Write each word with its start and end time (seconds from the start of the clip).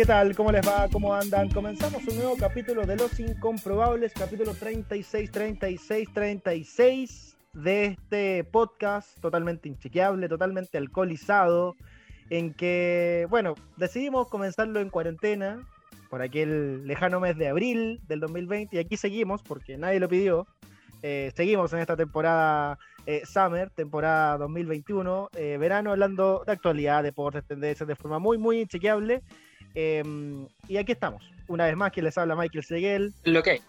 ¿Qué 0.00 0.06
tal? 0.06 0.34
¿Cómo 0.34 0.50
les 0.50 0.66
va? 0.66 0.88
¿Cómo 0.90 1.14
andan? 1.14 1.50
Comenzamos 1.50 2.02
un 2.08 2.16
nuevo 2.16 2.34
capítulo 2.34 2.86
de 2.86 2.96
Los 2.96 3.20
Incomprobables, 3.20 4.14
capítulo 4.14 4.54
36, 4.54 5.30
36, 5.30 6.08
36 6.14 7.36
de 7.52 7.84
este 7.84 8.44
podcast 8.44 9.20
totalmente 9.20 9.68
inchequeable, 9.68 10.26
totalmente 10.26 10.78
alcoholizado, 10.78 11.76
en 12.30 12.54
que, 12.54 13.26
bueno, 13.28 13.56
decidimos 13.76 14.28
comenzarlo 14.28 14.80
en 14.80 14.88
cuarentena 14.88 15.68
por 16.08 16.22
aquel 16.22 16.86
lejano 16.86 17.20
mes 17.20 17.36
de 17.36 17.48
abril 17.48 18.00
del 18.08 18.20
2020 18.20 18.74
y 18.74 18.78
aquí 18.78 18.96
seguimos 18.96 19.42
porque 19.42 19.76
nadie 19.76 20.00
lo 20.00 20.08
pidió. 20.08 20.46
Eh, 21.02 21.30
seguimos 21.36 21.74
en 21.74 21.80
esta 21.80 21.98
temporada 21.98 22.78
eh, 23.04 23.20
Summer, 23.26 23.68
temporada 23.68 24.38
2021, 24.38 25.28
eh, 25.36 25.58
verano, 25.60 25.90
hablando 25.90 26.42
de 26.46 26.52
actualidad, 26.52 27.02
deportes, 27.02 27.44
tendencias 27.44 27.86
de 27.86 27.96
forma 27.96 28.18
muy, 28.18 28.38
muy 28.38 28.60
inchequeable. 28.60 29.22
Em, 29.74 30.46
y 30.68 30.76
aquí 30.76 30.92
estamos, 30.92 31.22
una 31.48 31.66
vez 31.66 31.76
más, 31.76 31.92
quien 31.92 32.04
les 32.04 32.16
habla 32.18 32.34
Michael 32.36 32.64
Seguel. 32.64 33.14
Es 33.24 33.32
lo 33.32 33.42
que 33.42 33.50
hay. 33.52 33.60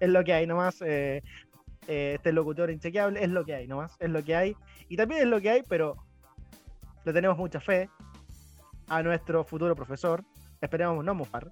Es 0.00 0.08
lo 0.08 0.24
que 0.24 0.32
hay 0.32 0.46
nomás. 0.46 0.80
Eh, 0.82 1.22
eh, 1.88 2.14
este 2.16 2.32
locutor 2.32 2.70
inchequeable 2.70 3.22
es 3.22 3.30
lo 3.30 3.44
que 3.44 3.54
hay 3.54 3.66
nomás. 3.66 3.96
Es 3.98 4.10
lo 4.10 4.22
que 4.24 4.34
hay. 4.36 4.56
Y 4.88 4.96
también 4.96 5.22
es 5.22 5.26
lo 5.28 5.40
que 5.40 5.50
hay, 5.50 5.62
pero 5.68 5.96
le 7.04 7.12
tenemos 7.12 7.36
mucha 7.36 7.60
fe 7.60 7.88
a 8.88 9.02
nuestro 9.02 9.44
futuro 9.44 9.74
profesor. 9.76 10.24
Esperemos 10.60 11.04
no 11.04 11.14
mofar. 11.14 11.50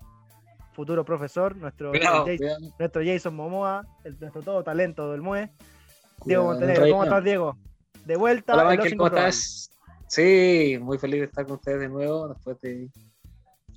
Futuro 0.73 1.05
profesor, 1.05 1.57
nuestro, 1.57 1.91
Cuidado, 1.91 2.19
Jason, 2.25 2.37
cuidado. 2.37 2.61
nuestro 2.79 3.03
Jason 3.05 3.35
Momoa, 3.35 3.85
el- 4.05 4.19
nuestro 4.21 4.43
todo 4.43 4.63
talento 4.63 5.11
del 5.11 5.23
MUE. 5.23 5.51
Diego 6.25 6.45
Montenegro, 6.45 6.89
¿cómo 6.91 7.05
estás, 7.05 7.25
Diego? 7.25 7.57
De 8.05 8.17
vuelta. 8.17 8.55
Hola 8.55 8.65
Michael, 8.71 8.97
¿cómo 8.97 9.09
estás? 9.09 9.71
Sí, 10.07 10.79
muy 10.81 10.99
feliz 10.99 11.21
de 11.21 11.27
estar 11.27 11.45
con 11.45 11.57
ustedes 11.57 11.81
de 11.81 11.89
nuevo 11.89 12.29
después 12.29 12.59
de 12.61 12.89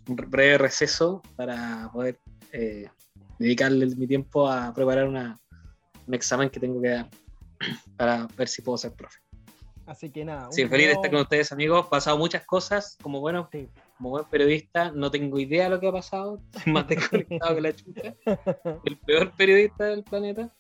un 0.07 0.15
breve 0.15 0.57
receso 0.57 1.21
para 1.35 1.89
poder 1.93 2.19
eh, 2.51 2.89
dedicarle 3.39 3.85
mi 3.95 4.07
tiempo 4.07 4.47
a 4.47 4.73
preparar 4.73 5.07
una, 5.07 5.39
un 6.07 6.13
examen 6.13 6.49
que 6.49 6.59
tengo 6.59 6.81
que 6.81 6.89
dar 6.89 7.09
para 7.97 8.27
ver 8.37 8.47
si 8.47 8.61
puedo 8.61 8.77
ser 8.77 8.93
profe. 8.93 9.19
Así 9.85 10.09
que 10.09 10.23
nada. 10.23 10.47
Sí, 10.51 10.67
feliz 10.67 10.87
de 10.87 10.93
estar 10.93 11.11
con 11.11 11.21
ustedes 11.21 11.51
amigos. 11.51 11.87
Pasado 11.87 12.17
muchas 12.17 12.45
cosas, 12.45 12.97
como 13.01 13.19
bueno, 13.19 13.49
Sí. 13.51 13.67
como 13.97 14.11
buen 14.11 14.25
periodista, 14.25 14.91
no 14.91 15.11
tengo 15.11 15.39
idea 15.39 15.65
de 15.65 15.69
lo 15.71 15.79
que 15.79 15.87
ha 15.87 15.91
pasado. 15.91 16.39
Estoy 16.55 16.73
más 16.73 16.87
desconectado 16.87 17.55
que 17.55 17.61
la 17.61 17.75
chucha. 17.75 18.15
El 18.85 18.97
peor 18.99 19.31
periodista 19.35 19.85
del 19.85 20.03
planeta. 20.03 20.53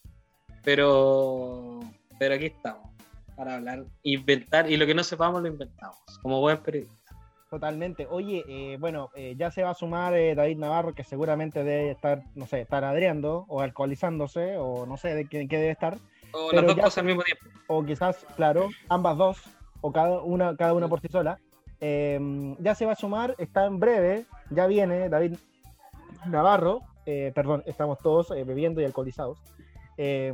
Pero, 0.63 1.79
pero 2.19 2.35
aquí 2.35 2.45
estamos 2.47 2.91
para 3.35 3.55
hablar, 3.55 3.85
inventar 4.03 4.69
y 4.69 4.77
lo 4.77 4.85
que 4.85 4.93
no 4.93 5.03
sepamos 5.03 5.41
lo 5.41 5.47
inventamos, 5.47 5.97
como 6.21 6.39
buen 6.41 6.61
periodista. 6.61 7.00
Totalmente. 7.51 8.07
Oye, 8.09 8.45
eh, 8.47 8.77
bueno, 8.79 9.09
eh, 9.13 9.35
ya 9.37 9.51
se 9.51 9.61
va 9.61 9.71
a 9.71 9.73
sumar 9.73 10.13
eh, 10.13 10.35
David 10.35 10.57
Navarro, 10.57 10.95
que 10.95 11.03
seguramente 11.03 11.65
debe 11.65 11.91
estar, 11.91 12.23
no 12.33 12.45
sé, 12.45 12.61
estar 12.61 12.85
adriando 12.85 13.43
o 13.49 13.59
alcoholizándose, 13.59 14.55
o 14.57 14.85
no 14.85 14.95
sé 14.95 15.13
de 15.13 15.25
qué, 15.27 15.49
qué 15.49 15.57
debe 15.57 15.71
estar, 15.71 15.95
O 16.31 16.47
Pero 16.49 16.61
las 16.61 16.67
dos 16.67 16.75
ya- 16.77 16.83
cosas 16.83 16.97
al 16.99 17.05
mismo 17.07 17.23
tiempo. 17.23 17.43
o 17.67 17.83
quizás, 17.83 18.25
claro, 18.37 18.69
ambas 18.87 19.17
dos, 19.17 19.37
o 19.81 19.91
cada 19.91 20.21
una, 20.21 20.55
cada 20.55 20.73
una 20.73 20.87
por 20.87 21.01
sí 21.01 21.09
sola. 21.09 21.39
Eh, 21.81 22.55
ya 22.59 22.73
se 22.73 22.85
va 22.85 22.93
a 22.93 22.95
sumar, 22.95 23.35
está 23.37 23.65
en 23.65 23.81
breve, 23.81 24.23
ya 24.49 24.65
viene 24.67 25.09
David 25.09 25.35
Navarro, 26.27 26.79
perdón, 27.35 27.63
estamos 27.65 27.99
todos 27.99 28.29
bebiendo 28.29 28.79
y 28.79 28.85
alcoholizados. 28.85 29.39
Eh, 29.97 30.31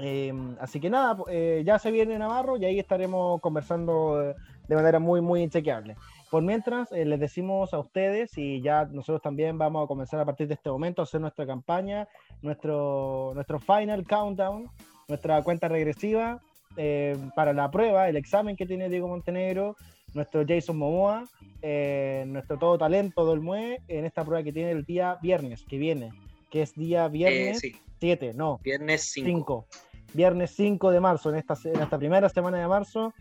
eh, 0.00 0.32
así 0.60 0.80
que 0.80 0.90
nada, 0.90 1.16
ya 1.64 1.78
se 1.78 1.92
viene 1.92 2.18
Navarro 2.18 2.56
y 2.56 2.64
ahí 2.64 2.80
estaremos 2.80 3.40
conversando 3.40 4.34
de 4.68 4.76
manera 4.76 4.98
muy, 4.98 5.20
muy 5.20 5.42
inchequeable. 5.42 5.96
Por 6.30 6.42
mientras, 6.42 6.92
eh, 6.92 7.04
les 7.04 7.18
decimos 7.18 7.72
a 7.72 7.78
ustedes 7.78 8.36
y 8.36 8.60
ya 8.60 8.84
nosotros 8.84 9.22
también 9.22 9.56
vamos 9.56 9.84
a 9.84 9.88
comenzar 9.88 10.20
a 10.20 10.26
partir 10.26 10.46
de 10.46 10.54
este 10.54 10.70
momento 10.70 11.00
a 11.00 11.04
hacer 11.04 11.20
nuestra 11.20 11.46
campaña, 11.46 12.06
nuestro, 12.42 13.32
nuestro 13.34 13.58
final 13.58 14.06
countdown, 14.06 14.70
nuestra 15.08 15.42
cuenta 15.42 15.68
regresiva 15.68 16.40
eh, 16.76 17.16
para 17.34 17.54
la 17.54 17.70
prueba, 17.70 18.08
el 18.08 18.16
examen 18.16 18.56
que 18.56 18.66
tiene 18.66 18.90
Diego 18.90 19.08
Montenegro, 19.08 19.74
nuestro 20.12 20.44
Jason 20.46 20.76
Momoa, 20.76 21.24
eh, 21.62 22.24
nuestro 22.26 22.58
todo 22.58 22.78
talento 22.78 23.28
del 23.28 23.40
MUE 23.40 23.80
en 23.88 24.04
esta 24.04 24.24
prueba 24.24 24.42
que 24.42 24.52
tiene 24.52 24.70
el 24.70 24.84
día 24.84 25.18
viernes, 25.22 25.64
que 25.68 25.78
viene, 25.78 26.12
que 26.50 26.62
es 26.62 26.74
día 26.74 27.06
Eh, 27.06 27.08
viernes 27.08 27.60
sí, 27.60 27.76
7, 28.00 28.32
no, 28.34 28.60
viernes 28.62 29.02
5. 29.12 29.26
5. 29.26 29.66
Viernes 30.14 30.50
5 30.52 30.90
de 30.90 31.00
marzo, 31.00 31.30
en 31.30 31.36
esta, 31.36 31.54
en 31.64 31.80
esta 31.80 31.98
primera 31.98 32.28
semana 32.28 32.58
de 32.58 32.66
marzo. 32.66 33.12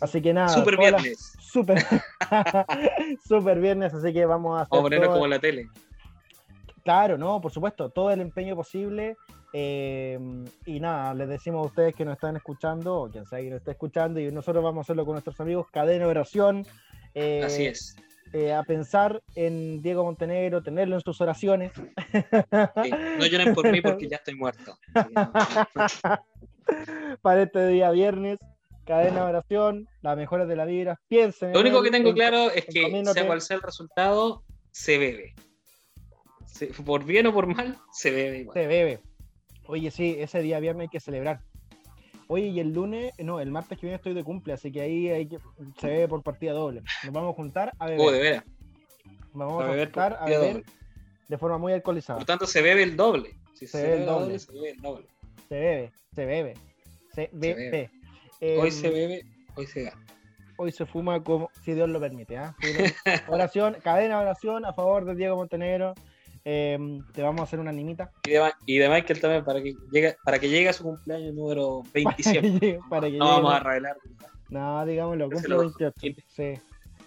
Así 0.00 0.20
que 0.22 0.32
nada. 0.32 0.48
Super 0.48 0.76
viernes. 0.76 1.32
Super, 1.40 1.78
super 3.26 3.60
viernes, 3.60 3.94
así 3.94 4.12
que 4.12 4.26
vamos 4.26 4.58
a 4.58 4.62
hacer. 4.62 4.70
Todo- 4.70 5.12
como 5.12 5.24
en 5.24 5.30
la 5.30 5.38
tele. 5.38 5.68
Claro, 6.82 7.16
no, 7.16 7.40
por 7.40 7.50
supuesto, 7.52 7.88
todo 7.90 8.10
el 8.10 8.20
empeño 8.20 8.54
posible. 8.56 9.16
eh, 9.54 10.18
y 10.66 10.80
nada, 10.80 11.14
les 11.14 11.28
decimos 11.28 11.62
a 11.62 11.66
ustedes 11.68 11.94
que 11.94 12.04
nos 12.04 12.14
están 12.14 12.36
escuchando, 12.36 13.02
o 13.02 13.08
quien 13.10 13.24
sea 13.24 13.38
que 13.38 13.48
nos 13.50 13.58
esté 13.58 13.70
escuchando, 13.70 14.18
y 14.20 14.30
nosotros 14.32 14.62
vamos 14.64 14.78
a 14.78 14.82
hacerlo 14.82 15.04
con 15.06 15.12
nuestros 15.14 15.38
amigos, 15.40 15.66
cadena 15.72 16.04
de 16.04 16.10
oración. 16.10 16.66
eh, 17.14 17.42
Así 17.44 17.66
es. 17.66 17.96
eh, 18.32 18.52
a 18.52 18.64
pensar 18.64 19.22
en 19.36 19.80
Diego 19.80 20.02
Montenegro, 20.04 20.60
tenerlo 20.62 20.96
en 20.96 21.02
sus 21.02 21.20
oraciones. 21.20 21.70
Sí, 21.74 22.90
No 23.18 23.26
lloren 23.26 23.54
por 23.54 23.70
mí 23.70 23.80
porque 23.80 24.08
ya 24.08 24.16
estoy 24.16 24.34
muerto. 24.34 24.76
Para 27.22 27.42
este 27.42 27.66
día 27.68 27.90
viernes. 27.90 28.38
Cadena 28.84 29.24
de 29.24 29.28
oración, 29.30 29.88
las 30.02 30.16
mejores 30.16 30.46
de 30.48 30.56
la 30.56 30.64
vida. 30.64 31.00
Piensen. 31.08 31.52
Lo 31.52 31.60
único 31.60 31.78
él, 31.78 31.84
que 31.84 31.90
tengo 31.90 32.10
en- 32.10 32.14
claro 32.14 32.50
es 32.50 32.64
que, 32.66 33.04
sea 33.12 33.26
cual 33.26 33.40
sea 33.40 33.56
el 33.56 33.62
resultado, 33.62 34.42
se 34.70 34.98
bebe. 34.98 35.34
Se- 36.46 36.66
por 36.68 37.04
bien 37.04 37.26
o 37.26 37.32
por 37.32 37.46
mal, 37.46 37.78
se 37.92 38.10
bebe 38.10 38.38
igual. 38.40 38.54
Se 38.54 38.66
bebe. 38.66 39.00
Oye, 39.66 39.90
sí, 39.90 40.16
ese 40.18 40.40
día 40.42 40.60
viernes 40.60 40.82
hay 40.82 40.88
que 40.88 41.00
celebrar. 41.00 41.40
Oye, 42.28 42.46
y 42.48 42.60
el 42.60 42.72
lunes, 42.72 43.12
no, 43.18 43.40
el 43.40 43.50
martes 43.50 43.78
que 43.78 43.86
viene 43.86 43.96
estoy 43.96 44.14
de 44.14 44.24
cumple, 44.24 44.52
así 44.52 44.70
que 44.70 44.80
ahí 44.80 45.08
hay 45.08 45.26
que, 45.28 45.38
se 45.78 45.86
bebe 45.86 46.08
por 46.08 46.22
partida 46.22 46.52
doble. 46.52 46.82
Nos 47.04 47.12
vamos 47.12 47.32
a 47.32 47.36
juntar 47.36 47.72
a 47.78 47.86
beber. 47.86 48.00
Oh, 48.00 48.10
de 48.10 48.20
veras. 48.20 48.44
Nos 49.34 49.48
vamos 49.48 49.62
a 49.62 49.66
a, 49.66 49.70
beber 49.70 49.86
juntar 49.88 50.16
a 50.20 50.24
beber 50.26 50.52
doble. 50.54 50.64
de 51.28 51.38
forma 51.38 51.58
muy 51.58 51.72
alcoholizada. 51.72 52.18
Por 52.18 52.26
tanto, 52.26 52.46
se 52.46 52.62
bebe 52.62 52.82
el 52.82 52.96
doble. 52.96 53.30
Si 53.54 53.66
Se 53.66 53.78
se, 53.78 53.82
bebe 53.82 53.94
el 53.94 54.00
bebe 54.00 54.00
el 54.00 54.06
doble. 54.06 54.24
doble, 54.26 54.38
se 54.38 54.52
bebe 54.52 54.70
el 54.70 54.80
doble. 54.82 55.06
Se 55.48 55.54
bebe, 55.60 55.92
se 56.14 56.24
bebe. 56.26 56.54
Se 57.14 57.30
bebe. 57.32 57.90
Eh, 58.46 58.58
Hoy 58.60 58.70
se 58.70 58.90
bebe, 58.90 59.22
hoy 59.54 59.66
se 59.66 59.84
gana. 59.84 60.04
hoy 60.58 60.70
se 60.70 60.84
fuma 60.84 61.24
como 61.24 61.48
si 61.62 61.72
Dios 61.72 61.88
lo 61.88 61.98
permite. 61.98 62.36
no. 62.36 62.54
Oración, 63.28 63.76
cadena 63.82 64.16
de 64.18 64.22
oración 64.26 64.66
a 64.66 64.74
favor 64.74 65.06
de 65.06 65.14
Diego 65.14 65.36
Montenegro. 65.36 65.94
Eh, 66.44 66.78
te 67.14 67.22
vamos 67.22 67.40
a 67.40 67.44
hacer 67.44 67.58
una 67.58 67.72
nimita. 67.72 68.10
Y 68.26 68.32
de, 68.32 68.52
y 68.66 68.76
de 68.76 68.90
Michael 68.90 69.18
también 69.18 69.44
para 69.46 69.62
que 69.62 69.74
llegue, 69.90 70.14
para 70.26 70.38
que 70.38 70.50
llegue 70.50 70.68
a 70.68 70.74
su 70.74 70.82
cumpleaños 70.84 71.32
número 71.34 71.82
27. 71.94 72.80
Para 72.90 73.08
que 73.10 73.16
no 73.16 73.24
vamos 73.26 73.54
a 73.54 73.60
revelar. 73.60 73.96
No, 74.50 74.84
digámoslo, 74.84 75.30
cumple 75.30 75.48
lo- 75.48 75.60
28. 75.60 76.20
Sí. 76.28 76.52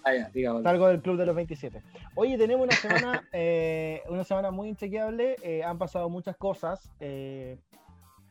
Ah, 0.02 0.12
ya. 0.14 0.52
Salgo 0.64 0.88
del 0.88 1.00
club 1.02 1.18
de 1.18 1.26
los 1.26 1.36
27. 1.36 1.80
Oye, 2.16 2.36
tenemos 2.36 2.66
una 2.66 2.74
semana, 2.74 3.28
eh, 3.32 4.02
una 4.08 4.24
semana 4.24 4.50
muy 4.50 4.70
inchequeable. 4.70 5.36
eh, 5.44 5.62
han 5.62 5.78
pasado 5.78 6.08
muchas 6.08 6.36
cosas. 6.36 6.90
eh, 6.98 7.58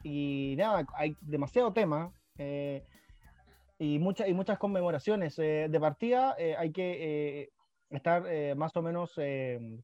y 0.04 0.56
nada, 0.58 0.86
hay 0.96 1.16
demasiado 1.22 1.72
tema. 1.72 2.12
Eh, 2.38 2.84
y, 3.80 4.00
muchas 4.00 4.28
y 4.28 4.34
muchas 4.34 4.58
conmemoraciones. 4.58 5.38
eh, 5.40 5.68
de 5.70 5.80
partida 5.80 6.36
eh, 6.38 6.56
hay 6.58 6.72
que 6.72 7.50
estar 7.90 8.56
más 8.56 8.76
o 8.76 8.82
menos 8.82 9.16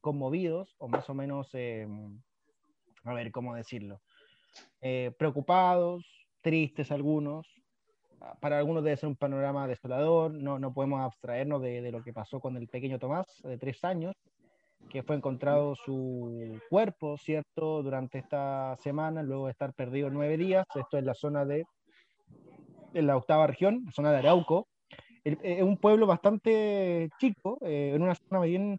conmovidos 0.00 0.74
o 0.78 0.88
más 0.88 1.08
o 1.08 1.14
menos, 1.14 1.54
a 3.04 3.14
ver, 3.14 3.30
¿cómo 3.32 3.54
decirlo? 3.54 4.00
Preocupados, 5.18 6.04
tristes 6.42 6.90
algunos. 6.90 7.46
Para 8.40 8.58
algunos 8.58 8.84
debe 8.84 8.96
ser 8.96 9.08
un 9.08 9.16
panorama 9.16 9.66
desolador, 9.66 10.32
no, 10.32 10.58
no 10.58 10.72
podemos 10.72 11.00
abstraernos 11.00 11.60
de, 11.62 11.82
de 11.82 11.92
lo 11.92 12.02
que 12.02 12.12
pasó 12.12 12.40
con 12.40 12.56
el 12.56 12.68
pequeño 12.68 12.98
Tomás 12.98 13.26
de 13.42 13.58
tres 13.58 13.84
años, 13.84 14.14
que 14.90 15.02
fue 15.02 15.16
encontrado 15.16 15.74
su 15.76 16.58
cuerpo, 16.70 17.16
¿cierto?, 17.18 17.82
durante 17.82 18.18
esta 18.18 18.76
semana, 18.80 19.22
luego 19.22 19.46
de 19.46 19.52
estar 19.52 19.72
perdido 19.74 20.10
nueve 20.10 20.36
días, 20.36 20.66
esto 20.74 20.98
es 20.98 21.04
la 21.04 21.14
zona 21.14 21.44
de, 21.44 21.66
en 22.94 23.06
la 23.06 23.16
octava 23.16 23.46
región, 23.46 23.84
zona 23.92 24.12
de 24.12 24.18
Arauco, 24.18 24.68
El- 25.24 25.38
es 25.42 25.62
un 25.62 25.76
pueblo 25.78 26.06
bastante 26.06 27.08
chico, 27.18 27.58
eh, 27.62 27.92
en 27.94 28.02
una 28.02 28.14
zona 28.14 28.42
bien, 28.42 28.78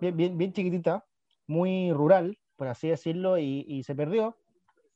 bien, 0.00 0.16
bien, 0.16 0.36
bien 0.36 0.52
chiquitita, 0.52 1.04
muy 1.46 1.92
rural, 1.92 2.36
por 2.56 2.68
así 2.68 2.88
decirlo, 2.88 3.38
y, 3.38 3.64
y 3.68 3.82
se 3.84 3.94
perdió, 3.94 4.36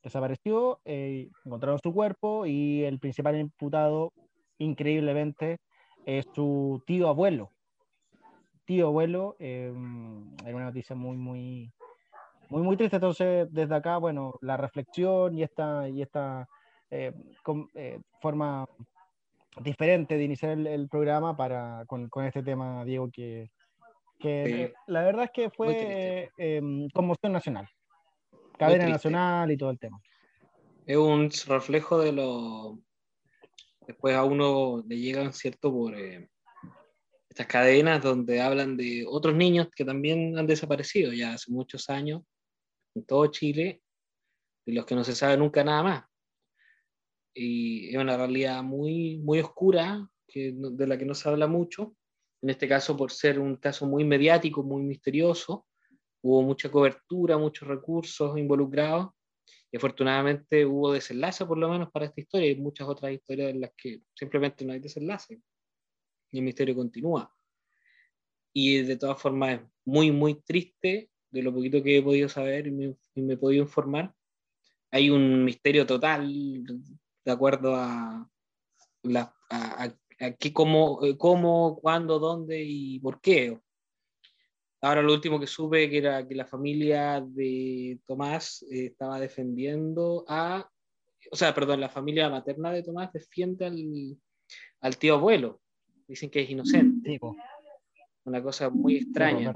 desapareció, 0.02 0.80
eh, 0.84 1.28
encontraron 1.44 1.78
su 1.82 1.92
cuerpo 1.92 2.46
y 2.46 2.82
el 2.82 2.98
principal 2.98 3.38
imputado, 3.38 4.12
increíblemente, 4.58 5.58
es 6.04 6.24
su 6.34 6.82
tío 6.86 7.08
abuelo. 7.08 7.50
Tío 8.64 8.88
abuelo, 8.88 9.36
eh, 9.38 9.72
era 10.44 10.56
una 10.56 10.64
noticia 10.66 10.96
muy, 10.96 11.16
muy, 11.16 11.70
muy, 12.50 12.62
muy 12.62 12.76
triste. 12.76 12.96
Entonces, 12.96 13.46
desde 13.52 13.74
acá, 13.76 13.98
bueno, 13.98 14.34
la 14.40 14.56
reflexión 14.56 15.36
y 15.38 15.44
esta, 15.44 15.88
y 15.88 16.02
esta 16.02 16.48
eh, 16.90 17.12
com- 17.42 17.68
eh, 17.74 18.00
forma 18.20 18.66
diferente 19.62 20.16
de 20.16 20.24
iniciar 20.24 20.52
el, 20.52 20.66
el 20.66 20.88
programa 20.88 21.36
para, 21.36 21.84
con, 21.86 22.08
con 22.08 22.24
este 22.24 22.42
tema, 22.42 22.84
Diego, 22.84 23.10
que, 23.10 23.50
Que 24.18 24.72
la 24.86 25.02
verdad 25.02 25.24
es 25.24 25.30
que 25.30 25.50
fue 25.50 26.30
em, 26.38 26.88
conmoción 26.90 27.32
nacional. 27.32 27.68
Cadena 28.58 28.88
nacional 28.88 29.50
y 29.50 29.56
todo 29.56 29.70
el 29.70 29.78
tema. 29.78 30.00
Es 30.86 30.96
un 30.96 31.30
reflejo 31.46 31.98
de 31.98 32.12
lo. 32.12 32.78
Después 33.86 34.16
a 34.16 34.24
uno 34.24 34.82
le 34.86 34.96
llegan, 34.96 35.32
¿cierto? 35.32 35.70
Por 35.70 35.94
eh, 35.94 36.28
estas 37.28 37.46
cadenas 37.46 38.02
donde 38.02 38.40
hablan 38.40 38.76
de 38.76 39.04
otros 39.06 39.34
niños 39.34 39.68
que 39.74 39.84
también 39.84 40.38
han 40.38 40.46
desaparecido 40.46 41.12
ya 41.12 41.34
hace 41.34 41.52
muchos 41.52 41.90
años 41.90 42.22
en 42.94 43.04
todo 43.04 43.26
Chile 43.26 43.82
y 44.64 44.72
los 44.72 44.86
que 44.86 44.94
no 44.94 45.04
se 45.04 45.14
sabe 45.14 45.36
nunca 45.36 45.62
nada 45.62 45.82
más. 45.82 46.04
Y 47.38 47.90
es 47.90 47.96
una 47.96 48.16
realidad 48.16 48.62
muy, 48.62 49.18
muy 49.18 49.40
oscura 49.40 50.08
que, 50.26 50.54
de 50.56 50.86
la 50.86 50.96
que 50.96 51.04
no 51.04 51.14
se 51.14 51.28
habla 51.28 51.46
mucho. 51.46 51.94
En 52.40 52.50
este 52.50 52.66
caso, 52.66 52.96
por 52.96 53.12
ser 53.12 53.38
un 53.38 53.56
caso 53.56 53.86
muy 53.86 54.04
mediático, 54.04 54.62
muy 54.62 54.82
misterioso, 54.82 55.66
hubo 56.22 56.42
mucha 56.42 56.70
cobertura, 56.70 57.36
muchos 57.36 57.68
recursos 57.68 58.38
involucrados 58.38 59.10
y 59.70 59.76
afortunadamente 59.76 60.64
hubo 60.64 60.92
desenlace 60.92 61.44
por 61.44 61.58
lo 61.58 61.68
menos 61.68 61.90
para 61.90 62.06
esta 62.06 62.20
historia. 62.20 62.48
Hay 62.48 62.56
muchas 62.56 62.88
otras 62.88 63.12
historias 63.12 63.50
en 63.50 63.60
las 63.60 63.72
que 63.76 64.00
simplemente 64.14 64.64
no 64.64 64.72
hay 64.72 64.80
desenlace 64.80 65.40
y 66.30 66.38
el 66.38 66.44
misterio 66.44 66.74
continúa. 66.74 67.32
Y 68.52 68.78
de 68.82 68.96
todas 68.96 69.20
formas 69.20 69.60
es 69.60 69.66
muy, 69.84 70.10
muy 70.10 70.42
triste 70.42 71.10
de 71.30 71.42
lo 71.42 71.52
poquito 71.52 71.82
que 71.82 71.98
he 71.98 72.02
podido 72.02 72.28
saber 72.28 72.66
y 72.66 72.70
me, 72.70 72.96
he 73.14 73.36
podido 73.36 73.62
informar. 73.62 74.14
Hay 74.90 75.10
un 75.10 75.44
misterio 75.44 75.86
total 75.86 76.30
de 77.26 77.32
acuerdo 77.32 77.74
a, 77.74 78.30
la, 79.02 79.34
a, 79.50 79.92
cómo, 80.52 81.00
cómo, 81.18 81.78
cuándo, 81.82 82.20
dónde 82.20 82.62
y 82.64 83.00
por 83.00 83.20
qué. 83.20 83.60
Ahora 84.80 85.02
lo 85.02 85.12
último 85.12 85.40
que 85.40 85.48
supe 85.48 85.90
que 85.90 85.98
era 85.98 86.26
que 86.26 86.36
la 86.36 86.46
familia 86.46 87.20
de 87.20 87.98
Tomás 88.06 88.62
eh, 88.70 88.86
estaba 88.86 89.18
defendiendo 89.18 90.24
a, 90.28 90.70
o 91.32 91.36
sea, 91.36 91.52
perdón, 91.52 91.80
la 91.80 91.88
familia 91.88 92.30
materna 92.30 92.70
de 92.70 92.84
Tomás 92.84 93.12
defiende 93.12 93.66
al, 93.66 94.16
al 94.80 94.96
tío 94.96 95.14
abuelo. 95.14 95.60
Dicen 96.06 96.30
que 96.30 96.42
es 96.42 96.50
inocente. 96.50 97.18
Una 98.24 98.40
cosa 98.40 98.70
muy 98.70 98.98
extraña. 98.98 99.52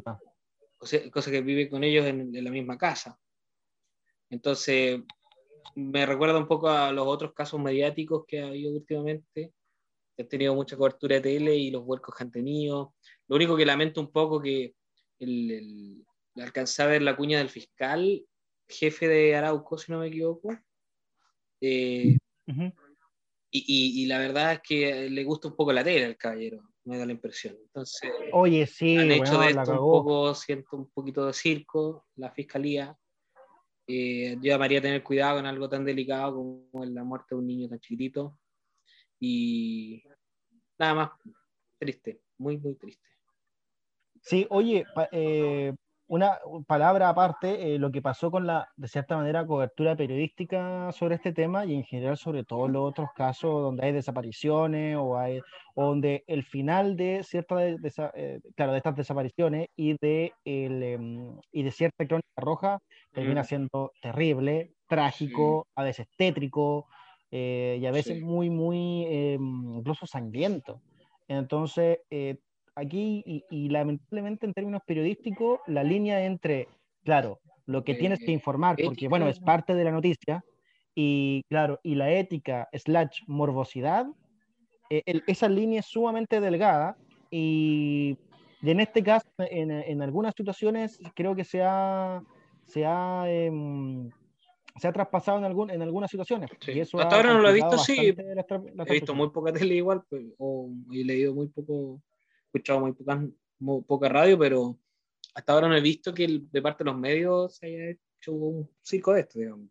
cosa, 0.76 1.30
que 1.30 1.40
vive 1.40 1.70
con 1.70 1.84
ellos 1.84 2.04
en, 2.06 2.32
la 2.32 2.50
misma 2.50 2.76
casa. 2.76 3.16
Entonces, 4.28 5.00
me 5.80 6.06
recuerda 6.06 6.38
un 6.38 6.46
poco 6.46 6.68
a 6.68 6.92
los 6.92 7.06
otros 7.06 7.32
casos 7.32 7.60
mediáticos 7.60 8.24
que 8.26 8.40
ha 8.40 8.48
habido 8.48 8.72
últimamente, 8.72 9.52
que 10.16 10.22
han 10.22 10.28
tenido 10.28 10.54
mucha 10.54 10.76
cobertura 10.76 11.16
de 11.16 11.22
tele 11.22 11.56
y 11.56 11.70
los 11.70 11.84
vuelcos 11.84 12.14
que 12.14 12.24
han 12.24 12.30
tenido. 12.30 12.94
Lo 13.28 13.36
único 13.36 13.56
que 13.56 13.66
lamento 13.66 14.00
un 14.00 14.10
poco 14.10 14.40
que 14.40 14.74
el, 15.18 15.50
el, 15.50 16.06
alcancé 16.42 16.82
a 16.82 16.86
ver 16.86 17.02
la 17.02 17.16
cuña 17.16 17.38
del 17.38 17.48
fiscal, 17.48 18.24
jefe 18.68 19.08
de 19.08 19.36
Arauco, 19.36 19.78
si 19.78 19.92
no 19.92 20.00
me 20.00 20.08
equivoco. 20.08 20.50
Eh, 21.60 22.16
y, 23.52 24.02
y, 24.02 24.06
la 24.06 24.18
verdad 24.18 24.52
es 24.54 24.60
que 24.60 25.10
le 25.10 25.24
gusta 25.24 25.48
un 25.48 25.56
poco 25.56 25.72
la 25.72 25.82
tele 25.82 26.06
al 26.06 26.16
caballero, 26.16 26.62
me 26.84 26.98
da 26.98 27.06
la 27.06 27.12
impresión. 27.12 27.56
Entonces, 27.60 28.10
Oye, 28.32 28.66
sí, 28.66 28.96
han 28.96 29.10
hecho 29.10 29.40
de 29.40 29.48
esto 29.48 29.72
un 29.72 29.78
poco, 29.78 30.34
siento 30.34 30.76
un 30.76 30.90
poquito 30.90 31.26
de 31.26 31.32
circo, 31.32 32.06
la 32.16 32.30
fiscalía. 32.30 32.96
Eh, 33.92 34.36
yo 34.36 34.52
llamaría 34.52 34.78
a 34.78 34.82
tener 34.82 35.02
cuidado 35.02 35.38
con 35.38 35.46
algo 35.46 35.68
tan 35.68 35.84
delicado 35.84 36.36
como 36.36 36.84
la 36.84 37.02
muerte 37.02 37.34
de 37.34 37.36
un 37.40 37.46
niño 37.48 37.68
tan 37.68 37.80
chiquitito. 37.80 38.38
Y 39.18 40.04
nada 40.78 40.94
más, 40.94 41.10
triste, 41.76 42.20
muy, 42.38 42.56
muy 42.58 42.76
triste. 42.76 43.08
Sí, 44.22 44.46
oye, 44.50 44.84
eh, 45.10 45.74
una 46.10 46.40
palabra 46.66 47.08
aparte, 47.08 47.74
eh, 47.74 47.78
lo 47.78 47.92
que 47.92 48.02
pasó 48.02 48.32
con 48.32 48.44
la, 48.44 48.68
de 48.76 48.88
cierta 48.88 49.16
manera, 49.16 49.46
cobertura 49.46 49.94
periodística 49.94 50.90
sobre 50.90 51.14
este 51.14 51.32
tema 51.32 51.64
y 51.64 51.76
en 51.76 51.84
general 51.84 52.16
sobre 52.16 52.42
todos 52.42 52.68
los 52.68 52.82
otros 52.82 53.10
casos 53.14 53.62
donde 53.62 53.86
hay 53.86 53.92
desapariciones 53.92 54.96
o, 54.96 55.16
hay, 55.16 55.40
donde 55.76 56.24
el 56.26 56.42
final 56.42 56.96
de, 56.96 57.22
cierta 57.22 57.64
eh, 57.64 58.40
claro, 58.56 58.72
de 58.72 58.78
estas 58.78 58.96
desapariciones 58.96 59.68
y 59.76 59.96
de, 60.00 60.32
el, 60.44 60.82
em, 60.82 61.36
y 61.52 61.62
de 61.62 61.70
cierta 61.70 62.04
crónica 62.04 62.28
roja 62.36 62.80
termina 63.12 63.44
siendo 63.44 63.92
terrible, 64.02 64.72
trágico, 64.88 65.68
a 65.76 65.84
veces 65.84 66.08
tétrico 66.16 66.88
y 67.30 67.86
a 67.86 67.92
veces 67.92 68.20
muy, 68.20 68.50
muy, 68.50 69.04
em, 69.04 69.76
incluso 69.76 70.08
sangriento. 70.08 70.82
Entonces, 71.28 72.00
aquí, 72.80 73.22
y, 73.24 73.68
lamentablemente 73.68 74.46
en 74.46 74.54
términos 74.54 74.82
periodísticos, 74.86 75.60
la 75.66 75.84
línea 75.84 76.24
entre, 76.24 76.68
claro, 77.04 77.40
lo 77.66 77.84
que 77.84 77.94
tienes 77.94 78.18
que 78.18 78.32
informar, 78.32 78.76
porque 78.82 79.08
bueno, 79.08 79.28
es 79.28 79.38
parte 79.38 79.74
de 79.74 79.84
la 79.84 79.92
noticia, 79.92 80.44
y 80.94 81.44
claro, 81.48 81.78
y 81.82 81.94
la 81.94 82.10
ética 82.12 82.68
slash 82.72 83.20
morbosidad, 83.26 84.06
eh, 84.90 85.02
esa 85.26 85.48
línea 85.48 85.80
es 85.80 85.86
sumamente 85.86 86.40
delgada 86.40 86.96
y, 87.30 88.18
en 88.62 88.80
este 88.80 89.02
caso, 89.02 89.28
en, 89.38 89.70
en, 89.70 90.02
algunas 90.02 90.34
situaciones, 90.36 90.98
creo 91.14 91.34
que 91.36 91.44
se 91.44 91.62
ha, 91.62 92.22
se 92.66 92.84
ha, 92.84 93.24
em, 93.28 94.10
se 94.76 94.88
ha 94.88 94.92
traspasado 94.92 95.38
en, 95.38 95.44
algún, 95.44 95.70
en 95.70 95.80
algunas 95.82 96.10
situaciones. 96.10 96.50
Hasta 96.50 97.16
ahora 97.16 97.34
no 97.34 97.40
lo 97.40 97.50
he 97.50 97.54
visto, 97.54 97.78
sí. 97.78 98.14
he 98.16 98.92
visto 98.92 99.14
muy 99.14 99.30
poca 99.30 99.52
tele 99.52 99.76
igual, 99.76 100.02
pues, 100.08 100.24
o 100.38 100.70
he 100.92 101.04
leído 101.04 101.34
muy 101.34 101.48
poco 101.48 102.00
escuchado 102.52 102.80
muy 102.80 103.82
poca, 103.82 104.08
radio, 104.08 104.38
pero 104.38 104.78
hasta 105.34 105.52
ahora 105.52 105.68
no 105.68 105.76
he 105.76 105.80
visto 105.80 106.12
que 106.12 106.42
de 106.50 106.62
parte 106.62 106.84
de 106.84 106.90
los 106.90 106.98
medios 106.98 107.56
se 107.56 107.66
haya 107.66 107.90
hecho 107.90 108.32
un 108.32 108.68
circo 108.82 109.12
de 109.12 109.20
esto, 109.20 109.38
digamos. 109.38 109.70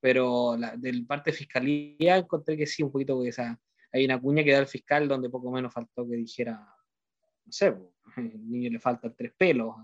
Pero 0.00 0.56
la, 0.56 0.76
del 0.76 1.06
parte 1.06 1.30
de 1.30 1.36
fiscalía 1.36 2.16
encontré 2.16 2.56
que 2.56 2.66
sí, 2.66 2.82
un 2.82 2.90
poquito, 2.90 3.14
porque 3.14 3.28
esa, 3.28 3.60
hay 3.92 4.04
una 4.04 4.20
cuña 4.20 4.42
que 4.42 4.52
da 4.52 4.58
el 4.58 4.66
fiscal 4.66 5.06
donde 5.06 5.30
poco 5.30 5.50
menos 5.50 5.72
faltó 5.72 6.08
que 6.08 6.16
dijera, 6.16 6.54
no 7.44 7.52
sé, 7.52 7.76
el 8.16 8.50
niño 8.50 8.70
le 8.70 8.80
faltan 8.80 9.14
tres 9.14 9.32
pelos. 9.36 9.74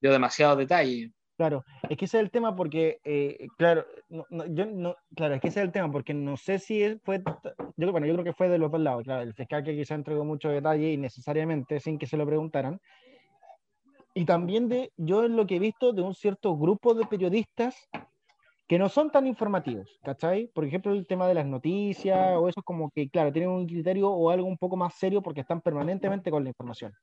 Dio 0.00 0.12
demasiado 0.12 0.56
detalle. 0.56 1.12
Claro, 1.36 1.64
es 1.88 1.98
que 1.98 2.06
ese 2.06 2.16
es 2.16 2.24
el 2.24 2.30
tema 2.30 2.56
porque, 2.56 2.98
eh, 3.04 3.46
claro, 3.58 3.84
yo 4.08 4.66
no, 4.66 4.96
claro, 5.14 5.34
es 5.34 5.40
que 5.40 5.48
ese 5.48 5.60
es 5.60 5.66
el 5.66 5.72
tema 5.72 5.92
porque 5.92 6.14
no 6.14 6.36
sé 6.38 6.58
si 6.58 6.98
fue, 7.04 7.22
yo, 7.76 7.92
bueno, 7.92 8.06
yo 8.06 8.14
creo 8.14 8.24
que 8.24 8.32
fue 8.32 8.48
de 8.48 8.56
los 8.56 8.70
dos 8.70 8.80
lados, 8.80 9.04
claro, 9.04 9.20
el 9.20 9.34
fiscal 9.34 9.62
que 9.62 9.76
quizá 9.76 9.94
entregó 9.94 10.24
mucho 10.24 10.48
detalle 10.48 10.92
y 10.92 10.96
necesariamente 10.96 11.78
sin 11.78 11.98
que 11.98 12.06
se 12.06 12.16
lo 12.16 12.24
preguntaran, 12.24 12.80
y 14.14 14.24
también 14.24 14.68
de, 14.70 14.92
yo 14.96 15.26
en 15.26 15.36
lo 15.36 15.46
que 15.46 15.56
he 15.56 15.58
visto 15.58 15.92
de 15.92 16.00
un 16.00 16.14
cierto 16.14 16.56
grupo 16.56 16.94
de 16.94 17.04
periodistas 17.04 17.86
que 18.66 18.78
no 18.78 18.88
son 18.88 19.10
tan 19.10 19.26
informativos, 19.26 20.00
¿cachai? 20.02 20.46
Por 20.54 20.64
ejemplo, 20.64 20.92
el 20.92 21.06
tema 21.06 21.28
de 21.28 21.34
las 21.34 21.44
noticias 21.44 22.34
o 22.34 22.48
eso 22.48 22.60
es 22.60 22.64
como 22.64 22.90
que, 22.90 23.10
claro, 23.10 23.30
tienen 23.30 23.50
un 23.50 23.66
criterio 23.66 24.08
o 24.08 24.30
algo 24.30 24.48
un 24.48 24.56
poco 24.56 24.74
más 24.74 24.94
serio 24.94 25.20
porque 25.20 25.42
están 25.42 25.60
permanentemente 25.60 26.30
con 26.30 26.44
la 26.44 26.48
información. 26.50 26.94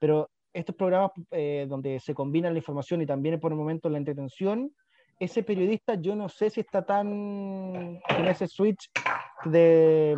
Pero 0.00 0.30
estos 0.56 0.74
programas 0.74 1.12
eh, 1.30 1.66
donde 1.68 2.00
se 2.00 2.14
combina 2.14 2.50
la 2.50 2.58
información 2.58 3.02
y 3.02 3.06
también 3.06 3.38
por 3.38 3.52
el 3.52 3.58
momento 3.58 3.90
la 3.90 3.98
entretención, 3.98 4.72
ese 5.20 5.42
periodista 5.42 5.94
yo 5.94 6.16
no 6.16 6.28
sé 6.28 6.50
si 6.50 6.60
está 6.60 6.84
tan 6.84 8.00
con 8.08 8.26
ese 8.26 8.48
switch 8.48 8.90
de 9.44 10.16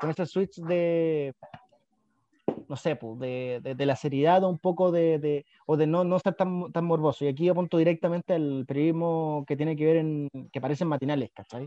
con 0.00 0.10
ese 0.10 0.26
switch 0.26 0.56
de 0.56 1.34
no 2.66 2.76
sé, 2.76 2.96
pues, 2.96 3.18
de, 3.18 3.60
de, 3.62 3.86
la 3.86 3.96
seriedad 3.96 4.44
o 4.44 4.48
un 4.48 4.58
poco 4.58 4.90
de, 4.90 5.18
de 5.18 5.46
o 5.66 5.76
de 5.76 5.86
no, 5.86 6.04
no 6.04 6.18
ser 6.18 6.34
tan, 6.34 6.70
tan 6.70 6.84
morboso. 6.84 7.24
Y 7.24 7.28
aquí 7.28 7.48
apunto 7.48 7.78
directamente 7.78 8.34
al 8.34 8.64
periodismo 8.66 9.44
que 9.46 9.56
tiene 9.56 9.74
que 9.74 9.86
ver 9.86 9.96
en, 9.96 10.28
que 10.52 10.60
parecen 10.60 10.88
matinales, 10.88 11.30
¿cachai? 11.34 11.66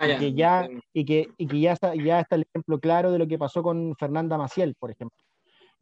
Ah, 0.00 0.08
y, 0.08 0.18
que 0.18 0.32
ya, 0.32 0.68
y, 0.92 1.04
que, 1.04 1.28
y 1.36 1.46
que 1.46 1.60
ya 1.60 1.72
está, 1.72 1.94
ya 1.94 2.18
está 2.18 2.34
el 2.34 2.46
ejemplo 2.50 2.80
claro 2.80 3.12
de 3.12 3.18
lo 3.18 3.28
que 3.28 3.38
pasó 3.38 3.62
con 3.62 3.94
Fernanda 3.96 4.36
Maciel, 4.36 4.74
por 4.74 4.90
ejemplo 4.90 5.16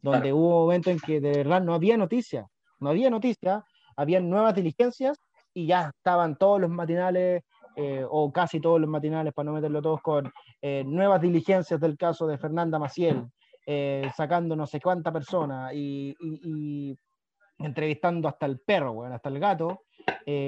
donde 0.03 0.33
hubo 0.33 0.49
un 0.49 0.63
momento 0.65 0.91
en 0.91 0.99
que 0.99 1.19
de 1.19 1.31
verdad 1.31 1.61
no 1.61 1.73
había 1.73 1.97
noticia, 1.97 2.45
no 2.79 2.89
había 2.89 3.09
noticia, 3.09 3.63
había 3.95 4.19
nuevas 4.19 4.53
diligencias 4.53 5.17
y 5.53 5.65
ya 5.65 5.91
estaban 5.95 6.35
todos 6.35 6.59
los 6.59 6.69
matinales, 6.69 7.41
eh, 7.75 8.05
o 8.07 8.31
casi 8.31 8.59
todos 8.59 8.79
los 8.79 8.89
matinales, 8.89 9.33
para 9.33 9.45
no 9.45 9.53
meterlo 9.53 9.81
todos 9.81 10.01
con 10.01 10.31
eh, 10.61 10.83
nuevas 10.85 11.21
diligencias 11.21 11.79
del 11.79 11.97
caso 11.97 12.27
de 12.27 12.37
Fernanda 12.37 12.77
Maciel, 12.77 13.25
eh, 13.65 14.11
sacando 14.15 14.55
no 14.55 14.67
sé 14.67 14.81
cuánta 14.81 15.11
persona 15.11 15.73
y, 15.73 16.13
y, 16.19 16.95
entrevistando 17.59 18.27
hasta 18.27 18.45
el 18.45 18.59
perro, 18.59 18.93
bueno, 18.93 19.15
hasta 19.15 19.29
el 19.29 19.39
gato, 19.39 19.83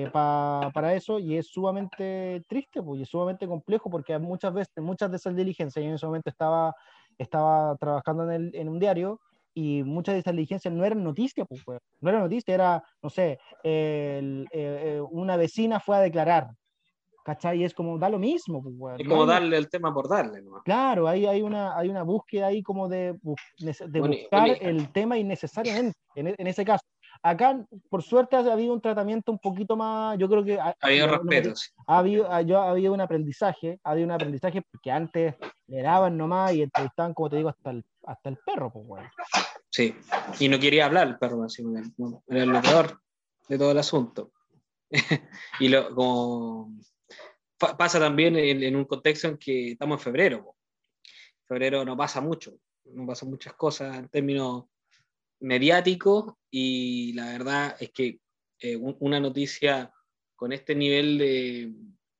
para 0.03 0.93
eso, 0.93 1.17
y 1.17 1.38
es 1.38 1.47
sumamente 1.47 2.43
triste, 2.50 2.83
pues, 2.83 3.00
y 3.00 3.03
es 3.03 3.09
sumamente 3.09 3.47
complejo, 3.47 3.89
porque 3.89 4.17
muchas 4.19 4.53
veces, 4.53 4.83
muchas 4.83 5.09
de 5.12 5.17
esas 5.17 5.35
diligencias, 5.35 5.81
yo 5.81 5.89
en 5.89 5.95
ese 5.95 6.05
momento 6.05 6.29
estaba, 6.29 6.75
estaba 7.17 7.77
trabajando 7.77 8.29
en, 8.29 8.31
el, 8.31 8.55
en 8.55 8.67
un 8.67 8.79
diario, 8.79 9.21
y 9.57 9.81
muchas 9.83 10.13
de 10.15 10.19
esas 10.19 10.33
diligencias 10.33 10.71
no 10.74 10.83
eran 10.85 11.01
noticias, 11.03 11.47
pues, 11.65 11.79
no 12.01 12.09
era 12.09 12.19
noticia, 12.19 12.53
era, 12.53 12.83
no 13.01 13.09
sé, 13.09 13.39
eh, 13.63 14.45
eh, 14.51 15.01
una 15.09 15.38
vecina 15.38 15.79
fue 15.79 15.95
a 15.95 16.01
declarar, 16.01 16.50
¿cachai? 17.24 17.62
Y 17.62 17.63
es 17.63 17.74
como, 17.74 17.97
da 17.97 18.09
lo 18.09 18.19
mismo. 18.19 18.62
Pues. 18.62 19.00
Es 19.00 19.05
No 19.07 19.12
como 19.12 19.21
hay- 19.24 19.29
darle 19.29 19.57
el 19.57 19.69
tema 19.69 19.93
por 19.93 20.09
darle, 20.09 20.41
nomás. 20.41 20.62
Claro, 20.63 21.07
hay, 21.07 21.25
hay, 21.25 21.41
una, 21.41 21.77
hay 21.77 21.88
una 21.89 22.03
búsqueda 22.03 22.47
ahí 22.47 22.62
como 22.62 22.88
de, 22.89 23.13
de 23.57 24.00
Bueno, 24.00 24.15
buscar 24.15 24.43
oye. 24.50 24.57
el 24.69 24.91
tema 24.91 25.17
innecesariamente, 25.17 25.97
en, 26.15 26.27
e- 26.27 26.35
en 26.38 26.47
ese 26.47 26.65
caso. 26.65 26.83
Acá, 27.24 27.65
por 27.89 28.03
suerte, 28.03 28.35
ha 28.35 28.39
habido 28.39 28.74
un 28.74 28.81
tratamiento 28.81 29.31
un 29.31 29.39
poquito 29.39 29.75
más, 29.77 30.17
yo 30.19 30.27
creo 30.29 30.43
que 30.43 30.59
ha, 30.59 30.75
Ha 30.79 30.88
habido 30.88 31.07
no- 31.07 31.13
no 31.13 31.19
respeto, 31.24 31.55
sí. 31.55 31.71
ha 31.88 31.97
habido, 31.97 32.29
ha, 32.31 32.41
yo- 32.41 32.59
ha 32.62 32.69
habido 32.71 32.93
un 32.93 33.01
aprendizaje, 33.01 33.79
ha 33.83 33.91
habido 33.91 34.05
un 34.05 34.12
aprendizaje 34.12 34.62
porque 34.69 34.91
antes 34.91 35.33
le 35.67 35.81
daban 35.81 36.17
nomás 36.17 36.53
y 36.53 36.62
entrevistaban, 36.62 37.13
como 37.15 37.29
te 37.29 37.38
digo, 37.38 37.50
hasta 37.50 37.71
el, 37.71 37.83
hasta 38.07 38.29
el 38.29 38.38
perro, 38.38 38.71
pues, 38.71 38.85
weón. 38.88 39.09
Sí. 39.69 39.95
Y 40.39 40.47
no 40.47 40.59
quería 40.59 40.85
hablar 40.85 41.07
el 41.07 41.17
perro, 41.17 41.43
así, 41.43 41.63
bueno, 41.97 42.24
era 42.27 42.45
lo 42.45 42.62
peor 42.62 43.01
de 43.50 43.57
todo 43.57 43.71
el 43.71 43.77
asunto. 43.77 44.31
y 45.59 45.67
lo, 45.67 45.93
como 45.93 46.77
pa- 47.57 47.75
pasa 47.77 48.00
también 48.00 48.35
en, 48.38 48.75
un 48.75 48.85
contexto 48.85 49.27
en 49.27 49.38
que 49.38 49.71
estamos 49.71 50.00
en 50.00 50.03
febrero. 50.03 50.55
febrero 51.47 51.83
no 51.83 51.97
pasa 51.97 52.21
mucho, 52.21 52.57
no 52.85 53.05
pasan 53.05 53.29
muchas 53.29 53.53
cosas 53.53 53.97
en 53.97 54.07
términos 54.09 54.65
mediáticos 55.41 56.33
y 56.50 57.13
la 57.13 57.25
verdad 57.33 57.75
es 57.79 57.91
que 57.91 58.19
eh, 58.59 58.75
un- 58.75 58.95
una 59.00 59.19
noticia 59.19 59.91
con 60.35 60.51
este 60.53 60.75
nivel 60.75 61.17
de, 61.17 61.74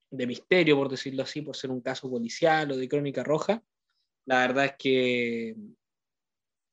de 0.10 0.28
misterio, 0.28 0.76
por 0.76 0.90
decirlo 0.90 1.24
así, 1.24 1.42
por 1.42 1.56
ser 1.56 1.72
un 1.72 1.82
caso 1.82 2.10
policial 2.10 2.72
o 2.72 2.78
de 2.78 2.88
crónica 2.90 3.24
roja, 3.24 3.64
la 4.26 4.40
verdad 4.40 4.66
es 4.66 4.74
que 4.78 5.56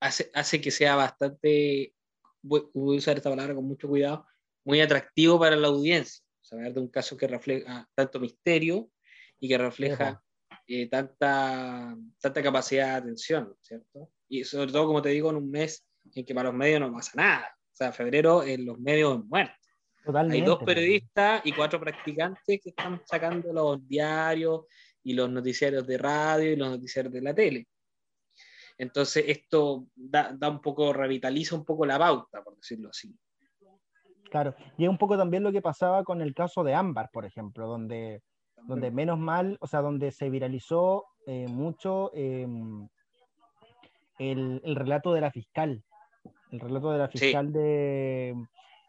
hace, 0.01 0.31
hace 0.35 0.61
que 0.61 0.71
sea 0.71 0.97
bastante, 0.97 1.95
voy 2.43 2.69
voy 2.75 2.97
a 2.97 2.99
usar 2.99 3.17
esta 3.17 3.31
palabra 3.31 3.55
con 3.55 3.65
mucho 3.65 3.89
cuidado, 3.89 4.27
muy 4.65 4.81
atractivo 4.81 5.39
para 5.39 5.57
la 5.57 5.69
audiencia, 5.69 6.25
saber 6.41 6.73
de 6.73 6.81
un 6.81 6.89
caso 6.89 7.17
que 7.17 7.27
refleja 7.27 7.89
tanto 7.95 8.21
misterio 8.21 8.91
y 9.39 9.49
que 9.49 9.59
refleja 9.59 10.23
eh, 10.67 10.89
tanta, 10.89 11.97
tanta 12.21 12.43
capacidad 12.43 12.93
de 12.93 12.95
atención, 12.95 13.55
¿cierto? 13.61 14.11
Y 14.29 14.45
sobre 14.45 14.73
todo, 14.73 14.87
como 14.87 15.03
te 15.03 15.11
digo, 15.11 15.31
en 15.31 15.37
un 15.37 15.51
mes 15.51 15.87
en 16.15 16.25
que 16.25 16.35
para 16.35 16.49
los 16.49 16.59
medios 16.59 16.81
no 16.81 16.93
pasa 16.93 17.13
nada. 17.15 17.59
O 17.73 17.75
sea, 17.75 17.93
febrero 17.93 18.43
en 18.43 18.67
los 18.67 18.79
medios 18.79 19.19
es 19.19 19.25
muerto. 19.25 19.55
Totalmente. 20.05 20.37
Hay 20.37 20.47
dos 20.47 20.63
periodistas 20.65 21.43
y 21.45 21.53
cuatro 21.53 21.81
practicantes 21.81 22.61
que 22.63 22.71
están 22.71 23.01
sacando 23.05 23.53
los 23.53 23.87
diarios 23.87 24.63
y 25.05 25.15
los 25.15 25.31
noticiarios 25.31 25.87
de 25.87 25.99
radio 25.99 26.53
y 26.53 26.57
los 26.57 26.71
noticiarios 26.71 27.13
de 27.13 27.21
la 27.23 27.35
tele. 27.35 27.67
Entonces, 28.79 29.25
esto 29.29 29.87
da, 29.95 30.33
da 30.33 30.49
un 30.49 30.61
poco, 30.61 30.93
revitaliza 30.93 31.55
un 31.55 31.65
poco 31.65 31.85
la 31.87 31.99
pauta, 31.99 32.43
por 32.43 32.57
decirlo 32.57 32.89
así. 32.91 33.15
Claro, 34.31 34.55
y 34.79 34.85
es 34.85 34.89
un 34.91 34.99
poco 34.99 35.17
también 35.19 35.43
lo 35.43 35.53
que 35.53 35.61
pasaba 35.61 36.05
con 36.05 36.23
el 36.23 36.35
caso 36.35 36.65
de 36.65 36.75
Ámbar, 36.75 37.11
por 37.13 37.27
ejemplo, 37.27 37.67
donde, 37.67 38.23
donde 38.67 38.91
menos 38.91 39.19
mal, 39.19 39.59
o 39.61 39.67
sea, 39.67 39.83
donde 39.83 40.11
se 40.11 40.31
viralizó 40.31 41.05
eh, 41.27 41.47
mucho 41.49 42.11
eh, 42.15 42.47
el, 44.19 44.61
el 44.65 44.77
relato 44.77 45.13
de 45.13 45.21
la 45.21 45.31
fiscal, 45.31 45.83
el 46.51 46.61
relato 46.61 46.93
de 46.93 46.99
la 46.99 47.09
Sí. 47.11 47.19
fiscal 47.19 47.53
de, 47.53 48.35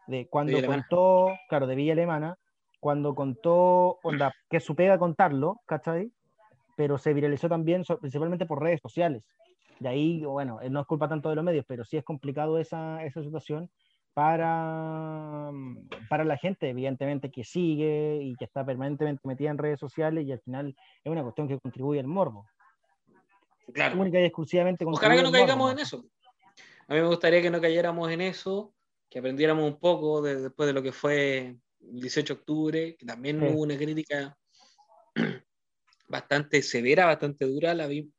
de 0.06 0.28
cuando 0.28 0.56
Alemana. 0.56 0.82
contó, 0.88 1.34
claro, 1.48 1.66
de 1.66 1.74
Villa 1.74 1.92
Alemana, 1.92 2.38
cuando 2.84 3.14
contó, 3.14 3.98
onda, 4.02 4.34
que 4.50 4.60
su 4.60 4.76
pega 4.76 4.98
contarlo, 4.98 5.58
¿cachai? 5.64 6.12
Pero 6.76 6.98
se 6.98 7.14
viralizó 7.14 7.48
también, 7.48 7.82
principalmente 7.98 8.44
por 8.44 8.60
redes 8.60 8.82
sociales. 8.82 9.26
De 9.80 9.88
ahí, 9.88 10.22
bueno, 10.22 10.60
eh, 10.60 10.68
no 10.68 10.82
es 10.82 10.86
culpa 10.86 11.08
tanto 11.08 11.30
de 11.30 11.34
los 11.34 11.42
medios, 11.42 11.64
pero 11.66 11.86
sí 11.86 11.96
es 11.96 12.04
complicado 12.04 12.58
esa, 12.58 13.02
esa 13.02 13.22
situación 13.22 13.70
para, 14.12 15.50
para 16.10 16.24
la 16.24 16.36
gente, 16.36 16.68
evidentemente, 16.68 17.30
que 17.30 17.42
sigue 17.42 18.18
y 18.20 18.36
que 18.36 18.44
está 18.44 18.66
permanentemente 18.66 19.26
metida 19.26 19.48
en 19.48 19.56
redes 19.56 19.80
sociales 19.80 20.26
y 20.26 20.32
al 20.32 20.40
final 20.40 20.76
es 21.02 21.10
una 21.10 21.22
cuestión 21.22 21.48
que 21.48 21.58
contribuye 21.58 22.00
al 22.00 22.06
morbo. 22.06 22.44
Claro. 23.72 23.98
Única 23.98 24.20
y 24.20 24.24
exclusivamente 24.24 24.84
Ojalá 24.86 25.16
que 25.16 25.22
no 25.22 25.32
caigamos 25.32 25.56
morbo, 25.56 25.72
en 25.72 25.78
eso. 25.78 26.04
A 26.86 26.92
mí 26.92 27.00
me 27.00 27.06
gustaría 27.06 27.40
que 27.40 27.48
no 27.50 27.62
cayéramos 27.62 28.10
en 28.10 28.20
eso, 28.20 28.74
que 29.08 29.20
aprendiéramos 29.20 29.64
un 29.64 29.78
poco 29.80 30.20
de- 30.20 30.42
después 30.42 30.66
de 30.66 30.74
lo 30.74 30.82
que 30.82 30.92
fue 30.92 31.56
18 31.92 32.34
de 32.34 32.40
octubre, 32.40 32.96
que 32.96 33.06
también 33.06 33.40
Sí. 33.40 33.46
hubo 33.46 33.62
una 33.62 33.76
crítica 33.76 34.36
bastante 36.08 36.62
severa, 36.62 37.06
bastante 37.06 37.44
dura. 37.46 37.74
La 37.74 37.86
vi, 37.86 38.10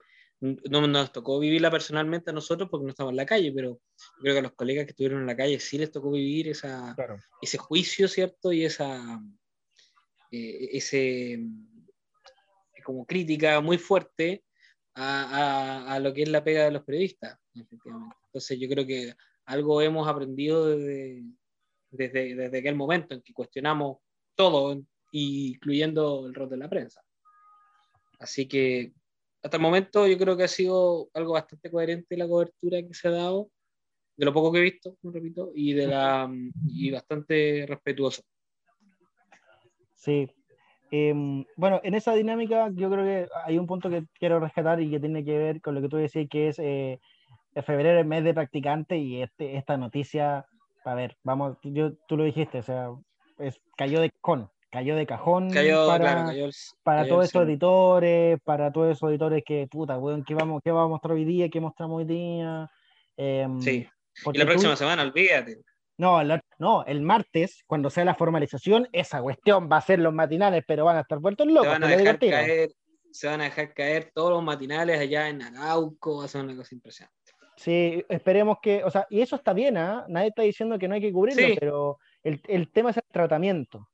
no 0.41 0.85
nos 0.87 1.11
tocó 1.11 1.39
vivirla 1.39 1.71
personalmente 1.71 2.29
a 2.31 2.33
nosotros 2.33 2.69
porque 2.69 2.85
no 2.85 2.89
estamos 2.91 3.11
en 3.11 3.17
la 3.17 3.25
calle, 3.25 3.51
pero 3.55 3.81
creo 4.21 4.33
que 4.33 4.39
a 4.39 4.43
los 4.43 4.53
colegas 4.53 4.85
que 4.85 4.91
estuvieron 4.91 5.21
en 5.21 5.27
la 5.27 5.35
calle 5.37 5.59
sí 5.59 5.77
les 5.77 5.91
tocó 5.91 6.11
vivir 6.11 6.49
esa, 6.49 6.93
Claro. 6.95 7.17
ese 7.41 7.57
juicio, 7.57 8.07
¿cierto? 8.07 8.51
Y 8.51 8.65
esa 8.65 9.19
eh, 10.31 10.69
ese 10.73 11.39
como 12.83 13.05
crítica 13.05 13.61
muy 13.61 13.77
fuerte 13.77 14.43
a, 14.93 15.85
a- 15.87 15.93
a 15.93 15.99
lo 15.99 16.13
que 16.13 16.23
es 16.23 16.29
la 16.29 16.43
pega 16.43 16.65
de 16.65 16.71
los 16.71 16.83
periodistas, 16.83 17.39
efectivamente. 17.53 18.15
Entonces 18.27 18.59
yo 18.59 18.67
creo 18.69 18.85
que 18.85 19.13
algo 19.45 19.81
hemos 19.81 20.07
aprendido 20.07 20.67
desde, 20.67 21.23
desde, 21.97 22.35
desde 22.35 22.59
aquel 22.59 22.75
momento 22.75 23.13
en 23.13 23.21
que 23.21 23.33
cuestionamos 23.33 23.97
todo, 24.35 24.81
incluyendo 25.11 26.25
el 26.27 26.33
rol 26.33 26.49
de 26.49 26.57
la 26.57 26.69
prensa. 26.69 27.01
Así 28.19 28.47
que 28.47 28.93
hasta 29.43 29.57
el 29.57 29.63
momento 29.63 30.07
yo 30.07 30.17
creo 30.17 30.35
que 30.35 30.43
ha 30.43 30.47
sido 30.47 31.09
algo 31.13 31.33
bastante 31.33 31.69
coherente 31.69 32.17
la 32.17 32.27
cobertura 32.27 32.81
que 32.81 32.93
se 32.93 33.07
ha 33.07 33.11
dado, 33.11 33.49
de 34.17 34.25
lo 34.25 34.33
poco 34.33 34.51
que 34.51 34.59
he 34.59 34.63
visto, 34.63 34.97
repito, 35.03 35.51
y, 35.53 35.73
de 35.73 35.87
la, 35.87 36.31
y 36.67 36.91
bastante 36.91 37.65
respetuoso. 37.67 38.23
Sí. 39.93 40.27
Em, 40.91 41.45
bueno, 41.57 41.81
en 41.83 41.95
esa 41.95 42.13
dinámica 42.13 42.69
yo 42.73 42.89
creo 42.89 43.03
que 43.03 43.27
hay 43.43 43.57
un 43.57 43.67
punto 43.67 43.89
que 43.89 44.05
quiero 44.17 44.39
rescatar 44.39 44.81
y 44.81 44.89
que 44.89 44.99
tiene 44.99 45.25
que 45.25 45.37
ver 45.37 45.61
con 45.61 45.75
lo 45.75 45.81
que 45.81 45.89
tú 45.89 45.97
decías, 45.97 46.27
que 46.29 46.47
es 46.47 46.59
eh, 46.59 46.99
febrero 47.63 47.99
el 47.99 48.05
mes 48.05 48.23
de 48.23 48.33
practicante 48.33 48.97
y 48.97 49.21
este, 49.21 49.57
esta 49.57 49.77
noticia, 49.77 50.45
a 50.85 50.95
ver, 50.95 51.17
vamos, 51.23 51.57
yo, 51.63 51.93
tú 52.07 52.15
lo 52.17 52.23
dijiste, 52.23 52.59
o 52.59 52.63
sea, 52.63 52.89
es, 53.39 53.59
cayó 53.75 53.99
de 54.01 54.11
cajón, 54.11 54.49
cayó 54.69 54.95
de 54.95 55.05
cajón 55.05 55.49
Cayó, 55.51 55.87
para, 55.87 56.03
claro, 56.03 56.27
cayó 56.27 56.45
el- 56.45 56.53
para 56.83 57.01
cayó 57.01 57.09
todos 57.13 57.23
esos 57.25 57.31
cielo. 57.31 57.45
editores, 57.47 58.39
para 58.43 58.71
todos 58.71 58.95
esos 58.95 59.09
editores 59.09 59.43
que, 59.45 59.67
puta, 59.69 59.97
weón, 59.97 60.23
¿qué 60.23 60.33
vamos, 60.35 60.61
qué 60.63 60.71
vamos 60.71 60.85
a 60.87 60.89
mostrar 60.89 61.13
hoy 61.13 61.25
día? 61.25 61.49
¿Qué 61.49 61.59
mostramos 61.59 61.97
hoy 61.99 62.05
día? 62.05 62.69
Em, 63.17 63.59
Sí. 63.61 63.87
Y 64.33 64.37
la 64.37 64.45
tú- 64.45 64.49
próxima 64.51 64.75
semana, 64.75 65.03
olvídate. 65.03 65.61
no, 65.97 66.21
la- 66.23 66.41
no, 66.59 66.85
el 66.85 67.01
martes, 67.01 67.63
cuando 67.67 67.89
sea 67.89 68.05
la 68.05 68.15
formalización, 68.15 68.87
esa 68.93 69.21
cuestión 69.21 69.69
va 69.71 69.77
a 69.77 69.81
ser 69.81 69.99
los 69.99 70.13
matinales, 70.13 70.63
pero 70.67 70.85
van 70.85 70.97
a 70.97 71.01
estar 71.01 71.19
vueltos 71.19 71.47
Se 71.47 71.53
locos. 71.53 71.69
van, 71.69 71.83
a 71.83 71.87
dejar 71.87 72.19
caer, 72.19 72.69
se 73.11 73.27
van 73.27 73.41
a 73.41 73.45
dejar 73.45 73.73
caer 73.73 74.11
todos 74.13 74.29
los 74.31 74.43
matinales 74.43 74.99
allá 74.99 75.29
en 75.29 75.41
Arauco, 75.41 76.17
va 76.19 76.25
a 76.25 76.27
ser 76.27 76.43
una 76.43 76.55
cosa 76.55 76.75
impresionante. 76.75 77.14
Sí, 77.57 78.03
esperemos 78.09 78.57
que, 78.61 78.83
o 78.83 78.91
sea, 78.91 79.07
y 79.09 79.21
eso 79.21 79.35
está 79.35 79.53
bien, 79.53 79.77
¿ah? 79.77 80.05
Nadie 80.09 80.27
está 80.29 80.41
diciendo 80.41 80.77
que 80.77 80.87
no 80.87 80.95
hay 80.95 81.01
que 81.01 81.11
cubrirlo, 81.13 81.47
Sí. 81.47 81.55
pero 81.59 81.97
el, 82.23 82.41
el 82.47 82.69
tema 82.71 82.89
es 82.91 82.97
el 82.97 83.03
tratamiento. 83.11 83.87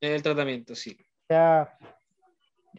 El 0.00 0.22
tratamiento, 0.22 0.74
sí. 0.74 0.96
O 1.00 1.26
sea, 1.28 1.78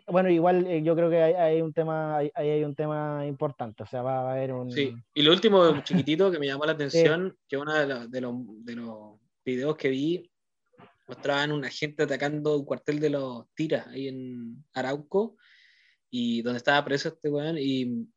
bueno, 0.07 0.29
igual 0.29 0.65
eh, 0.67 0.81
yo 0.83 0.95
creo 0.95 1.09
que 1.09 1.21
hay, 1.21 1.33
hay 1.33 1.61
un 1.61 1.73
tema, 1.73 2.17
hay, 2.17 2.31
ahí 2.33 2.49
hay 2.49 2.63
un 2.63 2.75
tema 2.75 3.25
importante, 3.25 3.83
o 3.83 3.85
sea, 3.85 4.01
va, 4.01 4.23
va 4.23 4.29
a 4.31 4.33
haber 4.33 4.53
un... 4.53 4.71
Sí. 4.71 4.93
Y 5.13 5.21
lo 5.21 5.31
último, 5.31 5.69
un 5.69 5.83
chiquitito, 5.83 6.31
que 6.31 6.39
me 6.39 6.47
llamó 6.47 6.65
la 6.65 6.71
atención, 7.23 7.37
que 7.47 7.57
uno 7.57 7.73
de 7.73 7.87
los, 7.87 8.11
de, 8.11 8.21
los, 8.21 8.35
de 8.65 8.75
los 8.75 9.19
videos 9.45 9.75
que 9.77 9.89
vi 9.89 10.31
mostraban 11.07 11.51
un 11.51 11.65
agente 11.65 12.03
atacando 12.03 12.57
un 12.57 12.65
cuartel 12.65 12.99
de 12.99 13.09
los 13.09 13.45
tiras 13.55 13.87
ahí 13.87 14.07
en 14.07 14.63
Arauco, 14.73 15.37
y 16.11 16.41
donde 16.41 16.57
estaba 16.57 16.83
preso 16.85 17.09
este 17.09 17.29
weón, 17.29 17.57
y, 17.57 18.07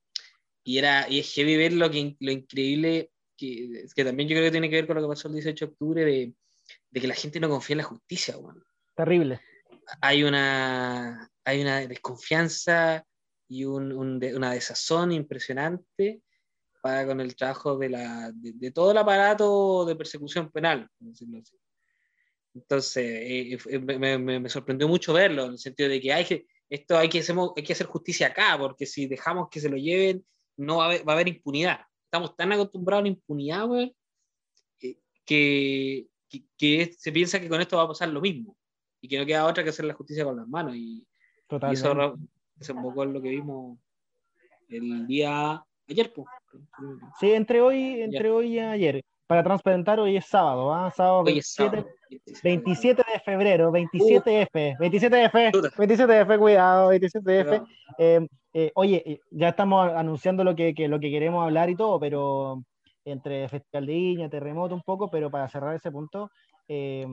y 0.65 0.79
era 0.79 1.09
y 1.09 1.21
es 1.21 1.33
heavy 1.35 1.57
ver 1.57 1.73
lo, 1.73 1.91
que, 1.91 2.17
lo 2.21 2.31
increíble, 2.33 3.11
que, 3.37 3.85
que 3.95 4.05
también 4.05 4.29
yo 4.29 4.35
creo 4.35 4.47
que 4.47 4.53
tiene 4.53 4.71
que 4.71 4.77
ver 4.77 4.87
con 4.87 4.97
lo 4.97 5.03
que 5.03 5.09
pasó 5.09 5.29
el 5.29 5.35
18 5.35 5.67
de 5.67 5.73
octubre, 5.73 6.05
de, 6.05 6.35
de 6.91 7.01
que 7.01 7.07
la 7.09 7.15
gente 7.15 7.41
no 7.41 7.49
confía 7.49 7.75
en 7.75 7.79
la 7.79 7.85
justicia, 7.85 8.37
weón. 8.39 8.63
Terrible. 8.95 9.41
hay 10.01 10.23
una, 10.25 11.31
hay 11.45 11.63
una 11.63 11.87
desconfianza 11.87 13.05
y 13.49 13.65
un, 13.65 13.93
un 13.93 14.21
una 14.37 14.53
desazón 14.53 15.13
impresionante 15.13 16.23
para 16.83 17.07
con 17.07 17.21
el 17.21 17.37
trabajo 17.37 17.77
de, 17.79 17.89
la, 17.91 18.33
de, 18.35 18.53
de 18.55 18.71
todo 18.71 18.91
el 18.93 18.99
aparato 18.99 19.85
de 19.85 19.97
persecución 19.97 20.51
penal, 20.51 20.89
por 20.99 21.09
decirlo 21.09 21.39
así. 21.39 21.57
Entonces, 22.55 23.05
eh, 23.05 23.59
eh, 23.71 23.79
me, 23.79 24.19
me- 24.19 24.41
me 24.41 24.49
sorprendió 24.49 24.87
mucho 24.89 25.13
verlo, 25.13 25.47
en 25.47 25.53
el 25.53 25.59
sentido 25.59 25.89
de 25.89 26.01
que 26.01 26.13
hay 26.13 26.25
que, 26.25 26.47
esto 26.69 26.99
hay 26.99 27.09
que, 27.09 27.21
hacer, 27.21 27.35
hay 27.57 27.63
que 27.63 27.73
hacer 27.73 27.87
justicia 27.87 28.29
acá, 28.29 28.57
porque 28.59 28.85
si 28.87 29.07
dejamos 29.07 29.49
que 29.51 29.61
se 29.61 29.69
lo 29.71 29.77
lleven, 29.77 30.25
no 30.57 30.79
va 30.79 30.85
a 30.85 30.87
haber, 30.87 31.09
va 31.09 31.13
a 31.13 31.17
haber 31.17 31.29
impunidad. 31.29 31.81
Estamos 32.05 32.37
tan 32.37 32.53
acostumbrados 32.53 33.01
a 33.01 33.05
la 33.05 33.09
impunidad, 33.09 33.67
güey, 33.67 33.95
que, 35.25 36.07
que, 36.59 36.93
se 36.97 37.13
piensa 37.13 37.41
que 37.41 37.49
con 37.49 37.61
esto 37.61 37.77
va 37.77 37.85
a 37.85 37.89
pasar 37.89 38.09
lo 38.09 38.21
mismo 38.21 38.57
y 39.01 39.09
que 39.09 39.19
no 39.19 39.27
queda 39.27 39.47
otra 39.47 39.63
que 39.63 39.71
hacer 39.71 39.85
la 39.85 39.95
justicia 39.95 40.25
con 40.25 40.37
las 40.37 40.49
manos. 40.49 40.75
Y, 40.77 41.07
y 41.51 41.73
eso 41.73 42.19
desembocó 42.55 43.05
en 43.05 43.13
lo 43.13 43.23
que 43.23 43.31
vimos 43.31 43.79
el 44.69 45.07
día 45.07 45.65
ayer. 45.89 46.13
Pues. 46.13 46.27
Sí, 47.19 47.33
entre 47.33 47.61
hoy, 47.61 48.03
entre 48.03 48.31
hoy 48.31 48.55
y 48.55 48.59
ayer. 48.59 49.05
Para 49.33 49.43
transparentar, 49.45 49.99
hoy 49.99 50.15
es 50.19 50.27
sábado, 50.27 50.75
¿ah? 50.75 50.91
Sábado, 50.91 51.21
Hoy 51.21 51.39
es 51.39 51.57
27, 51.57 51.77
sábado. 51.79 51.89
27 52.43 53.03
de 53.15 53.21
febrero, 53.21 53.73
27F, 53.73 54.77
27F, 54.79 55.53
Chuta. 55.53 55.69
27F, 55.71 56.39
cuidado, 56.39 56.93
27F. 56.93 57.23
Cuidado. 57.23 57.67
Eh, 57.97 58.27
eh, 58.53 58.73
oye, 58.75 59.03
eh, 59.07 59.21
ya 59.31 59.49
estamos 59.49 59.91
anunciando 59.91 60.45
lo 60.45 60.55
que, 60.55 60.75
que- 60.75 60.87
lo 60.87 61.01
que 61.01 61.11
queremos 61.11 61.43
hablar 61.43 61.71
y 61.71 61.77
todo, 61.77 61.99
pero 61.99 62.63
entre 63.07 63.49
Festival 63.49 63.87
de 63.87 63.93
Viña, 63.95 64.29
Terremoto 64.29 64.75
un 64.75 64.83
poco, 64.83 65.09
pero 65.11 65.31
para 65.31 65.49
cerrar 65.49 65.75
ese 65.75 65.91
punto, 65.91 66.31
eh, 66.69 67.07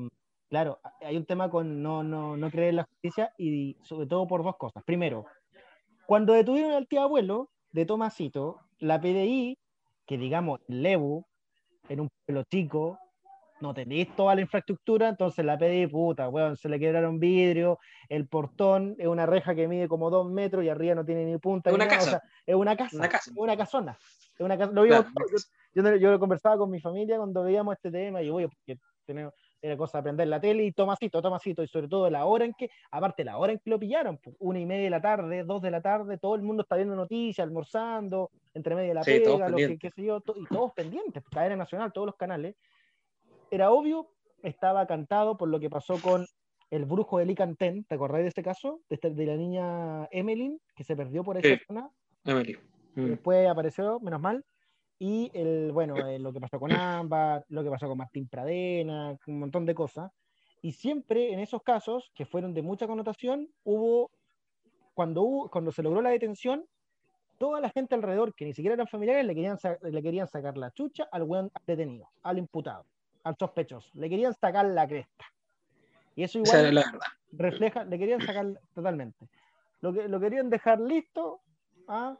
claro, 0.49 0.79
hay 0.99 1.15
un 1.15 1.25
tema 1.25 1.49
con 1.49 1.81
no, 1.81 2.03
no, 2.03 2.35
no 2.35 2.51
creer 2.51 2.71
en 2.71 2.75
la 2.75 2.83
justicia 2.83 3.31
y 3.37 3.77
sobre 3.83 4.07
todo 4.07 4.27
por 4.27 4.43
dos 4.43 4.57
cosas. 4.57 4.83
Primero, 4.83 5.25
cuando 6.05 6.33
detuvieron 6.33 6.73
al 6.73 6.85
tío 6.85 7.01
abuelo 7.01 7.49
de 7.71 7.85
Tomasito, 7.85 8.57
la 8.79 8.99
PDI, 8.99 9.57
que 10.05 10.17
digamos, 10.17 10.59
Lebu, 10.67 11.23
en 11.89 11.99
un 11.99 12.09
pueblo 12.25 12.43
chico, 12.43 12.97
no 13.61 13.73
tenéis 13.73 14.15
toda 14.15 14.35
la 14.35 14.41
infraestructura, 14.41 15.09
entonces 15.09 15.43
la 15.43 15.57
PDI, 15.57 15.87
puta, 15.87 16.29
weón, 16.29 16.55
se 16.55 16.69
le 16.69 16.79
quebraron 16.79 17.19
vidrio, 17.19 17.79
el 18.07 18.27
portón 18.27 18.95
es 18.97 19.07
una 19.07 19.25
reja 19.25 19.53
que 19.53 19.67
mide 19.67 19.87
como 19.87 20.09
dos 20.09 20.31
metros 20.31 20.63
y 20.63 20.69
arriba 20.69 20.95
no 20.95 21.05
tiene 21.05 21.25
ni 21.25 21.37
punta. 21.37 21.69
Es 21.69 21.73
ni 21.73 21.75
una 21.75 21.85
nada, 21.85 21.97
o 21.97 21.99
casa. 21.99 22.11
sea, 22.11 22.29
es 22.45 22.55
una 22.55 22.75
casa. 22.77 22.95
Una 22.95 23.09
casa. 23.09 23.31
Es 23.31 23.37
una 23.37 23.57
casona. 23.57 23.97
Es 24.33 24.39
una 24.39 24.57
casa. 24.57 24.71
Lo 24.71 24.83
vimos 24.83 25.05
Claro, 25.05 25.29
yo, 25.73 25.83
yo, 25.83 25.95
yo 26.13 26.19
conversaba 26.19 26.57
con 26.57 26.69
mi 26.69 26.79
familia 26.79 27.17
cuando 27.17 27.43
veíamos 27.43 27.75
este 27.75 27.91
tema 27.91 28.21
y 28.21 28.27
yo, 28.27 28.35
oye, 28.35 28.47
porque 28.47 28.79
tenemos, 29.05 29.33
era 29.61 29.75
cosa 29.77 29.97
de 29.97 29.99
aprender 30.01 30.27
la 30.27 30.39
tele 30.39 30.63
y 30.63 30.71
Tomasito, 30.71 31.21
Tomasito, 31.21 31.63
y 31.63 31.67
sobre 31.67 31.87
todo 31.87 32.09
la 32.09 32.25
hora 32.25 32.45
en 32.45 32.53
que, 32.53 32.69
aparte 32.91 33.23
la 33.23 33.37
hora 33.37 33.51
en 33.53 33.59
que 33.59 33.69
lo 33.69 33.79
pillaron, 33.79 34.17
pues, 34.17 34.35
una 34.39 34.59
y 34.59 34.65
media 34.65 34.83
de 34.85 34.89
la 34.89 35.01
tarde, 35.01 35.43
dos 35.43 35.61
de 35.61 35.71
la 35.71 35.81
tarde, 35.81 36.17
todo 36.17 36.35
el 36.35 36.41
mundo 36.41 36.63
está 36.63 36.75
viendo 36.75 36.95
noticias, 36.95 37.45
almorzando, 37.45 38.31
entre 38.53 38.75
media 38.75 38.89
de 38.89 38.93
la 38.95 39.03
Sí, 39.03 39.19
pega, 39.19 39.49
lo 39.49 39.57
que, 39.57 39.77
qué 39.77 39.91
sé 39.91 40.03
yo, 40.03 40.21
to- 40.21 40.35
y 40.37 40.45
todos 40.45 40.71
pendientes, 40.73 41.23
cadena 41.31 41.57
nacional, 41.57 41.91
todos 41.91 42.05
los 42.07 42.15
canales. 42.15 42.55
Era 43.51 43.71
obvio, 43.71 44.07
estaba 44.43 44.85
cantado 44.87 45.35
por 45.37 45.49
lo 45.49 45.59
que 45.59 45.69
pasó 45.69 45.99
con 46.01 46.25
el 46.71 46.85
brujo 46.85 47.17
de 47.17 47.25
Licantén, 47.25 47.83
¿te 47.83 47.95
acordás 47.95 48.21
de 48.21 48.27
ese 48.27 48.43
caso? 48.43 48.79
De, 48.89 48.95
este- 48.95 49.09
de 49.09 49.25
la 49.25 49.35
niña 49.35 50.07
Emmeline, 50.11 50.59
que 50.75 50.83
se 50.83 50.95
perdió 50.95 51.23
por 51.23 51.37
esa 51.37 51.47
Sí. 51.57 51.61
zona, 51.67 51.89
Emily. 52.25 52.57
Mm. 52.95 53.05
después 53.07 53.47
apareció, 53.47 53.99
menos 53.99 54.21
mal. 54.21 54.43
Y 54.99 55.31
el, 55.33 55.71
bueno, 55.71 55.95
eh, 55.97 56.19
lo 56.19 56.33
que 56.33 56.41
pasó 56.41 56.59
con 56.59 56.73
Ámbar, 56.73 57.45
lo 57.47 57.63
que 57.63 57.69
pasó 57.69 57.87
con 57.87 57.97
Martín 57.97 58.27
Pradena, 58.27 59.17
un 59.27 59.39
montón 59.39 59.65
de 59.65 59.73
cosas. 59.73 60.11
Y 60.61 60.73
siempre 60.73 61.31
en 61.31 61.39
esos 61.39 61.63
casos, 61.63 62.11
que 62.13 62.25
fueron 62.25 62.53
de 62.53 62.61
mucha 62.61 62.85
connotación, 62.85 63.49
hubo, 63.63 64.11
cuando, 64.93 65.21
hubo, 65.21 65.49
cuando 65.49 65.71
se 65.71 65.81
logró 65.81 66.01
la 66.01 66.09
detención, 66.09 66.65
toda 67.37 67.61
la 67.61 67.69
gente 67.69 67.95
alrededor, 67.95 68.35
que 68.35 68.43
ni 68.43 68.53
siquiera 68.53 68.73
eran 68.73 68.87
familiares, 68.87 69.25
le 69.25 69.33
querían, 69.33 69.57
le 69.81 70.03
querían 70.03 70.27
sacar 70.27 70.57
la 70.57 70.71
chucha 70.71 71.07
al 71.11 71.23
buen 71.23 71.49
detenido, 71.65 72.09
al 72.21 72.37
imputado, 72.37 72.85
al 73.23 73.37
sospechoso. 73.37 73.89
Le 73.93 74.09
querían 74.09 74.33
sacar 74.33 74.65
la 74.65 74.85
cresta. 74.85 75.25
Y 76.15 76.23
eso 76.23 76.39
igual 76.39 76.75
la 76.75 76.99
refleja, 77.31 77.85
le 77.85 77.97
querían 77.97 78.19
sacar 78.19 78.59
totalmente. 78.75 79.29
Lo, 79.79 79.93
que, 79.93 80.09
lo 80.09 80.19
querían 80.19 80.49
dejar 80.49 80.81
listo, 80.81 81.39
ah, 81.87 82.17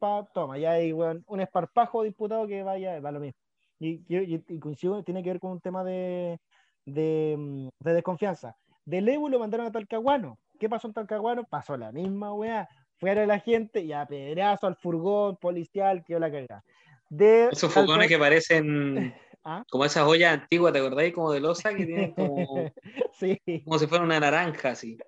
pa, 0.00 0.26
toma, 0.34 0.58
ya 0.58 0.72
hay 0.72 0.92
weón, 0.92 1.22
un 1.28 1.40
esparpajo 1.40 2.02
de 2.02 2.08
imputado 2.08 2.48
que 2.48 2.64
vaya, 2.64 2.98
va 3.00 3.12
lo 3.12 3.20
mismo. 3.20 3.38
Y, 3.78 4.02
y, 4.08 4.58
coincido, 4.58 5.02
tiene 5.04 5.22
que 5.22 5.30
ver 5.30 5.40
con 5.40 5.52
un 5.52 5.60
tema 5.60 5.84
de, 5.84 6.38
de, 6.84 7.36
mm, 7.38 7.68
de 7.78 7.94
desconfianza. 7.94 8.56
De 8.84 9.00
Lebu 9.00 9.28
lo 9.28 9.38
mandaron 9.38 9.66
a 9.66 9.72
Talcahuano. 9.72 10.38
¿Qué 10.58 10.68
pasó 10.68 10.88
en 10.88 10.94
Talcahuano? 10.94 11.44
Pasó 11.44 11.76
la 11.76 11.92
misma 11.92 12.34
weá. 12.34 12.68
Fuera 12.98 13.24
la 13.24 13.38
gente 13.38 13.80
y 13.80 13.92
a 13.92 14.04
pedrazo 14.04 14.66
al 14.66 14.76
furgón 14.76 15.36
policial, 15.36 16.04
que 16.04 16.18
la 16.18 16.30
cagada. 16.30 16.64
De 17.08 17.48
Esos 17.50 17.72
fogones 17.72 18.08
que 18.08 18.18
parecen 18.18 19.14
¿Ah? 19.44 19.64
como 19.70 19.86
esas 19.86 20.04
ollas 20.04 20.34
antiguas, 20.34 20.72
¿te 20.72 20.80
acordáis? 20.80 21.14
Como 21.14 21.32
de 21.32 21.40
losa 21.40 21.74
que 21.74 21.86
tienen 21.86 22.12
como, 22.12 22.70
sí. 23.18 23.40
como 23.64 23.78
si 23.78 23.86
fuera 23.86 24.04
una 24.04 24.20
naranja, 24.20 24.70
así. 24.70 24.98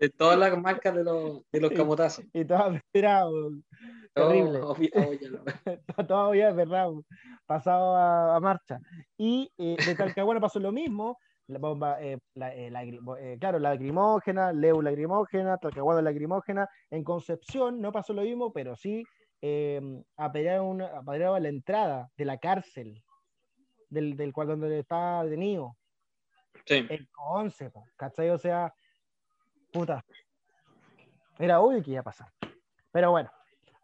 De 0.00 0.08
todas 0.10 0.38
las 0.38 0.56
marcas 0.58 0.94
de 0.94 1.04
los, 1.04 1.42
de 1.50 1.60
los 1.60 1.72
camotazos. 1.72 2.24
y 2.32 2.44
todo 2.44 2.78
pedrado. 2.92 3.50
Terrible. 4.14 4.60
Oh, 4.60 4.74
obvia- 4.74 4.90
obvia 4.94 5.30
la- 5.30 5.44
todavía 6.08 6.48
es 6.50 6.56
verdad, 6.56 6.88
pasado 7.46 7.96
a, 7.96 8.36
a 8.36 8.40
marcha. 8.40 8.78
Y 9.18 9.50
eh, 9.58 9.76
de 9.84 9.94
Talcahuano 9.96 10.40
pasó 10.40 10.60
lo 10.60 10.70
mismo, 10.70 11.18
la 11.48 11.58
bomba, 11.58 12.00
eh, 12.00 12.18
la, 12.34 12.54
eh, 12.54 12.70
bo- 13.02 13.16
eh, 13.16 13.36
claro, 13.40 13.58
la 13.58 13.70
lacrimógena, 13.70 14.52
Leu 14.52 14.80
lacrimógena, 14.80 15.58
Talcahuano 15.58 16.00
lacrimógena, 16.00 16.68
en 16.90 17.02
Concepción 17.02 17.80
no 17.80 17.90
pasó 17.90 18.12
lo 18.12 18.22
mismo, 18.22 18.52
pero 18.52 18.76
sí 18.76 19.02
eh, 19.42 19.80
apedrearon, 20.16 20.80
apedrearon 20.82 21.42
la 21.42 21.48
entrada 21.48 22.08
de 22.16 22.24
la 22.24 22.38
cárcel 22.38 23.02
del, 23.90 24.16
del 24.16 24.32
cual 24.32 24.48
donde 24.48 24.78
estaba 24.78 25.24
detenido, 25.24 25.76
Sí. 26.66 26.86
el 26.88 27.08
11, 27.18 27.70
po, 27.70 27.84
¿cachai? 27.96 28.30
O 28.30 28.38
sea, 28.38 28.72
puta, 29.74 30.04
era 31.38 31.60
obvio 31.60 31.82
que 31.82 31.90
iba 31.90 32.00
a 32.00 32.04
pasar. 32.04 32.28
Pero 32.92 33.10
bueno, 33.10 33.28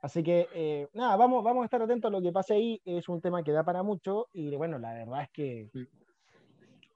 así 0.03 0.22
que 0.22 0.48
eh, 0.55 0.88
nada, 0.94 1.16
vamos, 1.16 1.42
vamos 1.42 1.62
a 1.62 1.64
estar 1.64 1.83
atentos 1.83 2.09
a 2.09 2.12
lo 2.12 2.22
que 2.22 2.31
pase 2.31 2.55
ahí. 2.55 2.81
Es 2.85 3.09
un 3.09 3.20
tema 3.20 3.42
que 3.42 3.50
da 3.50 3.64
para 3.64 3.83
mucho 3.83 4.29
y 4.33 4.55
bueno, 4.57 4.79
la 4.79 4.94
verdad 4.94 5.22
es 5.22 5.31
que 5.33 5.68
Mm. 5.74 5.87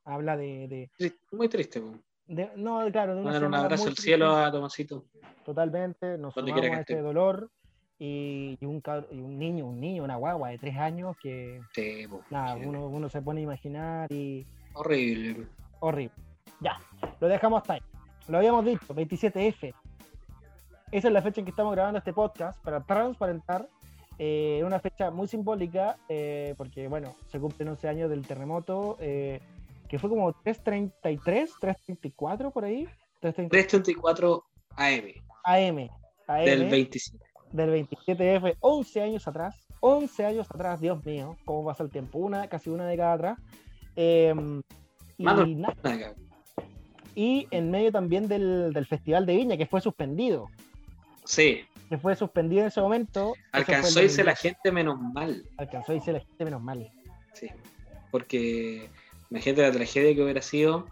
habla 0.05 0.37
de, 0.37 0.91
Muy 1.33 1.49
triste. 1.49 1.83
de- 2.29 2.51
no, 2.57 2.89
claro, 2.93 3.15
de 3.17 3.21
una 3.23 3.33
Mandar 3.33 3.49
un 3.49 3.55
abrazo 3.55 3.89
al 3.89 3.97
cielo 3.97 4.31
a 4.37 4.51
Tomasito. 4.53 5.05
totalmente. 5.45 6.17
Nos 6.19 6.35
sumamos 6.35 6.63
a 6.65 6.81
este 6.81 7.01
dolor 7.01 7.51
y, 7.99 8.57
un, 8.65 8.81
y 9.11 9.21
un 9.21 9.39
niño, 9.39 9.67
un 9.67 9.81
niño, 9.81 10.05
una 10.05 10.17
guagua 10.17 10.51
de 10.51 10.59
tres 10.59 10.77
años 10.77 11.17
que 11.21 11.61
Sí, 11.75 12.07
nada, 12.31 12.55
Sí. 12.57 12.63
uno, 12.65 12.87
uno 12.87 13.09
se 13.09 13.21
pone 13.23 13.41
a 13.41 13.45
imaginar 13.45 14.13
y 14.13 14.47
Horrible. 14.75 15.49
horrible. 15.81 16.15
Ya, 16.61 16.79
lo 17.21 17.27
dejamos 17.29 17.63
hasta 17.63 17.75
ahí. 17.75 17.81
Lo 18.29 18.39
habíamos 18.39 18.65
dicho, 18.65 18.95
27F. 18.95 19.75
Esa 20.93 21.09
es 21.09 21.13
la 21.15 21.23
fecha 21.23 21.41
en 21.41 21.45
que 21.45 21.51
estamos 21.51 21.73
grabando 21.75 21.99
este 21.99 22.13
podcast 22.13 22.63
para 22.63 22.81
transparentar 22.83 23.69
eh, 24.19 24.63
una 24.65 24.79
fecha 24.79 25.11
muy 25.11 25.27
simbólica 25.27 25.97
porque, 26.09 26.55
porque, 26.57 26.89
bueno, 26.89 27.17
se 27.27 27.41
cumplen 27.41 27.69
11 27.69 27.89
años 27.89 28.11
del 28.11 28.27
terremoto, 28.27 28.97
eh, 29.01 29.41
que 29.89 29.99
fue 29.99 30.09
como 30.09 30.33
333, 30.33 31.51
334 31.61 32.51
por 32.51 32.65
ahí, 32.65 32.85
330 33.21 33.51
334 33.51 34.45
AM 34.77 35.05
AM, 35.45 35.89
AM 36.29 36.45
del 36.45 36.71
27. 36.71 37.19
del 37.53 37.71
27F, 37.89 38.57
11 38.61 39.03
años 39.03 39.29
atrás, 39.29 39.57
11 39.81 40.25
años 40.27 40.47
atrás, 40.51 40.81
Dios 40.81 41.05
mío, 41.05 41.37
cómo 41.45 41.65
pasa 41.65 41.83
el 41.83 41.91
tiempo, 41.91 42.19
una, 42.19 42.49
casi 42.49 42.71
una 42.71 42.87
década 42.87 43.13
atrás. 43.15 43.39
Eh, 43.97 44.33
y, 45.19 45.25
Mano, 45.25 45.47
na- 45.47 45.69
Acá. 45.83 46.15
Y 47.15 47.47
en 47.51 47.71
medio 47.71 47.93
también 47.93 48.29
del, 48.29 48.73
del 48.73 48.87
Festival 48.87 49.27
de 49.27 49.37
Viña, 49.37 49.57
que 49.57 49.67
fue 49.67 49.81
suspendido. 49.81 50.49
Sí, 51.25 51.65
Que 51.89 51.97
fue 51.99 52.17
suspendido 52.17 52.63
en 52.63 52.69
ese 52.69 52.81
momento. 52.81 53.35
Alcanzó 53.53 54.01
a 54.01 54.03
irse 54.03 54.25
la 54.25 54.33
2002. 54.33 54.39
gente 54.41 54.73
menos 54.73 55.01
mal. 55.01 55.45
Alcanzó 55.57 55.93
a 55.93 55.95
irse 55.95 56.13
la 56.13 56.21
gente 56.21 56.45
menos 56.45 56.63
mal. 56.63 56.91
Sí, 57.33 57.49
porque 58.11 58.89
imagínate 59.31 59.63
la 59.63 59.73
tragedia 59.73 60.15
que 60.15 60.23
hubiera 60.23 60.43
sido, 60.43 60.87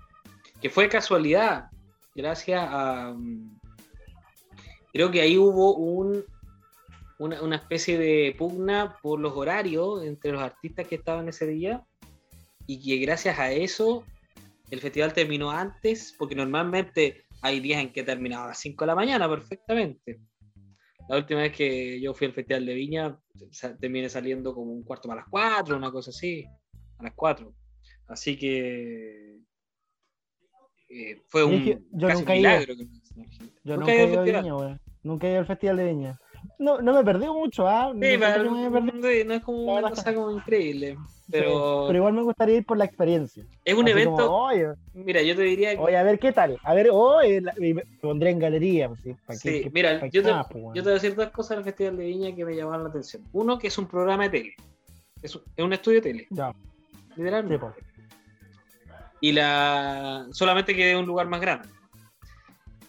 que 0.61 0.71
fue 0.71 0.89
casualidad, 0.89 1.71
gracias 2.15 2.65
a... 2.69 3.13
mm, 3.17 3.59
Creo 4.93 5.11
que 5.11 5.23
ahí 5.23 5.39
hubo 5.39 5.75
un, 5.77 6.23
una, 7.19 7.41
una 7.41 7.57
especie 7.57 7.97
de 7.99 8.35
pugna 8.37 8.99
por 9.03 9.19
los 9.21 9.33
horarios 9.35 10.05
entre 10.05 10.33
los 10.33 10.43
artistas 10.43 10.87
que 10.87 10.97
estaban 10.97 11.29
ese 11.29 11.47
día 11.47 11.83
y 12.67 12.79
que 12.79 12.97
gracias 13.05 13.39
a 13.39 13.51
eso 13.53 14.05
el 14.73 14.81
festival 14.81 15.13
terminó 15.13 15.51
antes, 15.51 16.15
porque 16.19 16.35
normalmente 16.35 17.27
hay 17.43 17.61
días 17.61 17.83
en 17.83 17.93
que 17.93 18.03
terminaba 18.03 18.47
a 18.47 18.49
las 18.49 18.61
5 18.61 18.85
de 18.85 18.87
la 18.87 18.95
mañana 18.95 19.29
perfectamente. 19.29 20.19
La 21.11 21.19
última 21.19 21.41
vez 21.41 21.55
que 21.55 22.01
yo 22.01 22.15
fui 22.15 22.27
al 22.27 22.33
Festival 22.33 22.65
de 22.65 22.75
Viña, 22.75 23.21
terminé 23.79 24.09
saliendo 24.09 24.55
como 24.55 24.73
un 24.73 24.83
cuarto 24.83 25.09
para 25.09 25.21
las 25.21 25.29
4, 25.29 25.77
una 25.77 25.93
cosa 25.93 26.09
así, 26.09 26.47
a 26.99 27.03
las 27.03 27.13
4. 27.15 27.55
Así 28.09 28.39
que 28.39 29.37
eh, 30.89 31.21
fue 31.29 31.45
un 31.45 31.65
yo 31.91 32.09
casi 32.09 32.21
nunca 32.21 32.33
que 32.33 32.41
gente. 32.41 32.77
Yo 33.65 33.77
Nunca 33.77 33.93
nunca 33.93 33.93
he 33.93 33.97
ido 33.97 34.21
al 34.21 34.27
festival. 34.27 34.43
Viña. 34.43 34.81
Nunca 35.03 35.27
he 35.27 35.31
ido 35.31 35.41
al 35.41 35.47
Festival 35.47 35.77
de 35.77 35.85
Viña. 35.85 36.21
No, 36.63 36.81
no 36.81 36.93
me 36.95 37.05
perdí 37.05 37.27
mucho, 37.27 37.67
¿ah? 37.67 37.93
No 37.95 38.01
Sí, 38.07 38.17
pero 38.19 38.51
me 38.53 39.35
es 39.37 39.43
como 39.43 39.75
una 39.75 39.91
cosa 39.91 40.15
como 40.15 40.31
increíble. 40.31 40.97
Pero, 41.31 41.49
sí, 41.51 41.85
pero 41.89 41.99
igual 41.99 42.13
me 42.13 42.23
gustaría 42.23 42.57
ir 42.59 42.65
por 42.67 42.77
la 42.77 42.85
experiencia. 42.85 43.45
es 43.65 43.75
un 43.75 43.85
Así 43.85 43.93
evento, 43.93 44.27
como, 44.29 44.49
mira, 44.93 45.23
yo 45.23 45.35
te 45.35 45.43
diría 45.43 45.75
que 45.75 45.79
oye, 45.83 45.97
a 45.97 46.03
ver 46.03 46.19
qué 46.19 46.31
tal. 46.33 46.59
A 46.63 46.75
ver, 46.75 46.91
oye, 46.93 47.41
la- 47.41 47.55
y 47.59 47.75
me 47.75 47.83
pondré 48.01 48.31
en 48.31 48.39
galería. 48.39 48.89
Pues, 48.89 49.01
sí, 49.03 49.15
¿pa' 49.27 49.33
qué- 49.33 49.39
Sí, 49.39 49.61
qué- 49.63 49.71
mira, 49.71 50.09
yo 50.09 50.23
te, 50.23 50.31
pues, 50.51 50.65
yo 50.75 50.75
te 50.75 50.81
voy 50.83 50.91
a 50.91 50.95
decir 50.95 51.15
dos 51.15 51.31
cosas 51.31 51.57
del 51.57 51.65
Festival 51.65 51.97
de 51.97 52.05
Viña 52.05 52.35
que 52.37 52.45
me 52.45 52.55
llamaron 52.55 52.85
la 52.85 52.91
atención. 52.91 53.25
Uno, 53.33 53.59
que 53.59 53.69
es 53.69 53.79
un 53.79 53.87
programa 53.87 54.25
de 54.25 54.31
tele. 54.31 54.55
Es 55.23 55.35
un, 55.35 55.43
es 55.57 55.65
un 55.65 55.73
estudio 55.73 56.01
de 56.01 56.13
tele, 56.13 56.27
Ya, 56.31 56.53
literalmente. 57.17 57.67
Y 59.21 59.33
la 59.33 60.27
solamente 60.33 60.75
que 60.75 60.93
es 60.93 60.97
un 60.99 61.07
lugar 61.07 61.29
más 61.29 61.41
grande. 61.41 61.69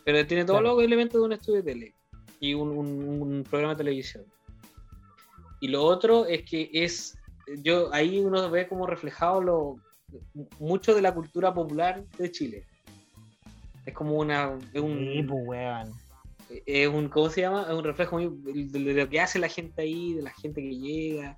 Pero 0.04 0.26
tiene 0.28 0.44
todos 0.44 0.60
Claro. 0.60 0.76
los 0.76 0.84
elementos 0.84 1.20
de 1.22 1.26
un 1.26 1.34
estudio 1.34 1.62
de 1.64 1.72
tele 1.74 1.96
y 2.44 2.54
un, 2.54 2.70
un- 2.72 3.22
un 3.22 3.44
programa 3.44 3.74
de 3.74 3.78
televisión. 3.78 4.26
Y 5.62 5.70
lo 5.70 5.82
otro 5.84 6.26
es 6.26 6.44
que 6.44 6.70
es 6.74 7.18
yo 7.62 7.94
ahí 7.94 8.20
uno 8.20 8.50
ve 8.52 8.68
como 8.68 8.86
reflejado 8.86 9.42
lo, 9.42 9.76
mucho 10.60 10.94
de 10.94 11.02
la 11.02 11.14
cultura 11.14 11.54
popular 11.54 12.04
de 12.18 12.30
Chile. 12.32 12.66
Es 13.86 13.94
como 13.94 14.18
una. 14.18 14.58
Es 14.74 14.82
un, 14.82 14.98
Sí, 15.14 15.24
pues, 15.24 15.88
es 16.66 16.88
un, 16.90 17.08
¿cómo 17.08 17.30
se 17.30 17.42
llama? 17.42 17.64
Es 17.70 17.74
un 17.74 17.84
reflejo 17.86 18.18
muy- 18.20 18.66
de 18.68 18.80
lo 18.94 19.10
que 19.10 19.22
hace 19.22 19.40
la 19.40 19.48
gente 19.48 19.82
ahí, 19.82 20.14
de 20.14 20.24
la 20.24 20.32
gente 20.32 20.62
que 20.62 20.76
llega, 20.76 21.38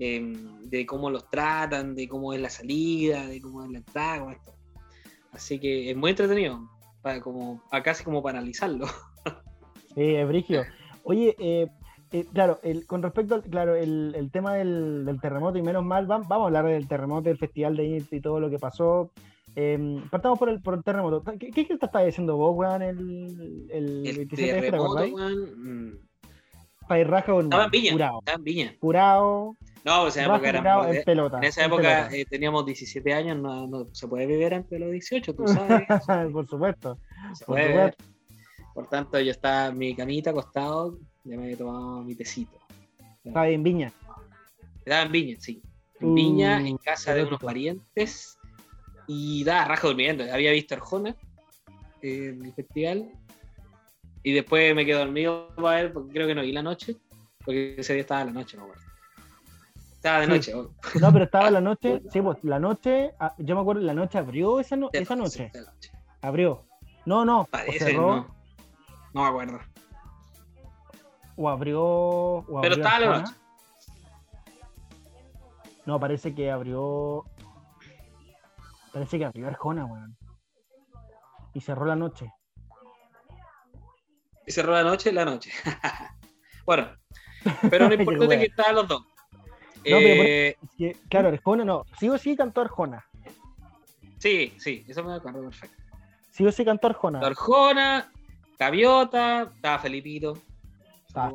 eh, 0.00 0.32
de 0.64 0.84
cómo 0.84 1.10
los 1.10 1.30
tratan, 1.30 1.94
de 1.94 2.08
cómo 2.08 2.34
es 2.34 2.40
la 2.40 2.50
salida, 2.50 3.24
de 3.28 3.40
cómo 3.40 3.64
es 3.64 3.70
la 3.70 3.78
entrada. 3.78 4.36
Así 5.32 5.60
que 5.60 5.90
es 5.90 5.96
muy 5.96 6.10
entretenido, 6.10 6.68
para, 7.02 7.20
como, 7.20 7.62
a 7.70 7.80
casi 7.84 8.02
como 8.02 8.20
para 8.20 8.38
analizarlo. 8.38 8.86
Sí, 9.94 10.14
es 10.14 10.28
brigio. 10.28 10.64
Oye, 11.04 11.34
eh, 11.38 11.68
eh, 12.12 12.24
claro, 12.32 12.58
el, 12.62 12.86
con 12.86 13.02
respecto 13.02 13.34
al 13.34 13.42
claro, 13.42 13.74
el, 13.74 14.12
el 14.16 14.30
tema 14.30 14.54
del, 14.54 15.04
del 15.04 15.20
terremoto, 15.20 15.58
y 15.58 15.62
menos 15.62 15.84
mal, 15.84 16.06
vam- 16.06 16.26
vamos 16.28 16.44
a 16.44 16.46
hablar 16.46 16.66
del 16.66 16.88
terremoto, 16.88 17.28
del 17.28 17.38
festival 17.38 17.76
de 17.76 17.84
INT 17.86 18.12
y 18.12 18.20
todo 18.20 18.40
lo 18.40 18.50
que 18.50 18.58
pasó. 18.58 19.10
Eh, 19.56 20.00
partamos 20.10 20.38
por 20.38 20.48
el, 20.48 20.60
por 20.60 20.74
el 20.74 20.84
terremoto. 20.84 21.22
¿Qué, 21.38 21.50
qué, 21.50 21.66
qué 21.66 21.76
te 21.76 21.86
estás 21.86 22.06
diciendo 22.06 22.36
vos, 22.36 22.56
weón, 22.56 22.82
el, 22.82 23.66
el, 23.70 24.06
El 24.06 24.16
27 24.16 24.42
de 24.42 24.48
este, 24.48 24.60
¿te 24.60 24.60
terremoto, 24.66 24.92
acordáis? 24.98 25.12
weón, 25.14 25.88
mm, 25.88 25.98
Pairraja 26.88 27.32
con 27.32 27.44
estaba 27.44 27.64
en 27.64 27.70
Viña, 27.70 27.92
curado. 27.92 28.18
estaba 28.20 28.36
en 28.36 28.44
Viña. 28.44 28.74
Curado, 28.80 29.56
No, 29.84 30.02
pues 30.02 30.16
esa 30.16 30.26
raja 30.28 30.36
época 30.36 30.48
era 30.48 30.86
en 30.88 30.92
de- 30.94 31.02
pelota. 31.02 31.38
en 31.38 31.44
esa 31.44 31.60
en 31.62 31.66
época 31.66 31.82
pelota. 31.82 32.16
eh, 32.16 32.24
teníamos 32.28 32.66
17 32.66 33.12
años, 33.14 33.38
no, 33.38 33.66
no 33.68 33.86
se 33.92 34.08
puede 34.08 34.26
beber 34.26 34.54
antes 34.54 34.70
de 34.70 34.78
los 34.80 34.90
18, 34.90 35.34
tú 35.34 35.44
sabes. 35.48 35.86
por 36.32 36.46
supuesto. 36.48 36.98
se 37.34 37.44
Por 37.44 37.54
puede 37.56 37.68
supuesto. 37.92 38.04
Por 38.74 38.86
tanto, 38.88 39.18
yo 39.20 39.30
estaba 39.30 39.66
en 39.66 39.78
mi 39.78 39.94
camita 39.94 40.30
acostado, 40.30 40.96
ya 41.24 41.36
me 41.36 41.44
había 41.44 41.58
tomado 41.58 42.02
mi 42.02 42.14
tecito. 42.14 42.58
Estaba 43.24 43.48
en 43.48 43.62
Viña. 43.62 43.92
Estaba 44.84 45.02
en 45.02 45.12
Viña, 45.12 45.36
sí. 45.40 45.62
En 46.00 46.08
Uh, 46.10 46.14
Viña, 46.14 46.66
en 46.66 46.78
casa 46.78 47.14
de 47.14 47.24
unos 47.24 47.40
parientes. 47.40 48.38
Y 49.06 49.42
daba 49.44 49.66
raja 49.66 49.88
durmiendo. 49.88 50.24
Había 50.32 50.52
visto 50.52 50.74
Arjona 50.74 51.16
eh, 52.00 52.30
en 52.34 52.44
el 52.44 52.52
festival. 52.54 53.10
Y 54.22 54.32
después 54.32 54.74
me 54.74 54.86
quedé 54.86 54.98
dormido 54.98 55.48
para 55.56 55.82
ver, 55.82 55.92
porque 55.92 56.12
creo 56.12 56.26
que 56.26 56.34
no 56.34 56.42
vi 56.42 56.52
la 56.52 56.62
noche. 56.62 56.96
Porque 57.44 57.74
ese 57.78 57.94
día 57.94 58.02
estaba 58.02 58.24
la 58.24 58.32
noche, 58.32 58.56
no 58.56 58.66
me 58.66 58.72
acuerdo. 58.72 58.90
Estaba 59.94 60.20
de 60.20 60.26
Sí. 60.26 60.30
noche. 60.32 60.54
oh. 60.54 60.70
No, 61.00 61.12
pero 61.12 61.24
estaba 61.24 61.50
la 61.50 61.60
noche, 61.60 62.02
sí, 62.10 62.20
pues 62.22 62.38
la 62.42 62.58
noche, 62.58 63.12
ah, 63.18 63.34
yo 63.38 63.54
me 63.54 63.60
acuerdo, 63.62 63.82
la 63.82 63.94
noche 63.94 64.16
abrió 64.18 64.60
esa, 64.60 64.76
no- 64.76 64.90
esa 64.92 65.16
noche. 65.16 65.50
Sí, 65.52 65.58
de 65.58 65.64
noche. 65.64 65.90
Abrió. 66.22 66.66
No, 67.06 67.24
no, 67.24 67.40
o 67.42 67.46
Parece, 67.46 67.78
cerró, 67.78 68.16
no. 68.16 68.39
No 69.12 69.22
me 69.22 69.28
acuerdo. 69.28 69.60
o 71.36 71.48
abrió. 71.48 71.82
O 71.82 72.60
Pero 72.60 72.74
abrió 72.74 72.86
estaba 72.86 73.18
noche. 73.18 73.32
No, 75.86 75.98
parece 75.98 76.34
que 76.34 76.50
abrió. 76.50 77.24
Parece 78.92 79.18
que 79.18 79.24
abrió 79.24 79.48
Arjona, 79.48 79.84
weón. 79.86 80.16
Y 81.54 81.60
cerró 81.60 81.84
la 81.84 81.96
noche. 81.96 82.32
Y 84.46 84.52
cerró 84.52 84.72
la 84.72 84.84
noche, 84.84 85.12
la 85.12 85.24
noche. 85.24 85.50
bueno, 86.66 86.90
pero 87.70 87.88
lo 87.88 87.94
importante 88.00 88.34
es 88.34 88.40
que 88.40 88.46
estaban 88.46 88.74
los 88.74 88.88
dos. 88.88 89.02
Eh, 89.84 90.56
claro, 91.08 91.28
Arjona 91.28 91.64
no. 91.64 91.84
Sí 91.98 92.08
o 92.08 92.18
sí 92.18 92.36
cantó 92.36 92.60
Arjona. 92.60 93.04
sí, 94.18 94.54
sí, 94.58 94.84
eso 94.86 95.02
me 95.02 95.14
acuerdo 95.14 95.42
perfecto. 95.42 95.76
Sí 96.30 96.46
o 96.46 96.52
sí 96.52 96.64
cantó 96.64 96.88
Arjona. 96.88 97.20
Arjona, 97.20 98.12
Gaviota, 98.60 99.50
estaba 99.54 99.78
Felipito. 99.78 100.38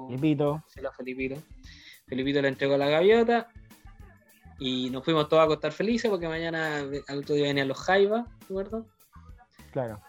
Filipito. 0.08 0.64
sí, 0.68 0.80
la 0.80 0.92
Felipito. 0.92 1.42
Felipito 2.06 2.40
le 2.40 2.50
entregó 2.50 2.78
la 2.78 2.88
gaviota 2.88 3.50
y 4.60 4.92
nos 4.92 5.04
fuimos 5.04 5.28
todos 5.28 5.42
a 5.42 5.46
acostar 5.46 5.72
felices 5.72 6.12
porque 6.12 6.28
mañana 6.28 6.78
al 7.08 7.18
otro 7.18 7.34
día 7.34 7.46
venían 7.46 7.68
los 7.68 7.80
Jaivas, 7.80 8.28
¿de 8.42 8.46
acuerdo? 8.46 8.86
Claro. 9.72 10.00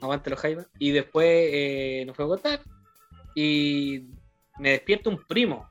Aguante 0.00 0.30
los 0.30 0.40
Jaivas. 0.40 0.66
Y 0.80 0.90
después 0.90 1.28
eh, 1.28 2.02
nos 2.04 2.16
fuimos 2.16 2.32
a 2.32 2.34
acostar 2.34 2.60
y 3.36 4.08
me 4.58 4.70
despierta 4.70 5.08
un 5.08 5.22
primo. 5.22 5.68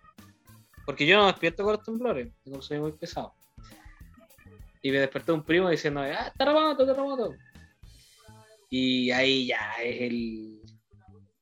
Porque 0.86 1.06
yo 1.06 1.18
no 1.18 1.28
despierto 1.28 1.66
con 1.66 1.74
los 1.74 1.84
temblores, 1.84 2.32
yo 2.46 2.62
soy 2.62 2.80
muy 2.80 2.94
pesado. 2.94 3.34
Y 4.82 4.92
me 4.92 5.00
despertó 5.00 5.36
un 5.36 5.44
primo 5.44 5.70
diciendo, 5.70 6.00
ah, 6.00 6.32
terremoto, 6.38 6.86
terremoto. 6.86 7.36
Y 8.70 9.12
ahí 9.12 9.48
ya 9.48 9.74
es 9.84 10.02
el... 10.04 10.59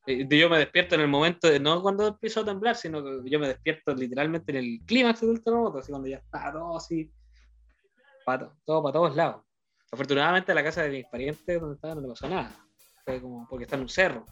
Yo 0.07 0.49
me 0.49 0.59
despierto 0.59 0.95
en 0.95 1.01
el 1.01 1.07
momento, 1.09 1.49
de, 1.49 1.59
no 1.59 1.81
cuando 1.81 2.07
empiezo 2.07 2.39
a 2.39 2.45
temblar, 2.45 2.75
sino 2.75 3.03
que 3.03 3.29
yo 3.29 3.39
me 3.39 3.49
despierto 3.49 3.93
literalmente 3.93 4.51
en 4.53 4.57
el 4.57 4.79
clímax 4.85 5.19
del 5.19 5.43
terremoto, 5.43 5.79
así 5.79 5.91
cuando 5.91 6.07
ya 6.07 6.17
está 6.17 6.51
todo 6.53 6.77
así, 6.77 7.11
para, 8.25 8.49
todo 8.65 8.81
para 8.81 8.93
todos 8.93 9.15
lados. 9.15 9.43
Afortunadamente 9.91 10.53
la 10.53 10.63
casa 10.63 10.83
de 10.83 10.89
mis 10.89 11.05
parientes 11.07 11.59
donde 11.59 11.75
estaba 11.75 11.95
no 11.95 12.01
le 12.01 12.07
pasó 12.07 12.29
nada, 12.29 12.51
fue 13.03 13.21
como 13.21 13.45
porque 13.49 13.65
está 13.65 13.75
en 13.75 13.81
un 13.81 13.89
cerro. 13.89 14.25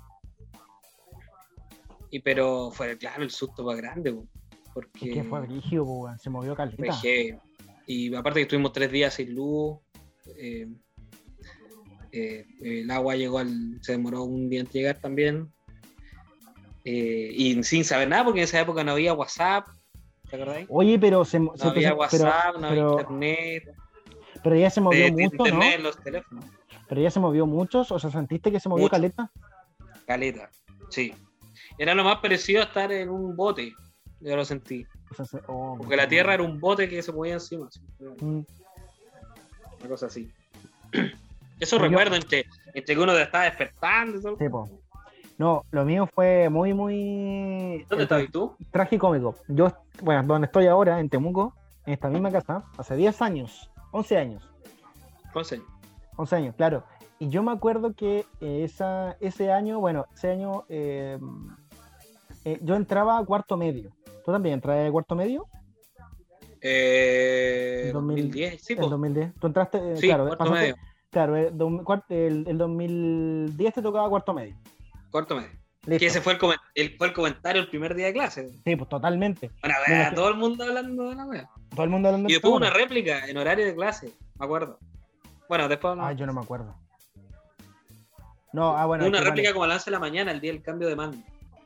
Y 2.10 2.20
pero 2.20 2.72
fue, 2.72 2.98
claro, 2.98 3.24
el 3.24 3.32
susto 3.32 3.66
más 3.66 3.76
grande, 3.76 4.14
po, 4.14 4.28
porque 4.74 5.10
Es 5.10 5.16
que 5.16 5.24
fue 5.26 5.42
brígido. 5.42 5.86
Se 6.18 6.30
movió 6.30 6.56
fue 6.56 6.70
caleta. 6.70 7.02
Y 7.88 8.16
aparte 8.16 8.40
que 8.40 8.44
estuvimos 8.44 8.72
tres 8.72 8.92
días 8.92 9.14
sin 9.14 9.36
luz, 9.36 9.78
eh, 10.38 10.68
eh, 12.12 12.46
el 12.62 12.90
agua 12.90 13.16
llegó 13.16 13.40
al, 13.40 13.78
se 13.82 13.92
demoró 13.92 14.24
un 14.24 14.50
día 14.50 14.62
en 14.62 14.68
llegar 14.68 15.00
también. 15.00 15.54
Eh, 16.88 17.32
y 17.34 17.64
sin 17.64 17.84
saber 17.84 18.08
nada, 18.08 18.24
porque 18.24 18.40
en 18.42 18.44
esa 18.44 18.60
época 18.62 18.84
no 18.84 18.92
había 18.92 19.14
WhatsApp, 19.14 19.66
¿te 20.30 20.36
acordáis? 20.36 20.68
Oye, 20.70 21.00
pero 21.00 21.26
se, 21.26 21.40
No 21.40 21.58
se 21.58 21.68
había 21.68 21.94
WhatsApp, 21.96 22.58
no 22.60 22.68
había 22.68 22.82
pero, 22.84 22.92
internet, 23.00 23.64
pero 24.44 24.56
ya 24.56 24.70
se 24.70 24.82
movió 24.82 25.00
de- 25.06 25.12
de 25.12 25.12
mucho, 25.12 25.38
¿no? 25.38 25.46
internet 25.46 25.74
en 25.78 25.84
los 25.84 25.98
teléfonos. 26.04 26.46
Pero 26.88 27.02
ya 27.02 27.10
se 27.10 27.20
movió 27.20 27.48
muchos, 27.48 27.92
o 27.92 27.98
sea, 27.98 28.12
¿sentiste 28.12 28.52
que 28.52 28.60
se 28.60 28.70
movió 28.70 28.84
Mucho. 28.84 28.92
caleta? 28.92 29.32
Caleta, 30.06 30.50
sí. 30.90 31.12
Era 31.80 31.96
lo 31.96 32.04
más 32.04 32.20
parecido 32.20 32.62
a 32.62 32.66
estar 32.66 32.92
en 32.92 33.10
un 33.10 33.36
bote, 33.36 33.74
yo 34.20 34.36
lo 34.36 34.46
sentí. 34.46 34.86
O 35.10 35.16
sea, 35.16 35.26
se- 35.26 35.42
oh, 35.48 35.76
Porque 35.80 35.96
la 35.96 36.08
Tierra 36.08 36.36
era 36.36 36.44
un 36.44 36.60
bote 36.60 36.88
que 36.88 37.02
se 37.02 37.12
movía 37.12 37.34
encima. 37.34 37.68
Mm, 38.20 38.42
Una 39.80 39.90
cosa 39.90 40.06
así. 40.06 40.32
Eso 41.60 41.80
recuerdo 41.80 42.16
entre, 42.16 42.46
entre 42.74 42.96
que 42.96 43.02
uno 43.02 43.18
estaba 43.18 43.46
despertando 43.46 44.18
y 44.20 44.22
todo. 44.22 44.38
sí, 44.38 44.50
po. 44.50 44.70
No, 45.38 45.64
lo 45.72 45.84
mío 45.84 46.08
fue 46.14 46.50
muy, 46.50 46.74
muy 46.74 47.86
¿Dónde 47.90 48.04
estabas 48.04 48.32
tú? 48.32 48.56
tragicómico. 48.72 49.36
Yo, 49.50 49.68
bueno, 50.02 50.24
donde 50.24 50.46
estoy 50.46 50.68
ahora, 50.68 51.00
en 51.00 51.10
Temuco, 51.10 51.54
en 51.86 51.94
esta 51.94 52.10
misma 52.10 52.32
casa, 52.32 52.64
hace 52.78 52.96
10 52.96 53.22
años, 53.22 53.70
11 53.92 54.18
años, 54.18 54.50
Entonces, 55.26 55.62
11 56.16 56.36
años, 56.38 56.56
claro. 56.56 56.84
Y 57.20 57.30
yo 57.30 57.44
me 57.44 57.52
acuerdo 57.52 57.94
que 57.94 58.26
eh, 58.40 58.64
esa, 58.64 59.18
ese 59.20 59.52
año, 59.52 59.80
bueno, 59.80 60.06
ese 60.16 60.32
año 60.32 60.64
eh, 60.70 61.18
eh, 62.46 62.60
yo 62.62 62.76
entraba 62.76 63.18
a 63.18 63.26
cuarto 63.26 63.58
medio. 63.58 63.92
¿Tú 64.26 64.32
también 64.32 64.56
entraste 64.56 64.88
a 64.88 64.92
cuarto 64.92 65.16
medio? 65.16 65.46
eh, 66.62 67.84
El 67.88 67.94
2000, 67.94 68.16
2010, 68.26 68.62
sí, 68.62 68.76
po. 68.76 68.88
2010. 68.90 69.34
¿Tú 69.40 69.48
entraste? 69.48 69.78
eh, 69.78 69.98
sí, 69.98 70.08
claro, 70.08 70.26
cuarto 70.28 70.44
pasaste- 70.46 70.62
medio. 70.62 70.76
Claro, 71.12 71.36
el, 71.38 71.54
el- 72.10 72.48
el 72.48 72.58
2010 72.58 73.74
te 73.74 73.82
tocaba 73.82 74.10
cuarto 74.10 74.34
medio. 74.34 74.56
Cuarto 75.12 75.36
medio. 75.36 75.50
Listo. 75.88 76.00
Que 76.00 76.06
ese 76.08 76.20
fue 76.22 76.34
el, 76.34 76.40
el, 76.74 76.98
fue 76.98 77.08
el 77.08 77.14
comentario 77.14 77.62
el 77.62 77.70
primer 77.70 77.94
día 77.94 78.08
de 78.08 78.14
clase. 78.14 78.50
Sí, 78.66 78.76
pues 78.76 78.90
totalmente. 78.90 79.52
Bueno, 79.62 79.76
imagino. 79.88 80.16
todo 80.16 80.30
el 80.30 80.36
mundo 80.36 80.64
hablando 80.64 81.10
de 81.10 81.16
la 81.16 81.26
wea. 81.26 81.50
Todo 81.70 81.84
el 81.84 81.90
mundo 81.92 82.08
hablando 82.10 82.28
Y 82.28 82.32
de 82.32 82.36
después 82.38 82.54
esta 82.54 82.66
una 82.68 82.70
réplica 82.76 83.26
en 83.28 83.38
horario 83.38 83.66
de 83.66 83.76
clase, 83.76 84.12
me 84.40 84.46
acuerdo. 84.46 84.80
Bueno, 85.48 85.68
después 85.68 85.90
Ah, 85.92 85.94
hablamos. 85.94 86.20
yo 86.20 86.26
no 86.26 86.34
me 86.34 86.42
acuerdo. 86.42 86.76
No, 88.52 88.76
ah, 88.76 88.86
bueno. 88.86 89.06
Una 89.06 89.20
réplica 89.22 89.50
vale. 89.50 89.54
como 89.54 89.66
a 89.66 89.68
las 89.68 89.76
11 89.84 89.86
de 89.86 89.92
la 89.92 90.00
mañana, 90.00 90.32
el 90.32 90.42
día 90.42 90.52
del 90.54 90.64
cambio 90.64 90.88
de 90.88 90.96
mando. 90.96 91.18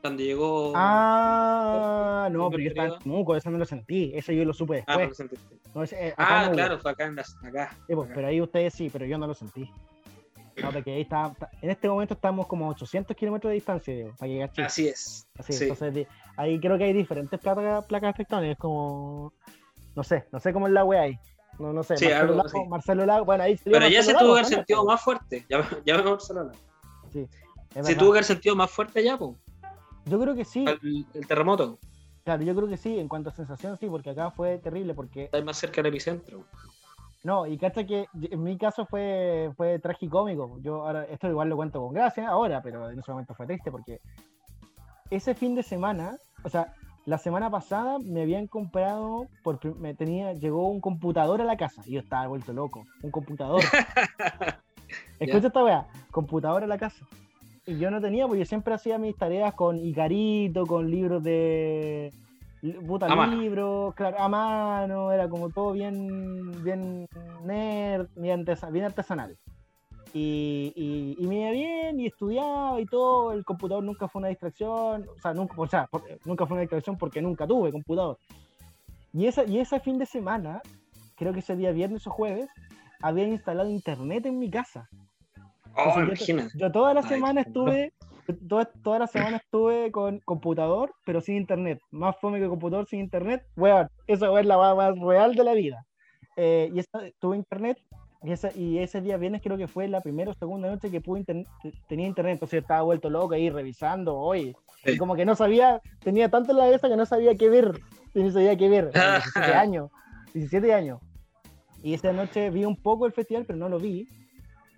Cuando 0.02 0.22
llegó. 0.22 0.72
Ah, 0.76 2.28
no, 2.30 2.50
¿Primer 2.50 2.50
pero 2.50 2.62
yo 2.62 2.68
estaba 2.68 2.96
en? 2.98 3.02
Temuco, 3.02 3.36
eso 3.36 3.50
no 3.50 3.58
lo 3.58 3.64
sentí. 3.64 4.12
Eso 4.14 4.32
yo 4.32 4.44
lo 4.44 4.52
supe 4.54 4.82
Ah, 4.86 4.94
no 4.96 5.00
lo 5.04 5.08
después. 5.08 5.40
No, 5.74 5.82
ese, 5.82 6.08
eh, 6.08 6.14
Ah, 6.16 6.46
no 6.48 6.52
claro, 6.52 6.78
fue 6.78 6.90
acá 6.90 7.04
en 7.04 7.16
las, 7.16 7.36
acá. 7.44 7.70
Sí, 7.86 7.94
pues, 7.94 8.06
acá. 8.06 8.14
pero 8.14 8.28
ahí 8.28 8.40
ustedes 8.40 8.74
sí, 8.74 8.90
pero 8.90 9.06
yo 9.06 9.18
no 9.18 9.26
lo 9.26 9.34
sentí. 9.34 9.70
No, 10.62 10.70
porque 10.72 10.92
ahí 10.94 11.02
está, 11.02 11.34
en 11.62 11.70
este 11.70 11.88
momento 11.88 12.14
estamos 12.14 12.46
como 12.46 12.66
a 12.66 12.68
800 12.70 13.16
kilómetros 13.16 13.50
de 13.50 13.54
distancia, 13.54 13.94
Diego, 13.94 14.14
para 14.18 14.28
llegar 14.30 14.50
a 14.50 14.52
Chile. 14.52 14.66
Así 14.66 14.88
es. 14.88 15.28
Así, 15.38 15.52
sí. 15.52 15.64
entonces 15.64 16.06
ahí 16.36 16.58
creo 16.60 16.78
que 16.78 16.84
hay 16.84 16.92
diferentes 16.92 17.38
placas, 17.40 17.84
placas 17.86 18.14
tectónicas, 18.16 18.58
como, 18.58 19.32
no 19.94 20.02
sé, 20.04 20.26
no 20.32 20.40
sé 20.40 20.52
cómo 20.52 20.66
es 20.66 20.72
la 20.72 20.84
wea 20.84 21.02
ahí. 21.02 21.18
No, 21.58 21.72
no 21.72 21.82
sé, 21.82 21.96
Sí, 21.98 22.06
Marcelo, 22.06 22.20
algo 22.32 22.42
Lago. 22.42 22.66
Marcelo 22.66 23.06
Lago, 23.06 23.24
bueno, 23.26 23.44
ahí 23.44 23.60
Pero 23.62 23.80
ya 23.80 23.98
Marcelo 23.98 24.02
se 24.02 24.12
Lago, 24.12 24.24
tuvo 24.24 24.34
que 24.34 24.40
haber 24.40 24.54
sentido 24.54 24.84
más 24.84 25.00
fuerte. 25.02 25.46
Ya, 25.48 25.68
ya 25.84 25.96
me 25.98 26.02
Barcelona. 26.10 26.52
Sí, 27.12 27.28
es 27.74 27.86
Se 27.86 27.94
tuvo 27.94 28.12
que 28.12 28.18
haber 28.18 28.24
sentido 28.24 28.56
más 28.56 28.70
fuerte 28.70 29.04
ya, 29.04 29.18
po. 29.18 29.36
Yo 30.06 30.18
creo 30.18 30.34
que 30.34 30.44
sí, 30.46 30.64
El, 30.64 31.06
el 31.12 31.26
terremoto. 31.26 31.78
claro, 32.24 32.42
yo 32.42 32.54
creo 32.54 32.68
que 32.68 32.78
sí, 32.78 32.98
en 32.98 33.08
cuanto 33.08 33.28
a 33.28 33.32
sensación 33.32 33.76
sí, 33.78 33.86
porque 33.88 34.10
acá 34.10 34.30
fue 34.30 34.58
terrible, 34.58 34.94
porque 34.94 35.24
Está 35.24 35.42
más 35.42 35.58
cerca 35.58 35.82
del 35.82 35.86
epicentro. 35.86 36.44
No, 37.22 37.46
y 37.46 37.58
cacha 37.58 37.84
que 37.84 38.06
en 38.14 38.42
mi 38.42 38.56
caso 38.56 38.86
fue, 38.86 39.50
fue 39.56 39.78
tragicómico. 39.78 40.58
Yo 40.62 40.86
ahora, 40.86 41.04
esto 41.04 41.28
igual 41.28 41.48
lo 41.48 41.56
cuento 41.56 41.80
con 41.80 41.92
gracia 41.92 42.28
ahora, 42.28 42.62
pero 42.62 42.90
en 42.90 42.98
ese 42.98 43.10
momento 43.10 43.34
fue 43.34 43.46
triste 43.46 43.70
porque 43.70 44.00
ese 45.10 45.34
fin 45.34 45.54
de 45.54 45.62
semana, 45.62 46.16
o 46.44 46.48
sea, 46.48 46.72
la 47.04 47.18
semana 47.18 47.50
pasada 47.50 47.98
me 47.98 48.22
habían 48.22 48.46
comprado, 48.46 49.26
por, 49.42 49.76
me 49.76 49.94
tenía, 49.94 50.32
llegó 50.32 50.68
un 50.68 50.80
computador 50.80 51.40
a 51.40 51.44
la 51.44 51.56
casa 51.56 51.82
y 51.86 51.92
yo 51.92 52.00
estaba 52.00 52.26
vuelto 52.26 52.52
loco. 52.52 52.84
Un 53.02 53.10
computador. 53.10 53.60
Escucha 55.18 55.48
esta 55.48 55.64
weá, 55.64 55.86
computador 56.10 56.64
a 56.64 56.66
la 56.66 56.78
casa. 56.78 57.06
Y 57.66 57.78
yo 57.78 57.90
no 57.90 58.00
tenía, 58.00 58.26
porque 58.26 58.40
yo 58.40 58.46
siempre 58.46 58.74
hacía 58.74 58.98
mis 58.98 59.16
tareas 59.16 59.54
con 59.54 59.76
Icarito, 59.78 60.66
con 60.66 60.90
libros 60.90 61.22
de. 61.22 62.12
Puta, 62.86 63.26
libros, 63.26 63.94
claro, 63.94 64.18
a 64.18 64.28
mano, 64.28 65.12
era 65.12 65.28
como 65.28 65.48
todo 65.48 65.72
bien, 65.72 66.62
bien 66.62 67.08
nerd, 67.44 68.08
bien, 68.16 68.44
bien 68.70 68.84
artesanal. 68.84 69.36
Y, 70.12 70.72
y, 70.74 71.24
y 71.24 71.26
me 71.26 71.40
iba 71.40 71.50
bien 71.52 72.00
y 72.00 72.06
estudiaba 72.06 72.80
y 72.80 72.86
todo. 72.86 73.32
El 73.32 73.44
computador 73.44 73.82
nunca 73.82 74.08
fue 74.08 74.20
una 74.20 74.28
distracción, 74.28 75.06
o 75.08 75.20
sea, 75.20 75.32
nunca, 75.32 75.54
o 75.56 75.66
sea, 75.66 75.88
nunca 76.24 76.46
fue 76.46 76.54
una 76.54 76.62
distracción 76.62 76.98
porque 76.98 77.22
nunca 77.22 77.46
tuve 77.46 77.72
computador. 77.72 78.18
Y, 79.12 79.26
esa, 79.26 79.44
y 79.44 79.58
ese 79.58 79.80
fin 79.80 79.98
de 79.98 80.06
semana, 80.06 80.60
creo 81.16 81.32
que 81.32 81.40
ese 81.40 81.56
día 81.56 81.72
viernes 81.72 82.06
o 82.06 82.10
jueves, 82.10 82.48
había 83.00 83.24
instalado 83.26 83.70
internet 83.70 84.26
en 84.26 84.38
mi 84.38 84.50
casa. 84.50 84.88
Oh, 85.76 85.98
Entonces, 86.00 86.26
yo, 86.26 86.36
yo 86.54 86.72
toda 86.72 86.92
la 86.92 87.00
Ay, 87.00 87.08
semana 87.08 87.40
estuve, 87.40 87.92
toda, 88.34 88.66
toda 88.82 88.98
la 89.00 89.06
semana 89.06 89.38
estuve 89.38 89.90
con 89.90 90.20
computador, 90.20 90.92
pero 91.04 91.20
sin 91.20 91.36
internet. 91.36 91.80
Más 91.90 92.16
fome 92.20 92.40
que 92.40 92.48
computador 92.48 92.86
sin 92.86 93.00
internet. 93.00 93.44
Weón, 93.56 93.88
eso 94.06 94.38
es 94.38 94.46
la 94.46 94.74
más 94.74 94.98
real 94.98 95.34
de 95.34 95.44
la 95.44 95.54
vida. 95.54 95.86
Eh, 96.36 96.70
y 96.74 96.78
esa, 96.78 97.00
tuve 97.18 97.36
internet, 97.36 97.78
y, 98.22 98.32
esa, 98.32 98.50
y 98.54 98.78
ese 98.78 99.00
día 99.00 99.16
viernes 99.16 99.42
creo 99.42 99.56
que 99.56 99.68
fue 99.68 99.88
la 99.88 100.00
primera 100.00 100.30
o 100.30 100.34
segunda 100.34 100.70
noche 100.70 100.90
que 100.90 101.00
pude 101.00 101.24
tenía 101.88 102.06
internet. 102.06 102.34
Entonces 102.34 102.62
estaba 102.62 102.82
vuelto 102.82 103.10
loco 103.10 103.34
ahí 103.34 103.50
revisando, 103.50 104.16
hoy 104.16 104.54
Sí. 104.84 104.92
Y 104.92 104.96
como 104.96 105.14
que 105.14 105.26
no 105.26 105.36
sabía, 105.36 105.82
tenía 106.02 106.30
tanto 106.30 106.52
en 106.52 106.58
la 106.58 106.64
cabeza 106.64 106.88
que 106.88 106.96
no 106.96 107.04
sabía 107.04 107.34
qué 107.34 107.48
ver. 107.48 107.80
Y 108.14 108.22
no 108.22 108.30
sabía 108.30 108.56
qué 108.56 108.68
ver. 108.68 108.90
a 108.96 109.16
los 109.16 109.24
17 109.24 109.54
años. 109.54 109.90
17 110.32 110.74
años. 110.74 111.00
Y 111.82 111.94
esa 111.94 112.12
noche 112.12 112.50
vi 112.50 112.64
un 112.64 112.76
poco 112.76 113.06
el 113.06 113.12
festival, 113.12 113.44
pero 113.46 113.58
no 113.58 113.68
lo 113.68 113.78
vi. 113.78 114.08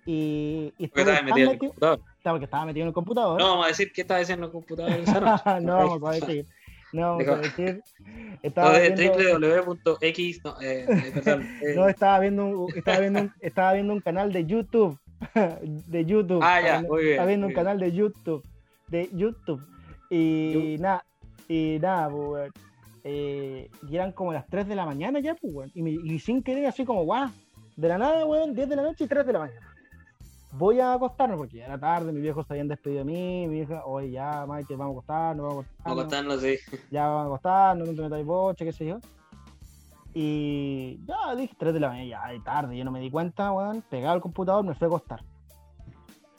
Y, 0.05 0.73
y 0.77 0.87
Porque 0.87 1.01
estaba 1.01 1.21
metido 1.23 1.47
en 1.47 1.53
el 1.53 1.59
computador. 1.59 1.99
Porque 2.23 2.45
estaba 2.45 2.65
metido 2.65 2.83
en 2.83 2.87
el 2.89 2.93
computador. 2.93 3.39
No 3.39 3.49
vamos 3.51 3.65
a 3.65 3.67
decir 3.69 3.91
qué 3.93 4.01
estaba 4.01 4.19
haciendo 4.19 4.45
en 4.45 4.49
el 4.49 4.51
computador 4.53 4.91
esa 4.91 5.19
noche. 5.21 5.65
no 5.65 5.77
vamos 5.77 6.03
a 6.09 6.11
decir. 6.13 6.45
No 6.91 7.17
vamos 7.17 7.27
a 7.27 7.35
decir. 7.37 7.81
Estaba 8.43 8.77
de 8.77 8.89
viendo, 8.91 9.39
www.x. 9.39 10.41
No, 10.43 10.61
eh, 10.61 10.85
eh, 10.87 11.11
perdón, 11.23 11.41
eh, 11.61 11.73
no, 11.75 11.87
estaba 11.87 12.19
viendo, 12.19 12.45
un- 12.45 12.73
estaba, 12.77 12.99
viendo 12.99 13.19
un, 13.21 13.31
estaba 13.39 13.73
viendo 13.73 13.93
un 13.93 13.99
canal 14.01 14.31
de 14.33 14.45
YouTube. 14.45 14.99
De 15.87 16.05
YouTube. 16.05 16.41
Ah, 16.43 16.61
ya, 16.61 16.81
muy 16.81 17.01
bien, 17.01 17.11
Estaba 17.13 17.27
viendo 17.27 17.47
un 17.47 17.53
bien. 17.53 17.63
canal 17.63 17.79
de 17.79 17.91
YouTube. 17.93 18.43
De 18.89 19.09
YouTube. 19.13 19.61
Y 20.09 20.75
nada, 20.79 21.05
y 21.47 21.77
nada, 21.81 22.09
pues. 22.09 22.51
Eh, 23.05 23.69
y 23.89 23.95
eran 23.95 24.11
como 24.11 24.31
las 24.33 24.45
3 24.47 24.67
de 24.67 24.75
la 24.75 24.85
mañana 24.85 25.19
ya, 25.21 25.33
pues, 25.35 25.53
weón. 25.53 25.71
Y, 25.73 26.13
y 26.13 26.19
sin 26.19 26.43
querer, 26.43 26.65
así 26.67 26.83
como, 26.85 27.03
guau. 27.05 27.29
De 27.75 27.87
la 27.87 27.97
nada, 27.97 28.25
weón, 28.25 28.53
10 28.53 28.69
de 28.69 28.75
la 28.75 28.81
noche 28.83 29.05
y 29.05 29.07
3 29.07 29.25
de 29.25 29.33
la 29.33 29.39
mañana. 29.39 29.72
Voy 30.55 30.79
a 30.79 30.93
acostarme 30.93 31.35
porque 31.35 31.57
ya 31.57 31.65
era 31.65 31.79
tarde, 31.79 32.11
mis 32.11 32.21
viejos 32.21 32.45
se 32.45 32.53
habían 32.53 32.67
despedido 32.67 32.99
de 32.99 33.05
mí, 33.05 33.47
mi 33.47 33.55
vieja, 33.55 33.83
oye, 33.85 34.11
ya, 34.11 34.45
Maite, 34.45 34.75
vamos 34.75 34.91
a 34.91 34.97
acostarnos, 34.97 35.45
vamos 35.47 35.65
a 35.65 35.69
acostarnos 35.69 35.83
Vamos 35.83 36.03
contando, 36.03 36.39
sí. 36.39 36.57
ya 36.91 37.07
vamos 37.07 37.23
a 37.23 37.25
acostarnos, 37.25 37.87
no 37.87 37.95
te 37.95 38.01
metáis 38.03 38.25
boche, 38.25 38.65
qué 38.65 38.71
sé 38.71 38.85
yo. 38.85 38.99
Y 40.13 40.99
ya 41.05 41.35
dije 41.35 41.55
3 41.57 41.73
de 41.73 41.79
la 41.79 41.89
mañana, 41.89 42.07
ya 42.07 42.31
de 42.31 42.39
tarde, 42.39 42.77
yo 42.77 42.85
no 42.85 42.91
me 42.91 42.99
di 42.99 43.09
cuenta, 43.09 43.51
weón. 43.51 43.81
Pegado 43.89 44.13
al 44.13 44.21
computador, 44.21 44.63
me 44.63 44.75
fui 44.75 44.85
a 44.85 44.87
acostar. 44.89 45.23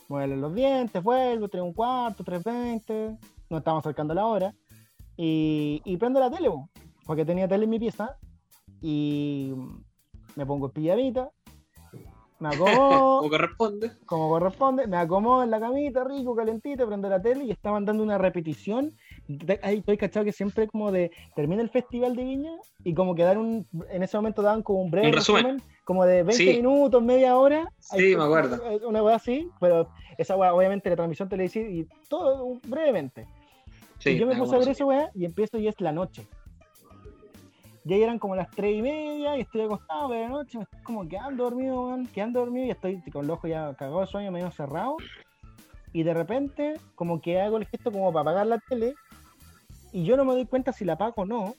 Mueve 0.09 0.37
los 0.37 0.55
dientes, 0.55 1.03
vuelvo, 1.03 1.49
tengo 1.49 1.65
un 1.65 1.73
cuarto, 1.73 2.23
3.20, 2.23 3.19
nos 3.51 3.59
estamos 3.59 3.85
acercando 3.85 4.13
a 4.13 4.17
la 4.17 4.27
hora. 4.27 4.55
Y, 5.17 5.83
y 5.85 5.97
prendo 5.97 6.21
la 6.21 6.31
tele, 6.31 6.49
weón, 6.49 6.71
porque 7.05 7.25
tenía 7.25 7.49
tele 7.49 7.65
en 7.65 7.71
mi 7.71 7.81
pieza. 7.81 8.17
Y 8.81 9.53
me 10.37 10.47
pongo 10.47 10.67
el 10.67 10.73
pijamita, 10.73 11.31
me 12.49 12.55
acomodo 12.55 13.19
Como 13.19 13.31
corresponde. 13.31 13.91
como 14.07 14.29
corresponde, 14.29 14.87
me 14.87 14.97
acomodo 14.97 15.43
en 15.43 15.51
la 15.51 15.61
camita, 15.61 16.05
rico, 16.05 16.35
calentito, 16.37 16.87
prendo 16.87 17.09
la 17.09 17.21
tele 17.21 17.45
y 17.45 17.51
estaban 17.51 17.85
dando 17.85 18.03
una 18.03 18.19
repetición. 18.19 18.93
Ahí 19.63 19.79
estoy 19.79 19.97
cachado 19.97 20.25
que 20.25 20.33
siempre 20.33 20.67
como 20.69 20.93
de 20.93 21.11
termina 21.35 21.63
el 21.63 21.71
festival 21.71 22.15
de 22.17 22.25
Viña 22.25 22.53
y 22.85 22.93
como 22.95 23.15
que 23.15 23.23
dan 23.23 23.39
un, 23.39 23.67
en 23.91 24.03
ese 24.03 24.17
momento 24.17 24.43
daban 24.43 24.63
como 24.63 24.83
un 24.83 24.91
breve 24.91 25.09
Un 25.09 25.13
resumen. 25.15 25.63
como 25.85 26.05
de 26.05 26.23
20 26.23 26.33
Sí. 26.35 26.47
minutos, 26.57 27.03
media 27.03 27.37
hora. 27.39 27.69
Sí, 27.81 28.15
me 28.17 28.25
acuerdo. 28.25 28.61
Una 28.89 29.03
weá 29.03 29.17
así, 29.17 29.49
pero 29.61 29.89
esa 30.19 30.37
weá 30.37 30.53
obviamente 30.55 30.91
la 30.91 30.97
transmisión 30.97 31.29
televisiva 31.29 31.69
y 31.69 31.87
todo 32.09 32.59
brevemente. 32.67 33.27
Sí, 33.99 34.11
y 34.11 34.19
yo 34.19 34.27
me 34.27 34.37
puse 34.37 34.55
a 34.55 34.59
ver 34.59 34.69
esa 34.69 34.85
weá 34.85 35.11
y 35.15 35.25
empiezo 35.25 35.57
y 35.59 35.69
es 35.69 35.81
la 35.81 35.93
noche. 35.93 36.27
Y 37.85 37.93
ahí 37.93 38.03
eran 38.03 38.19
como 38.19 38.35
las 38.35 38.51
3 38.51 38.77
y 38.79 38.83
media 38.83 39.37
y 39.37 39.43
estoy 39.43 39.63
acostado 39.63 40.09
de 40.09 40.21
la 40.21 40.29
noche, 40.29 40.57
me 40.57 40.65
estoy 40.65 40.83
como 40.83 41.07
quedando 41.07 41.45
dormido, 41.45 41.87
weón, 41.87 42.07
quedando 42.07 42.41
dormido 42.41 42.67
y 42.67 42.71
estoy 42.71 43.03
con 43.11 43.27
los 43.27 43.37
ojos 43.37 43.51
ya 43.51 43.75
cagados 43.75 44.01
de 44.03 44.07
sueño, 44.07 44.33
medio 44.33 44.51
cerrado. 44.51 44.97
Y 45.93 46.03
de 46.03 46.15
repente, 46.15 46.81
como 46.95 47.21
que 47.21 47.41
hago 47.41 47.59
el 47.59 47.67
gesto 47.67 47.93
como 47.93 48.11
para 48.11 48.23
apagar 48.23 48.47
la 48.47 48.59
tele 48.59 48.95
y 49.93 50.05
yo 50.05 50.17
no 50.17 50.25
me 50.25 50.33
doy 50.33 50.47
cuenta 50.47 50.73
si 50.73 50.85
la 50.85 50.95
apago 50.95 51.23
o 51.23 51.27
no. 51.27 51.55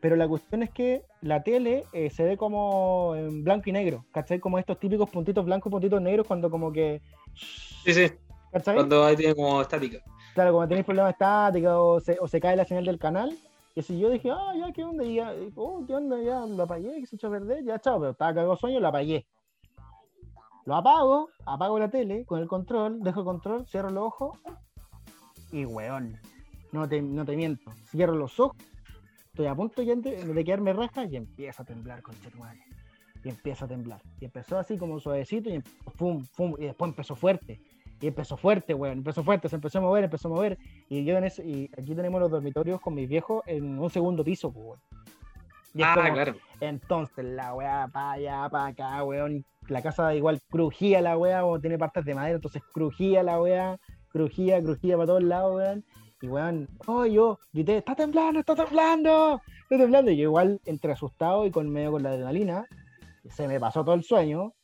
Pero 0.00 0.14
la 0.14 0.28
cuestión 0.28 0.62
es 0.62 0.70
que 0.70 1.02
la 1.22 1.42
tele 1.42 1.84
eh, 1.92 2.10
se 2.10 2.22
ve 2.22 2.36
como 2.36 3.14
en 3.16 3.42
blanco 3.42 3.70
y 3.70 3.72
negro, 3.72 4.04
¿cachai? 4.12 4.38
Como 4.38 4.58
estos 4.58 4.78
típicos 4.78 5.08
puntitos 5.08 5.44
blancos, 5.44 5.70
puntitos 5.70 6.00
negros, 6.02 6.26
cuando 6.26 6.50
como 6.50 6.70
que. 6.70 7.00
Sí, 7.34 7.94
sí. 7.94 8.12
¿cachai? 8.52 8.76
Cuando 8.76 9.04
ahí 9.04 9.16
tiene 9.16 9.34
como 9.34 9.60
estática. 9.60 9.98
Claro, 10.34 10.52
cuando 10.52 10.68
tenéis 10.68 10.84
problemas 10.84 11.12
estáticos 11.12 11.72
o 11.74 11.98
se, 11.98 12.18
o 12.20 12.28
se 12.28 12.40
cae 12.40 12.56
la 12.56 12.66
señal 12.66 12.84
del 12.84 12.98
canal. 12.98 13.36
Y 13.76 13.80
así 13.80 13.98
yo 13.98 14.08
dije, 14.08 14.30
ah, 14.30 14.54
ya, 14.58 14.72
¿qué 14.72 14.82
onda? 14.82 15.04
Y 15.04 15.16
ya, 15.16 15.34
oh, 15.54 15.84
¿qué 15.86 15.94
onda? 15.94 16.18
Ya, 16.22 16.46
lo 16.46 16.62
apagué, 16.62 16.98
que 16.98 17.06
se 17.06 17.16
echó 17.16 17.26
a 17.26 17.32
perder, 17.32 17.62
ya, 17.62 17.78
chao, 17.78 18.00
pero 18.00 18.12
estaba 18.12 18.32
cagado 18.32 18.56
sueño, 18.56 18.80
lo 18.80 18.88
apagué. 18.88 19.26
Lo 20.64 20.76
apago, 20.76 21.28
apago 21.44 21.78
la 21.78 21.90
tele 21.90 22.24
con 22.24 22.40
el 22.40 22.48
control, 22.48 23.02
dejo 23.02 23.20
el 23.20 23.26
control, 23.26 23.66
cierro 23.66 23.90
los 23.90 24.04
ojos 24.04 24.38
y, 25.52 25.66
weón, 25.66 26.18
no 26.72 26.88
te, 26.88 27.02
no 27.02 27.26
te 27.26 27.36
miento, 27.36 27.70
cierro 27.90 28.14
los 28.14 28.40
ojos, 28.40 28.56
estoy 29.26 29.46
a 29.46 29.54
punto 29.54 29.82
ya 29.82 29.94
de, 29.94 30.44
quedarme 30.44 30.72
raja 30.72 31.04
y 31.04 31.16
empieza 31.16 31.62
a 31.62 31.66
temblar, 31.66 32.00
conchetumare. 32.00 32.64
Y 33.24 33.28
empieza 33.28 33.66
a 33.66 33.68
temblar. 33.68 34.00
Y 34.20 34.24
empezó 34.24 34.58
así 34.58 34.78
como 34.78 34.98
suavecito 35.00 35.50
y 35.50 35.62
pum, 35.98 36.24
pum, 36.34 36.54
y 36.58 36.64
después 36.64 36.88
empezó 36.92 37.14
fuerte. 37.14 37.60
Y 38.00 38.08
empezó 38.08 38.36
fuerte, 38.36 38.74
weón, 38.74 38.98
empezó 38.98 39.24
fuerte, 39.24 39.48
se 39.48 39.56
empezó 39.56 39.78
a 39.78 39.82
mover, 39.82 40.04
empezó 40.04 40.28
a 40.28 40.30
mover. 40.32 40.58
Y 40.88 41.04
yo 41.04 41.16
en 41.16 41.24
ese, 41.24 41.44
y 41.46 41.70
aquí 41.78 41.94
tenemos 41.94 42.20
los 42.20 42.30
dormitorios 42.30 42.80
con 42.80 42.94
mis 42.94 43.08
viejos 43.08 43.42
en 43.46 43.78
un 43.78 43.88
segundo 43.90 44.22
piso, 44.22 44.52
pues, 44.52 44.66
weón. 44.66 44.80
Y 45.74 45.82
Ah, 45.82 45.92
como- 45.94 46.12
claro. 46.14 46.34
entonces 46.60 47.24
la 47.24 47.54
weá 47.54 47.88
para 47.92 48.12
allá, 48.12 48.48
para 48.50 48.66
acá, 48.66 49.04
weón. 49.04 49.44
La 49.68 49.82
casa 49.82 50.14
igual 50.14 50.40
crujía 50.50 51.00
la 51.00 51.16
weá, 51.18 51.44
weón, 51.44 51.60
tiene 51.60 51.78
partes 51.78 52.04
de 52.04 52.14
madera, 52.14 52.36
entonces 52.36 52.62
crujía 52.72 53.22
la 53.22 53.40
weá, 53.40 53.78
crujía, 54.08 54.62
crujía 54.62 54.96
para 54.96 55.06
todos 55.06 55.22
lados, 55.22 55.56
weón. 55.56 55.84
Y 56.22 56.28
weón, 56.28 56.68
oh, 56.86 57.04
yo 57.04 57.38
grité, 57.52 57.78
está 57.78 57.94
temblando, 57.94 58.40
está 58.40 58.54
temblando, 58.54 59.40
está 59.62 59.76
temblando. 59.76 60.10
Y 60.10 60.16
yo 60.16 60.22
igual 60.24 60.60
entre 60.64 60.92
asustado 60.92 61.44
y 61.46 61.50
con 61.50 61.68
medio 61.70 61.92
con 61.92 62.02
la 62.02 62.10
adrenalina, 62.10 62.66
se 63.28 63.46
me 63.48 63.58
pasó 63.60 63.84
todo 63.84 63.94
el 63.94 64.02
sueño. 64.04 64.54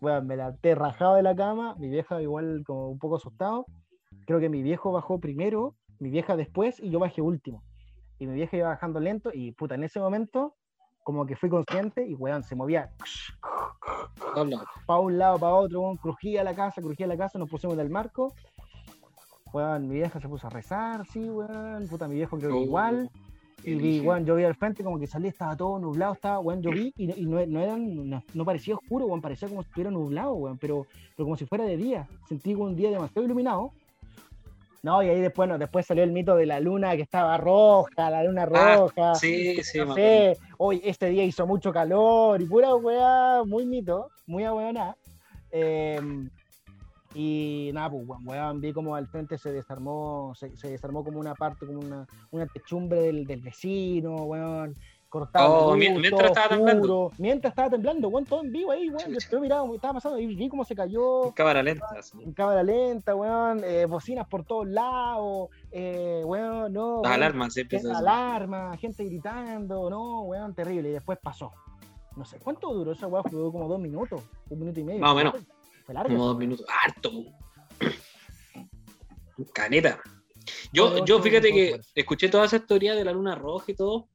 Weón, 0.00 0.26
me 0.26 0.36
levanté 0.36 0.74
rajado 0.74 1.14
de 1.16 1.22
la 1.22 1.34
cama, 1.34 1.74
mi 1.78 1.88
vieja 1.88 2.20
igual 2.20 2.62
como 2.66 2.88
un 2.88 2.98
poco 2.98 3.16
asustado. 3.16 3.66
Creo 4.26 4.40
que 4.40 4.48
mi 4.48 4.62
viejo 4.62 4.92
bajó 4.92 5.18
primero, 5.20 5.74
mi 5.98 6.10
vieja 6.10 6.36
después 6.36 6.80
y 6.80 6.90
yo 6.90 6.98
bajé 6.98 7.22
último. 7.22 7.62
Y 8.18 8.26
mi 8.26 8.34
vieja 8.34 8.56
iba 8.56 8.68
bajando 8.68 9.00
lento 9.00 9.30
y 9.32 9.52
puta, 9.52 9.74
en 9.74 9.84
ese 9.84 10.00
momento 10.00 10.54
como 11.02 11.26
que 11.26 11.36
fui 11.36 11.50
consciente 11.50 12.06
y 12.06 12.14
weón, 12.14 12.42
se 12.42 12.54
movía 12.54 12.90
Todos 14.34 14.48
lados. 14.48 14.66
para 14.86 15.00
un 15.00 15.18
lado, 15.18 15.38
para 15.38 15.54
otro, 15.54 15.80
weón, 15.82 15.96
crujía 15.96 16.42
la 16.44 16.54
casa, 16.54 16.80
crujía 16.80 17.06
la 17.06 17.16
casa, 17.16 17.38
nos 17.38 17.50
pusimos 17.50 17.76
del 17.76 17.90
marco. 17.90 18.32
Weón, 19.52 19.86
mi 19.88 19.94
vieja 19.96 20.18
se 20.20 20.28
puso 20.28 20.46
a 20.46 20.50
rezar, 20.50 21.06
sí, 21.06 21.28
weón, 21.30 21.86
puta, 21.88 22.08
mi 22.08 22.14
viejo 22.16 22.36
creo 22.38 22.50
que 22.50 22.56
Oh, 22.56 22.62
igual. 22.62 23.10
Y 23.64 23.74
vi, 23.76 24.00
weón, 24.00 24.26
yo 24.26 24.34
vi 24.34 24.44
al 24.44 24.54
frente 24.54 24.84
como 24.84 24.98
que 24.98 25.06
salía, 25.06 25.30
estaba 25.30 25.56
todo 25.56 25.78
nublado, 25.78 26.12
estaba, 26.12 26.38
weón, 26.40 26.60
yo 26.62 26.70
vi 26.70 26.92
y, 26.96 27.10
y 27.20 27.24
no, 27.26 27.44
no 27.46 27.60
eran, 27.60 28.10
no, 28.10 28.22
no 28.34 28.44
parecía 28.44 28.74
oscuro, 28.74 29.06
weón, 29.06 29.20
parecía 29.22 29.48
como 29.48 29.62
si 29.62 29.68
estuviera 29.68 29.90
nublado, 29.90 30.34
weón, 30.34 30.58
pero, 30.58 30.86
pero 31.16 31.24
como 31.24 31.36
si 31.36 31.46
fuera 31.46 31.64
de 31.64 31.76
día. 31.76 32.06
Sentí 32.28 32.54
un 32.54 32.76
día 32.76 32.90
demasiado 32.90 33.24
iluminado. 33.24 33.72
No, 34.82 35.02
y 35.02 35.08
ahí 35.08 35.18
después, 35.20 35.48
no, 35.48 35.56
después 35.56 35.86
salió 35.86 36.04
el 36.04 36.12
mito 36.12 36.36
de 36.36 36.44
la 36.44 36.60
luna 36.60 36.94
que 36.94 37.00
estaba 37.00 37.38
roja, 37.38 38.10
la 38.10 38.22
luna 38.22 38.42
Ah, 38.42 38.76
roja. 38.76 39.14
Sí, 39.14 39.62
sí, 39.62 39.78
me 39.78 39.86
no 39.86 39.94
sé, 39.94 40.36
hoy 40.58 40.82
este 40.84 41.08
día 41.08 41.24
hizo 41.24 41.46
mucho 41.46 41.72
calor 41.72 42.42
y 42.42 42.44
pura 42.44 42.74
weá, 42.74 43.44
muy 43.46 43.64
mito, 43.64 44.10
muy 44.26 44.44
ahueonada. 44.44 44.94
Eh, 45.50 45.98
y 47.14 47.70
nada, 47.72 47.90
pues 47.90 48.06
weón, 48.06 48.26
weón, 48.28 48.60
vi 48.60 48.72
como 48.72 48.94
al 48.96 49.06
frente 49.06 49.38
se 49.38 49.52
desarmó, 49.52 50.32
se, 50.34 50.56
se 50.56 50.68
desarmó 50.70 51.04
como 51.04 51.18
una 51.20 51.34
parte, 51.34 51.64
como 51.66 51.78
una, 51.80 52.06
una 52.30 52.46
techumbre 52.46 53.00
del, 53.00 53.26
del 53.26 53.40
vecino, 53.40 54.16
weón, 54.16 54.74
cortado. 55.08 55.68
Oh, 55.68 55.76
mientras 55.76 56.10
todo 56.10 56.24
estaba 56.26 56.48
temblando. 56.48 57.12
Mientras 57.18 57.52
estaba 57.52 57.70
temblando, 57.70 58.08
weón, 58.08 58.24
todo 58.24 58.42
en 58.42 58.50
vivo 58.50 58.72
ahí, 58.72 58.90
weón. 58.90 59.16
Yo, 59.30 59.40
miraba, 59.40 59.72
estaba 59.74 59.94
pasando 59.94 60.18
y 60.18 60.26
vi 60.34 60.48
cómo 60.48 60.64
se 60.64 60.74
cayó. 60.74 61.26
En 61.26 61.32
cámara 61.32 61.62
lenta. 61.62 61.86
así. 61.96 62.20
En 62.20 62.32
cámara 62.32 62.64
lenta, 62.64 63.14
weón, 63.14 63.62
eh, 63.62 63.86
bocinas 63.86 64.26
por 64.26 64.44
todos 64.44 64.66
lados, 64.66 65.50
eh, 65.70 66.22
weón, 66.24 66.72
no. 66.72 66.96
Las 66.96 67.02
weón, 67.02 67.12
alarmas 67.12 67.54
gente- 67.54 67.80
alarma, 67.94 68.76
gente 68.76 69.04
gritando, 69.04 69.88
no, 69.88 70.22
weón, 70.22 70.52
terrible. 70.52 70.88
Y 70.88 70.92
después 70.92 71.16
pasó. 71.22 71.52
No 72.16 72.24
sé, 72.24 72.38
¿cuánto 72.38 72.72
duró 72.72 72.92
esa 72.92 73.06
weá? 73.08 73.22
Duró 73.28 73.50
como 73.50 73.66
dos 73.68 73.80
minutos, 73.80 74.22
un 74.48 74.58
minuto 74.60 74.78
y 74.80 74.84
medio. 74.84 75.00
Más 75.00 75.12
o 75.12 75.16
menos. 75.16 75.34
Fue 75.84 75.94
largo. 75.94 76.10
Como 76.12 76.26
dos 76.26 76.38
minutos. 76.38 76.66
Harto. 76.68 77.10
Caneta. 79.52 80.00
Yo, 80.72 81.04
yo 81.04 81.20
fíjate 81.22 81.52
que 81.52 81.80
escuché 81.94 82.28
todas 82.28 82.52
esas 82.52 82.66
teorías 82.66 82.96
de 82.96 83.04
la 83.04 83.12
luna 83.12 83.34
roja 83.34 83.72
y 83.72 83.74
todo. 83.74 84.08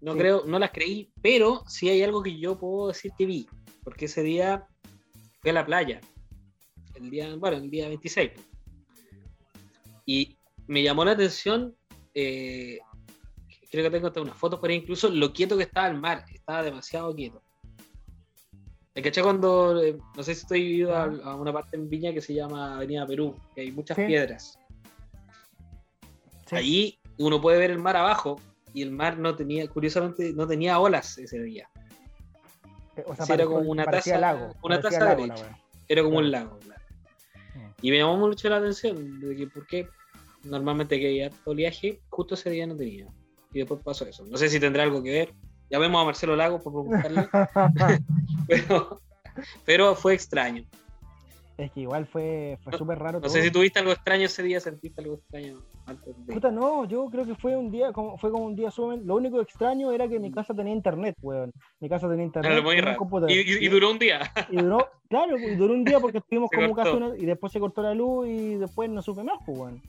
No 0.00 0.12
Sí. 0.14 0.18
creo, 0.18 0.44
no 0.46 0.58
las 0.58 0.70
creí, 0.72 1.12
pero 1.22 1.62
sí 1.68 1.88
hay 1.88 2.02
algo 2.02 2.22
que 2.22 2.36
yo 2.38 2.58
puedo 2.58 2.88
decir 2.88 3.12
que 3.16 3.26
vi. 3.26 3.46
Porque 3.84 4.06
ese 4.06 4.22
día 4.22 4.66
fui 5.40 5.50
a 5.50 5.54
la 5.54 5.66
playa. 5.66 6.00
El 6.94 7.10
día, 7.10 7.34
bueno, 7.36 7.56
el 7.58 7.70
día 7.70 7.88
26. 7.88 8.32
Y 10.06 10.36
me 10.66 10.82
llamó 10.82 11.04
la 11.04 11.12
atención. 11.12 11.76
eh, 12.14 12.78
creo 13.70 13.84
que 13.84 13.90
tengo 13.90 14.08
hasta 14.08 14.20
unas 14.20 14.36
fotos 14.36 14.60
por 14.60 14.68
ahí, 14.70 14.76
incluso 14.76 15.08
lo 15.08 15.32
quieto 15.32 15.56
que 15.56 15.62
estaba 15.64 15.88
el 15.88 15.98
mar. 15.98 16.24
Estaba 16.32 16.62
demasiado 16.62 17.14
quieto. 17.14 17.42
¿Me 18.94 19.00
caché 19.02 19.22
cuando, 19.22 19.82
eh, 19.82 19.96
no 20.16 20.22
sé 20.22 20.34
si 20.34 20.42
estoy 20.42 20.60
ido 20.62 20.94
a, 20.94 21.04
a 21.04 21.34
una 21.34 21.52
parte 21.52 21.76
en 21.76 21.88
Viña 21.88 22.12
que 22.12 22.20
se 22.20 22.34
llama 22.34 22.74
Avenida 22.76 23.06
Perú, 23.06 23.34
que 23.54 23.62
hay 23.62 23.72
muchas 23.72 23.96
Sí. 23.96 24.04
piedras. 24.04 24.58
Sí. 26.46 26.56
Allí 26.56 26.98
uno 27.18 27.40
puede 27.40 27.58
ver 27.58 27.70
el 27.70 27.78
mar 27.78 27.96
abajo 27.96 28.38
y 28.74 28.82
el 28.82 28.90
mar 28.90 29.18
no 29.18 29.34
tenía, 29.34 29.66
curiosamente, 29.68 30.32
no 30.34 30.46
tenía 30.46 30.78
olas 30.78 31.16
ese 31.16 31.40
día. 31.42 31.68
Eh, 32.96 33.04
O 33.06 33.16
sea, 33.16 33.24
sí, 33.24 33.32
era 33.32 33.46
como 33.46 33.60
una 33.60 33.84
taza- 33.86 34.18
lago. 34.18 34.54
una 34.62 34.80
taza 34.80 34.98
lago 35.00 35.22
de 35.22 35.28
leche. 35.28 35.44
Era 35.88 36.02
como 36.02 36.16
Claro. 36.18 36.26
un 36.26 36.30
lago, 36.32 36.58
claro. 36.58 36.82
Mm. 37.54 37.70
Y 37.80 37.90
me 37.90 37.98
llamó 37.98 38.16
mucho 38.18 38.48
la 38.50 38.56
atención 38.58 39.20
de 39.20 39.36
que 39.36 39.46
por 39.46 39.66
qué 39.66 39.88
normalmente 40.44 40.98
que 41.00 41.24
harto 41.24 41.50
oleaje, 41.50 42.00
justo 42.10 42.34
ese 42.34 42.50
día 42.50 42.66
no 42.66 42.76
tenía. 42.76 43.06
Y 43.54 43.58
después 43.60 43.80
pasó 43.82 44.04
eso. 44.06 44.24
No 44.26 44.36
sé 44.36 44.48
si 44.50 44.60
tendrá 44.60 44.82
algo 44.82 45.02
que 45.02 45.10
ver. 45.10 45.34
Llamemos 45.72 46.02
a 46.02 46.04
Marcelo 46.04 46.36
Lago 46.36 46.60
por 46.62 46.72
preguntarle, 46.72 47.28
pero, 48.46 49.00
pero 49.64 49.94
fue 49.96 50.14
extraño. 50.14 50.64
Es 51.58 51.70
que 51.72 51.80
igual 51.80 52.06
fue, 52.06 52.58
fue 52.62 52.76
súper 52.76 52.98
raro. 52.98 53.18
No 53.18 53.22
todo. 53.22 53.30
sé 53.30 53.42
si 53.42 53.50
tuviste 53.50 53.78
algo 53.78 53.92
extraño 53.92 54.24
ese 54.26 54.42
día, 54.42 54.58
sentiste 54.58 55.00
algo 55.02 55.14
extraño 55.14 55.58
antes 55.86 56.14
de... 56.26 56.32
Puta, 56.32 56.50
no, 56.50 56.86
yo 56.86 57.04
creo 57.06 57.24
que 57.26 57.34
fue 57.34 57.56
un 57.56 57.70
día, 57.70 57.92
como, 57.92 58.16
fue 58.18 58.30
como 58.30 58.44
un 58.46 58.56
día 58.56 58.70
sumamente. 58.70 59.06
Lo 59.06 59.14
único 59.16 59.40
extraño 59.40 59.92
era 59.92 60.08
que 60.08 60.18
mi 60.18 60.30
casa 60.32 60.54
tenía 60.54 60.72
internet, 60.72 61.14
weón. 61.22 61.52
Mi 61.80 61.88
casa 61.88 62.08
tenía 62.08 62.24
internet. 62.24 62.96
Computador. 62.96 63.30
Y, 63.30 63.40
y- 63.40 63.64
y 63.66 63.68
duró 63.68 63.90
un 63.90 63.98
día. 63.98 64.20
Y 64.50 64.56
duró, 64.56 64.88
claro, 65.08 65.38
y 65.38 65.54
duró 65.54 65.74
un 65.74 65.84
día 65.84 66.00
porque 66.00 66.18
estuvimos 66.24 66.48
Se 66.50 66.56
como 66.56 66.74
cortó. 66.74 66.90
casi 66.90 66.96
una, 66.96 67.16
y 67.16 67.26
después 67.26 67.52
se 67.52 67.60
cortó 67.60 67.82
la 67.82 67.94
luz 67.94 68.28
y 68.28 68.54
después 68.56 68.88
no 68.90 69.02
supe 69.02 69.22
más, 69.22 69.38
pues, 69.44 69.56
weón. 69.58 69.82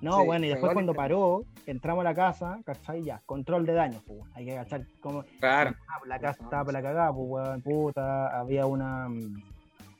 No, 0.00 0.20
Sí, 0.20 0.26
bueno, 0.26 0.46
y 0.46 0.48
después 0.50 0.72
cuando 0.72 0.92
que- 0.92 0.96
paró, 0.96 1.42
entramos 1.66 2.02
a 2.02 2.04
la 2.10 2.14
casa, 2.14 2.58
¿cachai? 2.64 3.02
Ya, 3.02 3.20
control 3.26 3.66
de 3.66 3.72
daños, 3.74 4.02
pues. 4.06 4.20
Hay 4.34 4.44
que 4.46 4.54
cachar 4.54 4.82
cómo. 5.00 5.24
Claro. 5.40 5.74
Ah, 5.88 5.98
La 6.06 6.18
casa 6.20 6.42
estaba 6.42 6.64
para 6.64 6.80
la 6.80 6.88
cagada, 6.88 7.12
pues, 7.12 7.26
weón, 7.28 7.62
puta. 7.62 8.38
Había 8.38 8.66
una. 8.66 9.08
mm, 9.08 9.42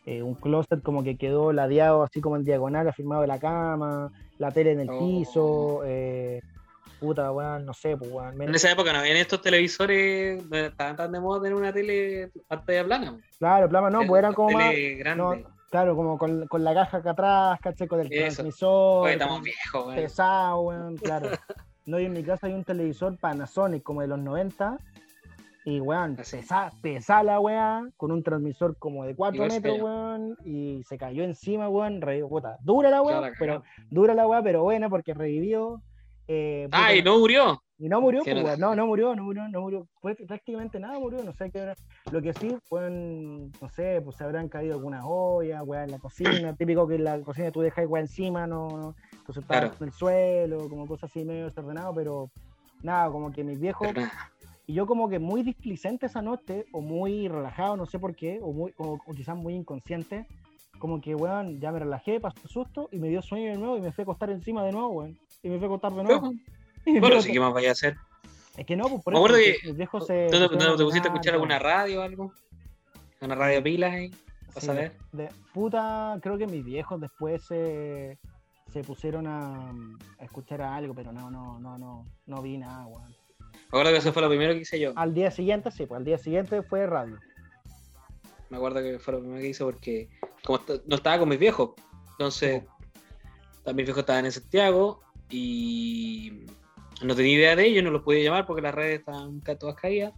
eh, 0.06 0.22
un 0.22 0.34
closet 0.36 0.82
como 0.82 1.04
que 1.04 1.16
quedó 1.18 1.52
ladeado 1.52 2.02
así 2.02 2.20
como 2.22 2.36
en 2.36 2.44
diagonal, 2.44 2.88
afirmado 2.88 3.20
de 3.22 3.26
la 3.28 3.38
cama, 3.38 4.10
la 4.38 4.50
tele 4.52 4.72
en 4.72 4.80
el 4.80 4.88
Oh. 4.90 4.98
piso, 5.00 5.80
eh, 5.84 6.40
puta, 6.98 7.30
weón, 7.30 7.66
no 7.66 7.74
sé, 7.74 7.94
pues, 7.96 8.10
weón. 8.10 8.40
En 8.40 8.54
esa 8.54 8.70
época 8.72 8.90
no 8.92 9.00
habían 9.00 9.18
estos 9.18 9.42
televisores, 9.42 10.42
estaban 10.50 10.96
tan 10.96 11.12
de 11.12 11.20
moda 11.20 11.42
tener 11.42 11.54
una 11.56 11.72
tele 11.74 12.30
pantalla 12.48 12.84
plana. 12.84 13.18
Claro, 13.38 13.68
plama, 13.68 13.90
no, 13.90 14.06
pues 14.06 14.18
eran 14.20 14.32
como 14.32 14.50
más. 14.56 14.72
grande. 14.96 15.14
no, 15.42 15.57
Claro, 15.70 15.94
como 15.96 16.16
con, 16.16 16.46
con 16.46 16.64
la 16.64 16.72
caja 16.74 16.98
acá 16.98 17.10
atrás, 17.10 17.60
¿cachai? 17.60 17.86
Con 17.88 18.00
el 18.00 18.06
Eso. 18.10 18.36
transmisor. 18.36 19.04
Oye, 19.04 19.12
estamos 19.12 19.42
viejos, 19.42 19.84
güey. 19.84 19.96
pesado, 19.96 20.60
weón, 20.62 20.96
claro. 20.96 21.28
No, 21.84 21.98
y 21.98 22.04
en 22.06 22.12
mi 22.12 22.22
casa 22.22 22.46
hay 22.46 22.54
un 22.54 22.64
televisor 22.64 23.16
Panasonic 23.18 23.82
como 23.82 24.00
de 24.00 24.08
los 24.08 24.18
90. 24.18 24.78
Y, 25.64 25.80
weón, 25.80 26.16
pesa, 26.16 26.70
pesa 26.80 27.22
la 27.22 27.40
weá, 27.40 27.86
con 27.98 28.10
un 28.10 28.22
transmisor 28.22 28.78
como 28.78 29.04
de 29.04 29.14
4 29.14 29.34
Igual 29.34 29.50
se 29.50 29.60
metros, 29.60 29.82
weón, 29.82 30.36
y 30.44 30.82
se 30.84 30.96
cayó 30.96 31.24
encima, 31.24 31.68
weón, 31.68 32.00
re, 32.00 32.24
puta, 32.24 32.56
dura 32.62 32.88
la 32.88 33.02
weá, 33.02 33.18
Claro, 33.18 33.34
pero, 33.38 33.62
dura 33.90 34.14
la 34.14 34.26
weá, 34.26 34.42
pero 34.42 34.62
buena 34.62 34.88
porque 34.88 35.12
revivió. 35.12 35.82
eh, 36.26 36.68
puta, 36.70 36.86
Ay, 36.86 37.02
no 37.02 37.18
murió. 37.18 37.62
Y 37.78 37.88
no 37.88 38.00
murió, 38.00 38.22
pues, 38.24 38.58
no- 38.58 38.74
no, 38.74 38.86
murió, 38.86 39.14
no 39.14 39.24
murió, 39.24 39.48
no 39.48 39.60
murió. 39.60 39.86
Prácticamente 40.26 40.80
nada 40.80 40.98
murió, 40.98 41.22
no 41.22 41.32
sé 41.32 41.50
qué 41.50 41.58
era. 41.60 41.74
Lo 42.10 42.20
que 42.20 42.32
sí, 42.32 42.56
fueron, 42.68 43.50
no 43.60 43.68
sé, 43.68 44.00
pues 44.02 44.16
se 44.16 44.24
habrán 44.24 44.48
caído 44.48 44.74
algunas 44.74 45.04
ollas, 45.06 45.62
weá, 45.64 45.84
en 45.84 45.90
la 45.92 45.98
cocina. 45.98 46.54
Típico 46.56 46.88
que 46.88 46.96
en 46.96 47.04
la 47.04 47.20
cocina 47.20 47.50
tú 47.52 47.60
dejas 47.60 47.86
weá 47.86 48.00
encima, 48.02 48.46
no, 48.46 48.76
no. 48.76 48.94
Entonces 49.18 49.44
Claro. 49.46 49.74
en 49.78 49.86
el 49.86 49.92
suelo, 49.92 50.68
como 50.68 50.86
cosas 50.86 51.10
así 51.10 51.24
medio 51.24 51.44
desordenado, 51.44 51.94
pero 51.94 52.30
nada, 52.82 53.10
como 53.10 53.30
que 53.30 53.44
mis 53.44 53.60
viejos, 53.60 53.92
y 54.66 54.74
yo 54.74 54.86
como 54.86 55.08
que 55.08 55.18
muy 55.18 55.42
displicente 55.42 56.06
esa 56.06 56.20
noche, 56.22 56.66
o 56.72 56.80
muy 56.80 57.28
relajado, 57.28 57.76
no 57.76 57.86
sé 57.86 57.98
por 57.98 58.14
qué, 58.16 58.38
o, 58.42 58.52
muy, 58.52 58.72
o, 58.78 58.98
o 59.06 59.14
quizás 59.14 59.36
muy 59.36 59.54
inconsciente, 59.54 60.26
como 60.78 61.00
que, 61.00 61.14
weón, 61.14 61.60
ya 61.60 61.72
me 61.72 61.78
relajé, 61.80 62.20
pasó 62.20 62.38
el 62.42 62.48
susto, 62.50 62.88
y 62.92 62.98
me 62.98 63.08
dio 63.08 63.20
sueño 63.22 63.50
de 63.52 63.58
nuevo, 63.58 63.76
y 63.76 63.80
me 63.80 63.92
fui 63.92 64.02
a 64.02 64.04
acostar 64.04 64.30
encima 64.30 64.64
de 64.64 64.72
nuevo, 64.72 64.88
weón. 64.90 65.18
Y 65.42 65.48
me 65.48 65.56
fui 65.58 65.64
a 65.64 65.68
acostar 65.68 65.92
de 65.92 66.02
nuevo. 66.04 66.32
Bueno, 67.00 67.20
sí, 67.22 67.32
¿qué 67.32 67.40
más 67.40 67.52
vaya 67.52 67.70
a 67.70 67.72
hacer? 67.72 67.96
es 68.56 68.66
que 68.66 68.74
no, 68.76 68.88
pues 68.88 69.02
por 69.04 69.12
Me 69.14 69.18
eso 69.18 69.26
acuerdo 69.26 69.36
porque 69.44 69.58
que- 69.60 69.68
mis 69.68 69.76
viejos 69.76 70.00
¿No 70.00 70.06
se. 70.06 70.14
te, 70.14 70.26
pusieron 70.48 70.58
no 70.58 70.76
te 70.76 70.84
pusiste 70.84 71.08
a 71.08 71.12
escuchar 71.12 71.34
alguna 71.34 71.58
radio 71.58 72.00
o 72.00 72.02
algo? 72.02 72.32
¿Una 73.20 73.34
radio 73.34 73.62
pilas 73.62 73.92
ahí? 73.94 74.10
Para 74.48 74.60
Sí, 74.60 74.66
saber. 74.66 74.96
de 75.12 75.28
puta, 75.54 76.18
creo 76.22 76.38
que 76.38 76.46
mis 76.46 76.64
viejos 76.64 77.00
después 77.00 77.44
se, 77.44 78.18
se 78.72 78.82
pusieron 78.82 79.26
a, 79.26 79.70
a 79.70 80.24
escuchar 80.24 80.62
algo, 80.62 80.94
pero 80.94 81.12
no, 81.12 81.30
no, 81.30 81.58
no, 81.60 81.78
no, 81.78 82.04
no 82.26 82.42
vi 82.42 82.58
nada, 82.58 82.86
weón. 82.86 83.10
Me 83.50 83.58
acuerdo 83.68 83.92
que 83.92 83.98
eso 83.98 84.12
fue 84.12 84.22
lo 84.22 84.28
primero 84.28 84.54
que 84.54 84.60
hice 84.60 84.80
yo. 84.80 84.92
Al 84.96 85.14
día 85.14 85.30
siguiente, 85.30 85.70
sí, 85.70 85.86
pues 85.86 85.98
al 85.98 86.04
día 86.04 86.18
siguiente 86.18 86.62
fue 86.62 86.86
radio. 86.86 87.18
Me 88.50 88.56
acuerdo 88.56 88.80
que 88.80 88.98
fue 88.98 89.12
lo 89.14 89.20
primero 89.20 89.40
que 89.42 89.48
hice 89.48 89.62
porque 89.64 90.08
como 90.44 90.60
no 90.86 90.96
estaba 90.96 91.18
con 91.18 91.28
mis 91.28 91.38
viejos. 91.38 91.72
Entonces, 92.12 92.64
también 93.64 93.76
mis 93.76 93.86
viejos 93.86 94.00
estaban 94.00 94.24
en 94.24 94.32
Santiago 94.32 95.02
y 95.30 96.46
no 97.02 97.14
tenía 97.14 97.34
idea 97.34 97.56
de 97.56 97.66
ellos, 97.66 97.84
no 97.84 97.90
los 97.90 98.02
podía 98.02 98.24
llamar 98.24 98.46
porque 98.46 98.62
las 98.62 98.74
redes 98.74 99.00
estaban 99.00 99.40
todas 99.58 99.76
caídas. 99.76 100.12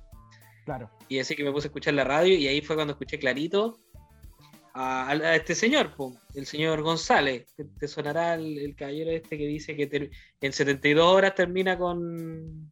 Claro. 0.65 0.91
Y 1.09 1.19
así 1.19 1.35
que 1.35 1.45
me 1.45 1.53
puse 1.53 1.67
a 1.67 1.71
escuchar 1.71 1.95
la 1.95 2.05
radio 2.05 2.35
y 2.35 2.47
ahí 2.47 2.61
fue 2.61 2.77
cuando 2.77 2.93
escuché 2.93 3.19
clarito 3.19 3.81
a, 4.73 5.09
a- 5.09 5.11
a 5.13 5.37
este 5.37 5.55
señor, 5.55 5.95
po, 5.97 6.17
el 6.35 6.47
señor 6.47 6.83
González, 6.83 7.53
que 7.57 7.65
te 7.65 7.89
sonará 7.89 8.35
el, 8.35 8.59
el 8.59 8.77
caballero 8.77 9.11
este 9.11 9.37
que 9.37 9.47
dice 9.47 9.75
que 9.77 9.87
ter- 9.87 10.11
en 10.41 10.53
72 10.53 11.05
horas 11.05 11.35
termina 11.35 11.77
con, 11.77 12.71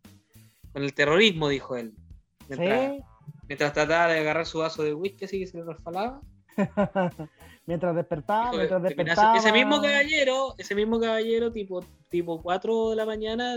con 0.73 0.83
el 0.85 0.95
terrorismo, 0.95 1.49
dijo 1.49 1.77
él. 1.77 1.93
Mientras, 2.49 2.93
Sí. 2.93 3.03
mientras 3.49 3.73
trataba 3.73 4.13
de 4.13 4.21
agarrar 4.21 4.47
su 4.47 4.59
vaso 4.59 4.83
de 4.85 4.95
whisky 4.95 5.25
así 5.25 5.39
que 5.41 5.47
se 5.47 5.59
le 5.59 5.65
resbalaba. 5.65 6.21
mientras 7.69 7.95
despertaba, 7.95 8.51
mientras 8.53 8.83
despertaba. 8.83 9.37
Ese 9.37 9.53
mismo 9.53 9.77
caballero, 9.83 10.55
ese 10.57 10.75
mismo 10.75 10.99
caballero, 10.99 11.53
tipo, 11.53 11.85
tipo 12.09 12.41
4 12.41 12.91
de 12.91 12.97
la 12.97 13.05
mañana, 13.05 13.57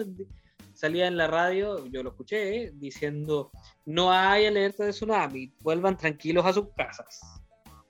salía 0.74 1.08
en 1.08 1.16
la 1.16 1.28
radio, 1.28 1.88
yo 1.88 2.04
lo 2.04 2.10
escuché, 2.10 2.64
eh, 2.64 2.72
diciendo, 2.74 3.52
no 3.86 4.12
hay 4.12 4.48
alerta 4.48 4.84
de 4.84 4.92
tsunami, 4.92 5.54
vuelvan 5.62 5.96
tranquilos 5.96 6.46
a 6.46 6.52
sus 6.52 6.68
casas. 6.76 7.22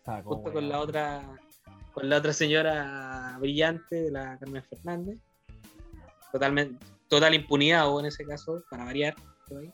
Saco, 0.06 0.36
Justo 0.36 0.54
con 0.54 0.56
weón. 0.58 0.70
la 0.70 0.80
otra, 0.80 1.40
con 1.92 2.08
la 2.08 2.18
otra 2.18 2.34
señora 2.34 3.36
brillante 3.40 4.04
de 4.04 4.12
la 4.12 4.38
Carmen 4.38 4.64
Fernández. 4.64 5.18
Totalmente, 6.32 6.86
total 7.08 7.34
impunidad 7.34 7.90
hubo 7.90 8.00
en 8.00 8.06
ese 8.06 8.24
caso, 8.26 8.64
para 8.70 8.86
variar. 8.86 9.16
ahí. 9.60 9.72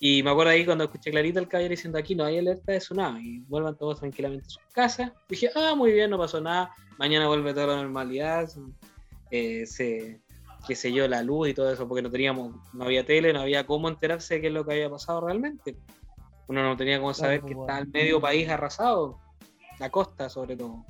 Y 0.00 0.22
me 0.22 0.30
acuerdo 0.30 0.52
ahí 0.52 0.64
cuando 0.64 0.84
escuché 0.84 1.10
clarito 1.10 1.40
el 1.40 1.48
caballero 1.48 1.72
diciendo 1.72 1.98
aquí 1.98 2.14
no 2.14 2.24
hay 2.24 2.38
alerta 2.38 2.72
de 2.72 2.78
tsunami, 2.78 3.40
vuelvan 3.48 3.76
todos 3.76 3.98
tranquilamente 3.98 4.46
a 4.46 4.50
sus 4.50 4.62
casas. 4.72 5.12
Dije, 5.28 5.50
ah, 5.56 5.74
muy 5.74 5.92
bien, 5.92 6.10
no 6.10 6.18
pasó 6.18 6.40
nada, 6.40 6.72
mañana 6.98 7.26
vuelve 7.26 7.52
toda 7.52 7.66
la 7.68 7.76
normalidad, 7.82 8.48
eh, 9.30 9.66
se, 9.66 10.20
qué 10.66 10.74
sé 10.76 10.92
yo, 10.92 11.08
la 11.08 11.22
luz 11.22 11.48
y 11.48 11.54
todo 11.54 11.72
eso, 11.72 11.88
porque 11.88 12.02
no 12.02 12.10
teníamos, 12.10 12.54
no 12.72 12.84
había 12.84 13.04
tele, 13.04 13.32
no 13.32 13.40
había 13.40 13.66
cómo 13.66 13.88
enterarse 13.88 14.34
de 14.34 14.40
qué 14.40 14.46
es 14.48 14.52
lo 14.52 14.64
que 14.64 14.74
había 14.74 14.90
pasado 14.90 15.20
realmente. 15.22 15.76
Uno 16.46 16.62
no 16.62 16.76
tenía 16.76 16.98
cómo 16.98 17.12
saber 17.12 17.40
Claro, 17.40 17.48
que 17.48 17.54
pues, 17.56 17.68
está 17.68 17.78
el 17.80 17.86
bueno. 17.86 17.98
medio 17.98 18.20
país 18.20 18.48
arrasado, 18.48 19.18
la 19.80 19.90
costa 19.90 20.28
sobre 20.28 20.56
todo. 20.56 20.84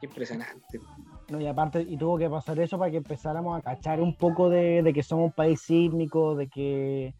Qué 0.00 0.06
impresionante. 0.06 0.80
No, 1.28 1.40
y 1.40 1.46
aparte, 1.46 1.82
y 1.82 1.96
tuvo 1.96 2.18
que 2.18 2.28
pasar 2.28 2.58
eso 2.58 2.78
para 2.78 2.90
que 2.90 2.96
empezáramos 2.96 3.56
a 3.56 3.62
cachar 3.62 4.00
un 4.00 4.16
poco 4.16 4.50
de, 4.50 4.82
de 4.82 4.92
que 4.92 5.02
somos 5.02 5.26
un 5.26 5.32
país 5.32 5.60
sísmico, 5.60 6.34
de 6.34 6.48
que, 6.48 7.14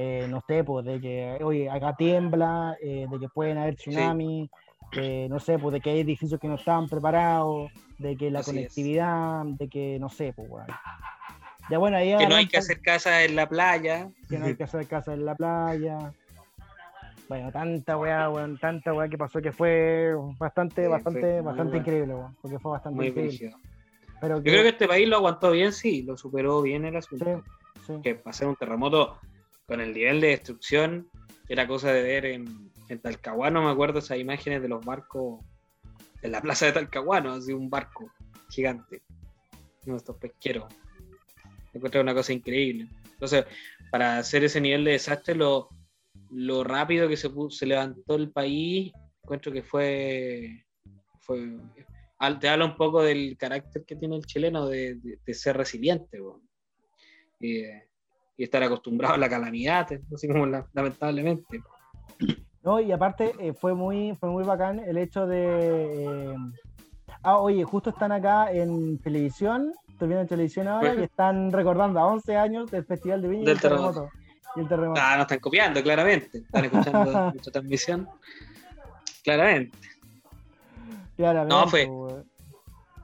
eh, 0.00 0.26
no 0.28 0.40
sé, 0.46 0.62
pues, 0.62 0.86
de 0.86 1.00
que, 1.00 1.38
oye, 1.42 1.68
acá 1.68 1.92
tiembla, 1.96 2.76
eh, 2.80 3.08
de 3.10 3.18
que 3.18 3.28
pueden 3.28 3.58
haber 3.58 3.74
tsunamis, 3.74 4.48
eh, 4.92 5.26
no 5.28 5.40
sé, 5.40 5.58
pues, 5.58 5.72
de 5.72 5.80
que 5.80 5.90
hay 5.90 6.00
edificios 6.00 6.38
que 6.38 6.46
no 6.46 6.54
estaban 6.54 6.88
preparados, 6.88 7.72
de 7.98 8.16
que 8.16 8.30
la 8.30 8.38
Así 8.38 8.50
es. 8.50 8.54
conectividad, 8.54 9.42
de 9.44 9.68
que, 9.68 9.98
no 9.98 10.08
sé, 10.08 10.32
pues, 10.36 10.48
weón. 10.48 10.68
Ya 11.68 11.78
bueno, 11.78 11.96
ahí 11.96 12.16
Que 12.16 12.28
no 12.28 12.36
hay 12.36 12.46
que 12.46 12.58
hacer 12.58 12.80
casa 12.80 13.24
en 13.24 13.34
la 13.34 13.48
playa. 13.48 14.08
que 14.28 14.38
no 14.38 14.46
hay 14.46 14.54
que 14.54 14.62
hacer 14.62 14.86
casa 14.86 15.14
en 15.14 15.24
la 15.24 15.34
playa. 15.34 15.98
Bueno, 17.28 17.50
tanta 17.50 17.96
weá, 17.96 18.30
weón, 18.30 18.56
tanta 18.56 18.94
weá 18.94 19.08
que 19.08 19.18
pasó 19.18 19.42
que 19.42 19.50
fue 19.50 20.12
bastante, 20.38 20.82
Sí, 20.84 20.88
bastante, 20.88 21.20
fue 21.20 21.40
bastante 21.40 21.70
bueno. 21.76 21.80
increíble, 21.80 22.14
weón, 22.14 22.36
porque 22.40 22.58
fue 22.60 22.70
bastante 22.70 22.96
Muy 22.96 23.08
increíble. 23.08 23.30
brígido. 23.36 23.58
Pero 24.20 24.36
Yo 24.36 24.42
creo 24.44 24.62
que 24.62 24.68
este 24.68 24.86
país 24.86 25.08
lo 25.08 25.16
aguantó 25.16 25.50
bien, 25.50 25.72
sí, 25.72 26.02
lo 26.04 26.16
superó 26.16 26.62
bien 26.62 26.84
el 26.84 26.94
asunto. 26.96 27.24
sí, 27.24 27.84
sí. 27.84 28.00
Que 28.00 28.14
pasar 28.14 28.46
un 28.46 28.54
terremoto 28.54 29.18
con 29.68 29.82
el 29.82 29.92
nivel 29.92 30.20
de 30.22 30.28
destrucción 30.28 31.10
era 31.46 31.68
cosa 31.68 31.92
de 31.92 32.02
ver 32.02 32.24
en, 32.26 32.72
Talcahuano, 33.02 33.62
me 33.62 33.70
acuerdo 33.70 33.98
esas 33.98 34.18
imágenes 34.18 34.62
de 34.62 34.68
los 34.68 34.82
barcos 34.82 35.44
en 36.22 36.32
la 36.32 36.40
plaza 36.40 36.64
de 36.64 36.72
Talcahuano, 36.72 37.34
así 37.34 37.52
un 37.52 37.68
barco 37.68 38.10
gigante, 38.50 39.02
estos 39.84 40.16
pesqueros. 40.16 40.64
Me 41.72 41.78
encuentro 41.78 42.00
una 42.00 42.14
cosa 42.14 42.32
increíble. 42.32 42.88
Entonces, 43.12 43.44
para 43.90 44.16
hacer 44.16 44.42
ese 44.42 44.58
nivel 44.58 44.84
de 44.84 44.92
desastre, 44.92 45.34
lo, 45.34 45.68
lo 46.30 46.64
rápido 46.64 47.10
que 47.10 47.18
se, 47.18 47.28
se 47.50 47.66
levantó 47.66 48.16
el 48.16 48.30
país, 48.30 48.90
encuentro 49.22 49.52
que 49.52 49.62
fue, 49.62 50.64
fue 51.20 51.58
te 52.40 52.48
habla 52.48 52.64
un 52.64 52.76
poco 52.76 53.02
del 53.02 53.36
carácter 53.36 53.84
que 53.84 53.96
tiene 53.96 54.16
el 54.16 54.24
chileno 54.24 54.66
de, 54.66 54.98
ser 55.32 55.58
resiliente 55.58 56.20
weón. 56.20 56.42
Y, 58.38 58.44
estar 58.44 58.62
acostumbrado 58.62 59.14
a 59.14 59.18
la 59.18 59.28
calamidad, 59.28 59.86
así 60.14 60.28
como 60.28 60.46
la- 60.46 60.66
lamentablemente. 60.72 61.60
No, 62.62 62.80
y 62.80 62.90
aparte 62.92 63.34
eh, 63.38 63.52
fue 63.52 63.74
muy 63.74 64.16
fue 64.18 64.30
muy 64.30 64.44
bacán 64.44 64.78
el 64.80 64.96
hecho 64.98 65.26
de 65.26 66.04
eh, 66.32 66.36
ah 67.22 67.38
oye 67.38 67.64
justo 67.64 67.90
están 67.90 68.12
acá 68.12 68.50
en 68.52 68.98
televisión 68.98 69.72
estoy 69.88 70.08
viendo 70.08 70.22
en 70.22 70.28
televisión 70.28 70.68
ahora 70.68 70.90
Ujú. 70.92 71.00
y 71.00 71.04
están 71.04 71.50
recordando 71.52 71.98
a 72.00 72.06
11 72.06 72.36
años 72.36 72.70
del 72.70 72.84
festival 72.84 73.22
de 73.22 73.28
Viña 73.28 73.42
y 73.42 73.46
Del 73.46 73.54
el 73.56 73.60
terremoto 73.60 74.08
y 74.56 74.60
el 74.60 74.68
terremoto 74.68 75.00
Ah, 75.02 75.14
no 75.16 75.22
están 75.22 75.38
copiando, 75.40 75.82
claramente. 75.82 76.38
Están 76.38 76.64
escuchando 76.64 77.12
nuestra 77.32 77.52
transmisión. 77.52 78.08
Claramente. 79.22 79.76
Claramente, 81.16 81.54
No, 81.54 81.68
fue- 81.68 81.86
weón. 81.86 82.24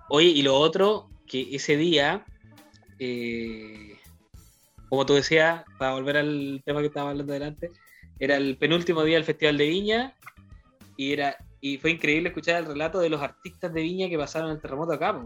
Oye, 0.09 0.29
y 0.29 0.43
lo 0.43 0.55
otro, 0.57 1.09
que 1.27 1.55
ese 1.55 1.77
día, 1.77 2.25
eh, 2.99 3.97
como 4.95 5.07
tú 5.07 5.15
decías, 5.15 5.65
para 5.77 5.93
volver 5.93 6.17
al 6.19 6.63
tema 6.65 6.81
que 6.81 6.87
estábamos 6.87 7.13
hablando 7.13 7.33
delante, 7.33 7.73
era 8.21 8.37
el 8.37 8.57
penúltimo 8.57 9.03
día 9.03 9.17
del 9.17 9.25
Festival 9.25 9.59
de 9.59 9.69
Viña 9.69 10.15
y 10.97 11.13
era 11.13 11.37
y 11.61 11.79
fue 11.79 11.91
increíble 11.91 12.29
escuchar 12.29 12.57
el 12.57 12.67
relato 12.67 13.01
de 13.01 13.09
los 13.09 13.21
artistas 13.21 13.73
de 13.73 13.83
Viña 13.83 14.09
que 14.09 14.19
pasaron 14.19 14.51
el 14.51 14.61
terremoto 14.61 14.93
acá, 14.93 15.21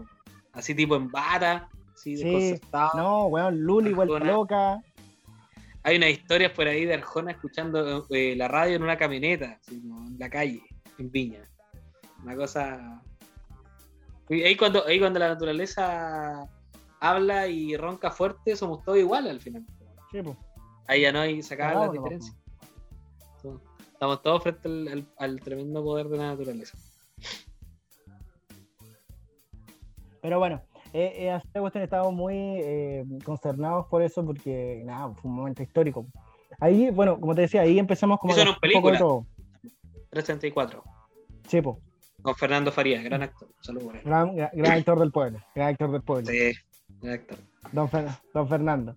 así 0.53 0.73
tipo 0.73 0.95
en 0.95 1.11
bata, 1.11 1.69
así 1.93 2.17
Sí, 2.17 2.23
desconcertado. 2.23 2.91
no 2.95 3.25
weón 3.27 3.59
Luli 3.59 3.93
vuelta 3.93 4.19
loca 4.19 4.81
Hay 5.83 5.97
unas 5.97 6.09
historias 6.09 6.51
por 6.53 6.67
ahí 6.67 6.85
de 6.85 6.95
Arjona 6.95 7.31
escuchando 7.31 8.07
eh, 8.09 8.35
la 8.35 8.47
radio 8.47 8.77
en 8.77 8.83
una 8.83 8.97
camioneta, 8.97 9.59
así 9.61 9.75
en 9.75 10.17
la 10.17 10.29
calle, 10.29 10.63
en 10.97 11.11
Viña. 11.11 11.43
Una 12.23 12.35
cosa. 12.35 13.01
Y 14.29 14.41
ahí 14.43 14.55
cuando, 14.55 14.85
ahí 14.87 14.99
cuando 14.99 15.19
la 15.19 15.29
naturaleza 15.29 16.47
habla 16.99 17.47
y 17.47 17.75
ronca 17.77 18.11
fuerte, 18.11 18.55
somos 18.55 18.83
todos 18.83 18.97
iguales 18.97 19.31
al 19.31 19.39
final. 19.41 19.65
sí. 20.11 20.19
Ahí 20.87 21.01
ya 21.01 21.11
no 21.11 21.19
hay 21.19 21.41
sacar 21.43 21.75
las 21.75 21.91
diferencias. 21.91 22.35
Estamos 23.93 24.21
todos 24.23 24.41
frente 24.41 24.67
al, 24.67 24.87
al- 24.87 25.07
al 25.17 25.39
tremendo 25.41 25.83
poder 25.83 26.07
de 26.09 26.17
la 26.17 26.27
naturaleza. 26.31 26.77
Pero 30.21 30.39
bueno, 30.39 30.61
eh, 30.93 31.29
eh, 31.53 31.59
cuestión 31.59 31.83
estamos 31.83 32.13
muy 32.13 32.33
eh, 32.35 33.05
consternados 33.23 33.85
por 33.87 34.01
eso, 34.01 34.25
porque 34.25 34.81
nada, 34.85 35.13
fue 35.13 35.29
un 35.29 35.37
momento 35.37 35.63
histórico. 35.63 36.05
Ahí, 36.59 36.89
bueno, 36.89 37.19
como 37.19 37.35
te 37.35 37.41
decía, 37.41 37.61
ahí 37.61 37.79
empezamos 37.79 38.19
como 38.19 38.33
Eso 38.33 38.41
a 38.41 38.45
no 38.45 38.51
un 38.51 38.55
es 38.55 38.73
poco 38.73 38.91
de 38.91 38.97
película. 38.97 38.99
todo. 38.99 39.25
334. 40.09 40.83
Sí, 41.47 41.61
po. 41.61 41.79
Con 42.21 42.35
Fernando 42.35 42.71
Farías, 42.71 43.03
gran 43.03 43.21
actor. 43.23 43.47
Saludos 43.61 43.93
gran, 44.03 44.35
gran- 44.35 44.49
gran 44.53 44.77
actor 44.77 44.99
del 44.99 45.11
pueblo, 45.11 45.39
gran 45.55 45.69
actor 45.69 45.91
del 45.91 46.01
pueblo, 46.01 46.29
Sí, 46.31 46.51
actor. 47.11 47.37
don, 47.71 47.89
Fer- 47.89 48.19
don 48.33 48.47
Fernando. 48.47 48.95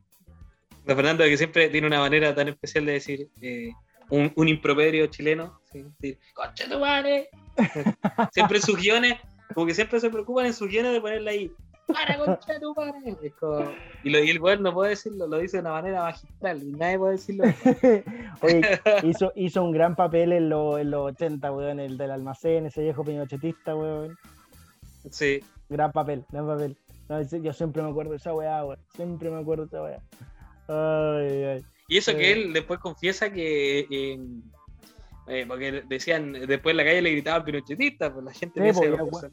Don 0.85 0.97
Fernando, 0.97 1.25
que 1.25 1.37
siempre 1.37 1.69
tiene 1.69 1.87
una 1.87 2.01
manera 2.01 2.35
tan 2.35 2.49
especial 2.49 2.85
de 2.87 2.93
decir 2.93 3.29
eh, 3.41 3.71
un, 4.11 4.33
un 4.35 4.49
improperio 4.49 5.07
chileno. 5.07 5.61
¿sí? 5.71 5.85
Decir, 6.01 6.19
¡Concha 6.35 6.69
tu 6.69 6.79
madre! 6.79 7.29
siempre 8.33 8.59
en 8.59 8.63
sus 8.63 8.77
guiones, 8.81 9.15
como 9.55 9.67
que 9.67 9.75
siempre 9.75 10.01
se 10.01 10.11
preocupan 10.11 10.47
en 10.47 10.55
sus 10.55 10.69
guiones 10.69 10.93
de 10.93 11.01
ponerle 11.01 11.31
ahí, 11.31 11.53
¡Para, 11.87 12.17
concha 12.17 12.59
tu 12.61 12.75
madre! 12.75 13.17
Como- 13.39 13.71
y, 14.03 14.11
lo, 14.11 14.19
y 14.25 14.31
el 14.31 14.41
weón 14.41 14.63
no 14.63 14.73
puede 14.73 14.91
decirlo, 14.91 15.27
lo 15.27 15.39
dice 15.39 15.59
de 15.59 15.61
una 15.63 15.73
manera 15.73 16.03
magistral, 16.03 16.63
y 16.63 16.73
nadie 16.73 16.99
puede 16.99 17.13
decirlo. 17.13 17.45
Oye, 18.41 18.63
hizo, 19.05 19.33
hizo 19.37 19.63
un 19.63 19.73
gran 19.73 19.95
papel 19.95 20.33
en, 20.33 20.49
lo- 20.49 20.79
en 20.79 20.91
los 20.91 21.13
80, 21.13 21.53
weón, 21.53 21.81
el 21.81 21.97
del 21.99 22.11
almacén, 22.13 22.67
ese 22.67 22.83
viejo 22.83 23.05
pinochetista, 23.05 23.75
weón. 23.77 24.17
Sí, 25.11 25.41
Gran 25.69 25.91
papel, 25.93 26.25
gran 26.31 26.47
papel. 26.47 26.77
Ese- 27.21 27.41
yo 27.43 27.53
siempre 27.53 27.83
me 27.83 27.91
acuerdo 27.91 28.11
de 28.13 28.17
esa 28.19 28.35
weá, 28.35 28.65
weón. 28.65 28.79
Siempre 28.95 29.31
me 29.31 29.41
acuerdo 29.41 29.67
de 29.67 29.69
esa 29.69 29.83
weá. 29.83 30.03
Ay, 30.69 31.45
ay. 31.45 31.65
y 31.89 31.99
eso 31.99 32.17
que 32.17 32.33
él 32.33 32.53
después 32.53 32.79
confiesa 32.81 33.31
que. 33.33 33.81
eh, 33.91 34.19
eh, 35.29 35.45
porque 35.47 35.83
decían, 35.89 36.33
después 36.33 36.73
en 36.73 36.77
la 36.79 36.85
calle 36.85 37.03
le 37.03 37.11
gritaban 37.13 37.45
pinochetista, 37.45 38.13
pues 38.13 38.25
la 38.25 38.33
gente 38.33 38.55
Sí, 38.55 38.61
piensa 38.81 39.05
pues, 39.11 39.27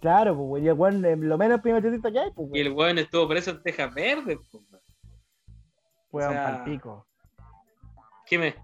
Claro, 0.00 0.36
pues, 0.36 0.48
weón, 0.48 0.64
y 0.64 0.68
el 0.68 0.74
weón, 0.74 1.04
eh, 1.04 1.16
lo 1.16 1.38
menos 1.38 1.60
pinochetista 1.60 2.10
que 2.12 2.18
hay, 2.18 2.30
pues, 2.34 2.48
Y 2.54 2.60
el 2.60 2.72
weón. 2.72 2.98
estuvo 2.98 3.28
preso 3.28 3.50
en 3.52 3.62
Tejas 3.62 3.92
Verdes, 3.94 4.38
pues. 4.50 4.64
Weón, 6.10 6.30
o 6.30 6.32
sea, 6.32 6.44
palpico. 6.64 7.06
que 8.26 8.38
me, 8.38 8.54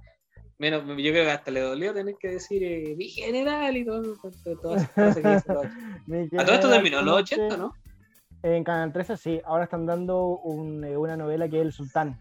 menos, 0.58 0.82
yo 0.86 0.94
creo 1.12 1.24
que 1.24 1.30
hasta 1.30 1.50
le 1.50 1.60
dolió 1.60 1.94
tener 1.94 2.16
que 2.20 2.28
decir 2.28 2.62
eh, 2.62 2.94
mi 2.96 3.08
general 3.08 3.76
y 3.76 3.84
todo, 3.84 4.02
todo, 4.16 4.56
todo 4.60 4.74
cosas 4.74 5.16
que 5.16 5.28
dice 5.28 5.52
los 5.52 5.64
80. 5.66 6.02
Mi 6.06 6.38
A 6.38 6.44
todo 6.44 6.54
esto 6.54 6.70
terminó 6.70 6.98
en 7.00 7.04
los 7.06 7.14
¿cómo 7.14 7.22
80, 7.22 7.48
te- 7.48 7.56
¿no? 7.58 7.72
En 8.42 8.62
Canal 8.64 8.92
13 8.92 9.16
sí, 9.16 9.40
ahora 9.44 9.64
están 9.64 9.86
dando 9.86 10.38
un, 10.38 10.84
eh, 10.84 10.96
una 10.96 11.16
novela 11.16 11.48
que 11.48 11.56
es 11.58 11.62
El 11.66 11.72
Sultán. 11.72 12.18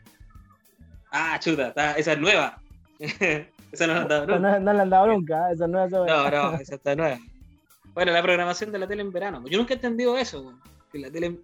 Ah, 1.12 1.38
chuta, 1.40 1.70
está- 1.70 1.94
esa 1.94 2.14
es 2.14 2.20
nueva. 2.20 2.60
esa 3.00 3.88
no 3.88 3.94
la 3.94 4.02
han 4.02 4.08
dado 4.08 4.26
nunca. 4.28 4.40
no, 4.40 4.60
no 4.60 4.74
la 4.74 4.82
han 4.84 4.90
dado 4.90 5.08
nunca, 5.08 5.50
¿eh? 5.50 5.54
esa 5.54 5.66
es 5.66 5.72
No, 5.72 5.88
no, 6.30 6.54
esa 6.56 6.76
está 6.76 6.96
nueva. 6.96 7.18
Bueno, 7.94 8.12
la 8.12 8.22
programación 8.22 8.72
de 8.72 8.80
la 8.80 8.88
tele 8.88 9.02
en 9.02 9.12
verano. 9.12 9.44
Yo 9.48 9.58
nunca 9.58 9.74
he 9.74 9.76
entendido 9.78 10.18
eso, 10.18 10.54
que 10.92 11.00
la 11.00 11.10
tele, 11.12 11.40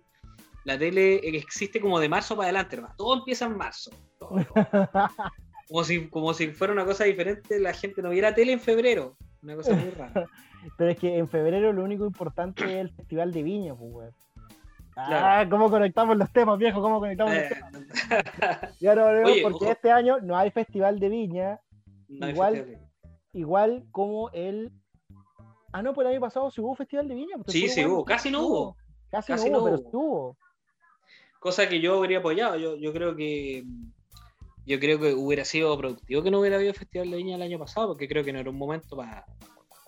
la 0.65 0.78
tele 0.78 1.15
existe 1.38 1.80
como 1.80 1.99
de 1.99 2.09
marzo 2.09 2.36
para 2.36 2.45
adelante, 2.47 2.76
hermano. 2.76 2.93
Todo 2.97 3.17
empieza 3.19 3.45
en 3.45 3.57
marzo. 3.57 3.91
Todo. 4.19 4.36
Como 5.69 5.84
si, 5.86 6.07
como 6.09 6.34
si 6.34 6.49
fuera 6.49 6.74
una 6.74 6.86
cosa 6.86 7.05
diferente, 7.05 7.57
la 7.59 7.74
gente 7.74 8.01
no 8.01 8.09
viera 8.09 8.36
tele 8.36 8.51
en 8.51 8.59
febrero. 8.59 9.15
Una 9.41 9.55
cosa 9.55 9.74
muy 9.74 9.89
rara. 9.91 10.28
Pero 10.78 10.91
es 10.91 10.97
que 10.99 11.17
en 11.17 11.28
febrero 11.30 11.71
lo 11.74 11.84
único 11.84 12.05
importante 12.05 12.63
es 12.65 12.82
el 12.82 12.89
Festival 12.91 13.32
de 13.32 13.43
Viña, 13.43 13.74
pues, 13.74 14.13
Ah. 14.96 15.46
¿cómo 15.50 15.70
conectamos 15.70 16.18
los 16.18 16.32
temas, 16.32 16.58
viejo? 16.60 16.82
¿Cómo 16.82 17.00
conectamos 17.00 17.34
los 17.34 17.44
Eh, 17.44 17.50
temas? 17.50 18.82
Y 18.82 18.88
ahora 18.88 19.06
volvemos 19.06 19.32
Oye, 19.32 19.41
porque 19.41 19.56
ojo. 19.66 19.72
este 19.72 19.91
año 19.91 20.20
no 20.22 20.38
hay 20.38 20.52
Festival 20.52 21.00
de 21.00 21.10
Viña, 21.10 21.60
no 22.10 22.30
Igual- 22.30 22.80
igual 23.34 23.86
como 23.91 24.30
el... 24.32 24.72
Ah, 25.72 25.82
no, 25.82 25.94
pues 25.94 26.06
el 26.06 26.14
año 26.14 26.22
pasado 26.22 26.52
sí 26.52 26.62
hubo 26.62 26.76
Festival 26.76 27.08
de 27.08 27.16
Viña. 27.16 27.36
pues, 27.38 27.52
Sí, 27.52 27.68
sí 27.68 27.86
hubo. 27.86 28.06
Casi 28.06 28.30
no 28.30 28.46
hubo. 28.46 28.78
Casi, 29.10 29.32
Casi 29.32 29.50
no 29.50 29.60
hubo, 29.60 29.70
no 29.70 29.76
pero 29.78 29.82
hubo. 29.82 29.89
sí 29.91 29.98
hubo. 29.98 30.38
cosa 31.39 31.68
que 31.68 31.80
yo 31.82 31.98
habría 31.98 32.20
apoyado. 32.20 32.56
Yo, 32.58 32.76
yo 32.76 32.94
creo 32.94 33.16
que 33.16 33.64
yo 34.66 34.80
creo 34.80 34.98
que 35.00 35.14
hubiera 35.14 35.44
sido 35.44 35.76
productivo 35.78 36.24
que 36.24 36.32
no 36.32 36.39
hubiera 36.39 36.56
habido 36.58 36.74
Festival 36.74 37.10
de 37.12 37.18
Viña 37.18 37.36
el 37.36 37.41
año 37.41 37.60
pasado, 37.60 37.88
porque 37.88 38.08
creo 38.08 38.24
que 38.24 38.32
no 38.32 38.39
era 38.39 38.50
un 38.50 38.58
momento 38.58 38.96
para 38.96 39.26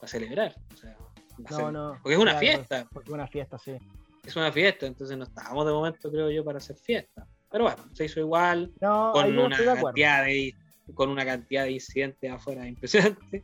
celebrar. 0.06 0.53
O 0.74 0.78
sea, 0.78 0.95
pa' 0.97 1.06
No, 1.38 1.45
hacer- 1.58 1.72
no. 1.74 1.91
Porque 2.01 2.14
es 2.16 2.20
una 2.20 2.32
claro, 2.32 2.39
fiesta, 2.47 2.88
Porque 2.91 3.10
es 3.10 3.14
una 3.14 3.28
fiesta, 3.28 3.58
sí. 3.58 3.78
Es 4.26 4.36
una 4.36 4.51
fiesta, 4.51 4.86
entonces 4.86 5.17
no 5.17 5.23
estábamos 5.26 5.65
de 5.65 5.71
momento, 5.73 6.11
creo 6.11 6.30
yo, 6.32 6.43
para 6.43 6.57
hacer 6.57 6.76
fiesta. 6.78 7.26
Pero 7.51 7.65
bueno, 7.65 7.84
se 7.93 8.05
hizo 8.05 8.19
igual, 8.19 8.71
No, 8.82 9.11
con 9.13 9.38
una 9.38 9.57
de 9.57 9.65
cantidad 9.65 10.26
de 10.26 10.53
con 10.93 11.09
una 11.09 11.26
cantidad 11.26 11.63
de 11.63 11.71
incidentes 11.71 12.32
afuera 12.32 12.67
impresionante. 12.67 13.43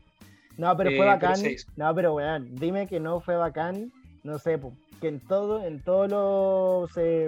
No, 0.57 0.75
pero 0.77 0.89
Eh, 0.89 0.97
fue 0.97 1.05
pero 1.05 1.11
bacán. 1.19 1.41
no, 1.75 1.95
pero 1.95 2.13
weón, 2.15 2.55
dime 2.55 2.87
que 2.87 2.99
no 2.99 3.19
fue 3.21 3.35
bacán. 3.35 3.91
No 4.23 4.37
sé, 4.37 4.59
que 4.99 5.07
en 5.07 5.19
todo, 5.21 5.63
en 5.65 5.81
todos 5.83 6.09
los 6.11 6.91
eh, 6.97 7.25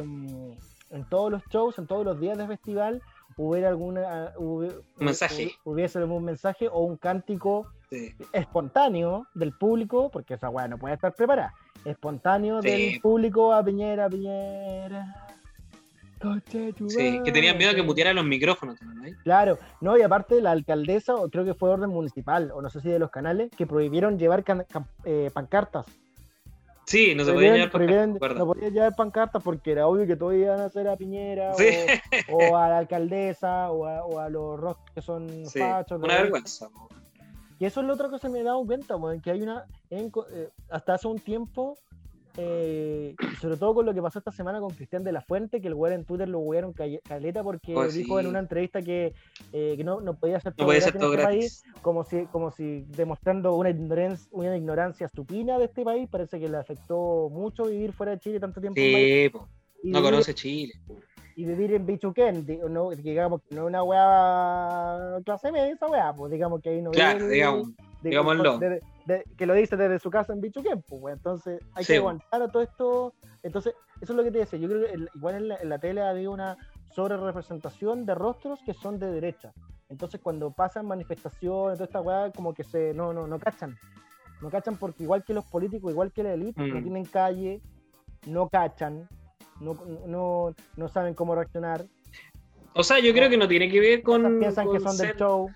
en 0.91 1.09
todos 1.09 1.31
los 1.31 1.41
shows, 1.49 1.79
en 1.79 1.87
todos 1.87 2.05
los 2.05 2.19
días 2.19 2.37
de 2.37 2.45
festival, 2.45 3.01
hubiera 3.37 3.69
alguna 3.69 4.31
hubi- 4.37 4.75
Mensaje. 4.97 5.45
hubi- 5.45 5.55
hubiese 5.63 5.97
algún 5.97 6.23
mensaje 6.23 6.67
o 6.67 6.81
un 6.83 6.97
cántico 6.97 7.65
Sí. 7.89 8.13
espontáneo 8.33 9.25
del 9.33 9.53
público, 9.57 10.09
porque 10.11 10.35
esa 10.35 10.49
weá 10.49 10.67
no 10.67 10.77
puede 10.77 10.93
estar 10.95 11.13
preparada. 11.15 11.53
Espontáneo 11.85 12.61
Sí. 12.61 12.69
del 12.69 13.01
público 13.01 13.53
a 13.53 13.63
Piñera, 13.63 14.09
Piñera. 14.09 15.23
Sí, 16.87 17.21
que 17.25 17.31
tenían 17.33 17.57
miedo 17.57 17.75
que 17.75 17.83
mutearan 17.83 18.15
los 18.15 18.25
micrófonos 18.25 18.79
también, 18.79 19.13
¿no? 19.13 19.19
Claro, 19.23 19.57
no, 19.81 19.97
y 19.97 20.01
aparte 20.03 20.39
la 20.41 20.51
alcaldesa, 20.51 21.15
o 21.15 21.29
creo 21.29 21.43
que 21.43 21.53
fue 21.53 21.69
orden 21.69 21.89
municipal, 21.89 22.49
o 22.53 22.61
no 22.61 22.69
sé 22.69 22.79
si 22.79 22.89
de 22.89 22.99
los 22.99 23.11
canales, 23.11 23.51
que 23.57 23.67
prohibieron 23.67 24.17
llevar 24.17 24.43
eh, 25.03 25.29
pancartas. 25.33 25.85
Sí, 26.85 27.13
no 27.15 27.25
se 27.25 27.33
podía 27.33 27.55
llevar 27.55 27.71
pancartas. 27.71 28.37
No 28.37 28.45
podía 28.45 28.69
llevar 28.69 28.95
pancartas 28.95 29.43
porque 29.43 29.71
era 29.71 29.87
obvio 29.87 30.05
que 30.07 30.15
todos 30.15 30.35
iban 30.35 30.61
a 30.61 30.65
hacer 30.65 30.87
a 30.87 30.95
Piñera 30.95 31.51
o, 32.29 32.55
a 32.55 32.69
la 32.69 32.77
alcaldesa 32.77 33.71
o 33.71 33.85
a, 33.85 34.05
o 34.05 34.19
a 34.19 34.29
los 34.29 34.59
rostros 34.59 34.91
que 34.93 35.01
son 35.01 35.27
fachos. 35.53 36.01
Una 36.01 36.15
vergüenza. 36.21 36.69
Y 37.63 37.65
eso 37.65 37.79
es 37.79 37.87
lo 37.87 37.93
otro 37.93 38.11
que 38.11 38.19
se 38.19 38.27
me 38.27 38.41
he 38.41 38.43
dado 38.43 38.61
cuenta, 38.65 38.95
que 39.23 39.31
hay 39.31 39.41
una. 39.41 39.63
Eh, 39.89 40.11
hasta 40.69 40.95
hace 40.95 41.07
un 41.07 41.17
tiempo 41.17 41.77
eh, 42.35 43.15
sobre 43.39 43.55
todo 43.55 43.73
con 43.73 43.85
lo 43.85 43.93
que 43.93 44.01
pasó 44.01 44.19
esta 44.19 44.33
semana 44.33 44.59
con 44.59 44.71
Cristian 44.71 45.01
de 45.01 45.13
la 45.13 45.21
Fuente, 45.21 45.61
que 45.61 45.69
el 45.69 45.75
güey 45.75 45.93
en 45.93 46.03
Twitter 46.03 46.27
lo 46.27 46.39
huyeron 46.39 46.73
caleta 46.73 47.41
porque 47.41 47.73
pues 47.73 47.93
dijo 47.93 48.19
en 48.19 48.27
una 48.27 48.39
entrevista 48.39 48.81
que, 48.81 49.13
eh, 49.53 49.75
que 49.77 49.83
no, 49.85 50.01
no, 50.01 50.19
podía 50.19 50.41
ser 50.41 50.53
todo, 50.55 50.73
este 50.73 50.91
país, 50.91 51.63
como 51.81 52.03
si, 52.03 52.25
como 52.33 52.51
si 52.51 52.83
demostrando 52.89 53.55
una 53.55 53.69
ignorancia, 53.69 54.27
una 54.33 54.57
ignorancia 54.57 55.05
estupina 55.05 55.57
de 55.57 55.65
este 55.65 55.85
país, 55.85 56.09
parece 56.09 56.41
que 56.41 56.49
le 56.49 56.57
afectó 56.57 57.29
mucho 57.31 57.63
vivir 57.63 57.93
fuera 57.93 58.11
de 58.11 58.19
Chile 58.19 58.41
tanto 58.41 58.59
tiempo. 58.59 58.75
Sí, 58.75 59.31
no 59.83 60.01
conoce 60.01 60.35
Chile. 60.35 60.73
Y 61.35 61.45
vivir 61.45 61.73
en 61.73 61.85
Bichuquén, 61.85 62.45
no, 62.69 62.91
digamos 62.91 63.41
que 63.41 63.55
no 63.55 63.63
es 63.63 63.67
una 63.67 63.83
weá 63.83 65.19
clase 65.25 65.51
media 65.51 65.73
esa 65.73 65.87
weá, 65.87 66.13
pues 66.13 66.31
digamos 66.31 66.61
que 66.61 66.69
ahí 66.69 66.81
no 66.81 66.91
claro, 66.91 67.27
digamos, 67.27 67.69
digámoslo 68.01 68.59
que 69.37 69.45
lo 69.45 69.53
dice 69.53 69.75
desde 69.75 69.99
su 69.99 70.09
casa 70.09 70.33
en 70.33 70.41
Bichuquén, 70.41 70.83
pues, 70.87 71.15
entonces 71.15 71.61
hay 71.73 71.85
que 71.85 71.97
aguantar 71.97 72.41
a 72.41 72.47
todo 72.47 72.63
esto. 72.63 73.13
Entonces, 73.41 73.75
eso 73.99 74.13
es 74.13 74.17
lo 74.17 74.23
que 74.23 74.31
te 74.31 74.39
decía. 74.39 74.59
Yo 74.59 74.69
creo 74.69 74.85
que 74.85 75.07
igual 75.15 75.51
en 75.61 75.69
la, 75.69 75.77
tele 75.79 76.01
había 76.01 76.29
una 76.29 76.57
sobre 76.91 77.17
representación 77.17 78.05
de 78.05 78.15
rostros 78.15 78.59
que 78.65 78.73
son 78.73 78.99
de 78.99 79.11
derecha. 79.11 79.53
Entonces, 79.89 80.21
cuando 80.21 80.51
pasan 80.51 80.85
manifestaciones, 80.85 81.77
toda 81.77 81.85
esta 81.85 82.01
weá, 82.01 82.31
como 82.31 82.53
que 82.53 82.63
se 82.63 82.93
no, 82.93 83.13
no, 83.13 83.27
no 83.27 83.39
cachan. 83.39 83.77
No 84.41 84.49
cachan 84.49 84.77
porque 84.77 85.03
igual 85.03 85.23
que 85.23 85.33
los 85.33 85.45
políticos, 85.45 85.91
igual 85.91 86.11
que 86.11 86.23
la 86.23 86.33
élite, 86.33 86.61
no 86.61 86.79
mm. 86.79 86.83
tienen 86.83 87.05
calle, 87.05 87.61
no 88.25 88.47
cachan, 88.49 89.07
no, 89.59 89.73
no, 90.07 90.55
no 90.77 90.87
saben 90.87 91.13
cómo 91.13 91.35
reaccionar. 91.35 91.85
O 92.75 92.83
sea, 92.83 92.99
yo 92.99 93.13
creo 93.13 93.29
que 93.29 93.37
no 93.37 93.47
tiene 93.47 93.69
que 93.69 93.79
ver 93.79 94.01
con. 94.01 94.39
Piensan 94.39 94.71
que 94.71 94.79
son 94.79 94.97
del 94.97 95.15
show 95.15 95.49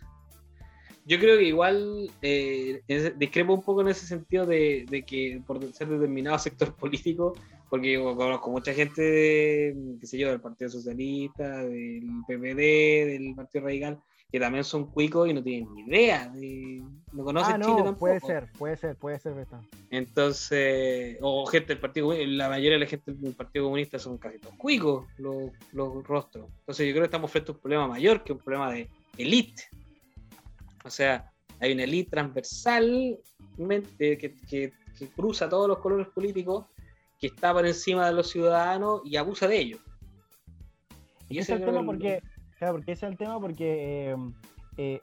yo 1.08 1.18
creo 1.20 1.38
que 1.38 1.46
igual 1.46 2.12
eh, 2.22 2.82
discrepo 3.16 3.54
un 3.54 3.64
poco 3.64 3.82
en 3.82 3.88
ese 3.88 4.06
sentido 4.06 4.46
de, 4.46 5.06
que 5.08 5.42
por 5.48 5.64
ser 5.74 5.88
determinado 5.88 6.38
sector 6.38 6.76
político, 6.76 7.34
porque 7.70 7.98
conozco 7.98 8.52
mucha 8.52 8.74
gente, 8.74 9.02
de, 9.02 9.76
qué 10.02 10.06
sé 10.06 10.18
yo, 10.18 10.30
del 10.30 10.42
Partido 10.42 10.70
Socialista, 10.70 11.64
del 11.64 12.08
PPD, 12.28 13.08
del 13.08 13.34
Partido 13.36 13.64
Radical, 13.64 14.02
que 14.32 14.40
también 14.40 14.64
son 14.64 14.92
cuicos 14.92 15.30
y 15.30 15.34
no 15.34 15.42
tienen 15.42 15.74
ni 15.74 15.84
idea, 15.84 16.28
de, 16.30 16.84
no 17.14 17.24
conocen 17.24 17.56
ah, 17.56 17.58
no, 17.58 17.66
Chile 17.66 17.78
tampoco. 17.78 18.00
Puede 18.00 18.20
ser, 18.20 18.52
puede 18.58 18.78
ser, 18.78 18.96
puede 18.98 19.20
ser, 19.20 19.34
¿verdad? 19.34 19.62
Entonces, 19.90 21.18
o 21.22 21.46
gente 21.46 21.70
del 21.70 21.80
Partido 21.80 22.14
la 22.14 22.50
mayoría 22.50 22.74
de 22.74 22.80
la 22.80 22.88
gente 22.88 23.14
del 23.14 23.34
Partido 23.34 23.66
Comunista 23.66 23.98
son 24.00 24.18
casi 24.18 24.40
todos 24.40 24.56
cuicos, 24.56 25.08
los, 25.18 25.52
los 25.72 26.04
rostros. 26.06 26.50
Entonces 26.60 26.88
yo 26.88 26.94
creo 26.94 27.04
que 27.04 27.08
estamos 27.08 27.32
frente 27.32 27.52
a 27.52 27.56
un 27.56 27.62
problema 27.62 27.88
mayor 27.88 28.24
que 28.24 28.34
un 28.34 28.40
problema 28.40 28.72
de 28.72 28.90
élite 29.18 29.64
o 30.88 30.90
sea, 30.90 31.30
hay 31.60 31.74
una 31.74 31.84
élite 31.84 32.12
transversal 32.12 33.20
que, 33.58 34.74
cruza 35.16 35.50
todos 35.50 35.68
los 35.68 35.80
colores 35.80 36.08
políticos, 36.08 36.66
que 37.20 37.28
está 37.28 37.54
por 37.54 37.68
encima 37.68 38.08
de 38.08 38.14
los 38.14 38.30
ciudadanos 38.30 39.02
y 39.04 39.18
abusa 39.18 39.48
de 39.48 39.60
ellos. 39.60 39.82
Y 41.30 41.40
ese 41.40 41.54
es 41.54 41.60
el 41.60 41.66
tema 41.66 41.86
porque, 41.86 42.22
claro, 42.58 42.76
porque 42.76 42.92
ese 42.94 43.06
es 43.06 43.12
el 43.12 43.18
tema 43.18 43.40
porque, 43.40 44.12
eh, 44.12 44.16
eh, 44.78 45.02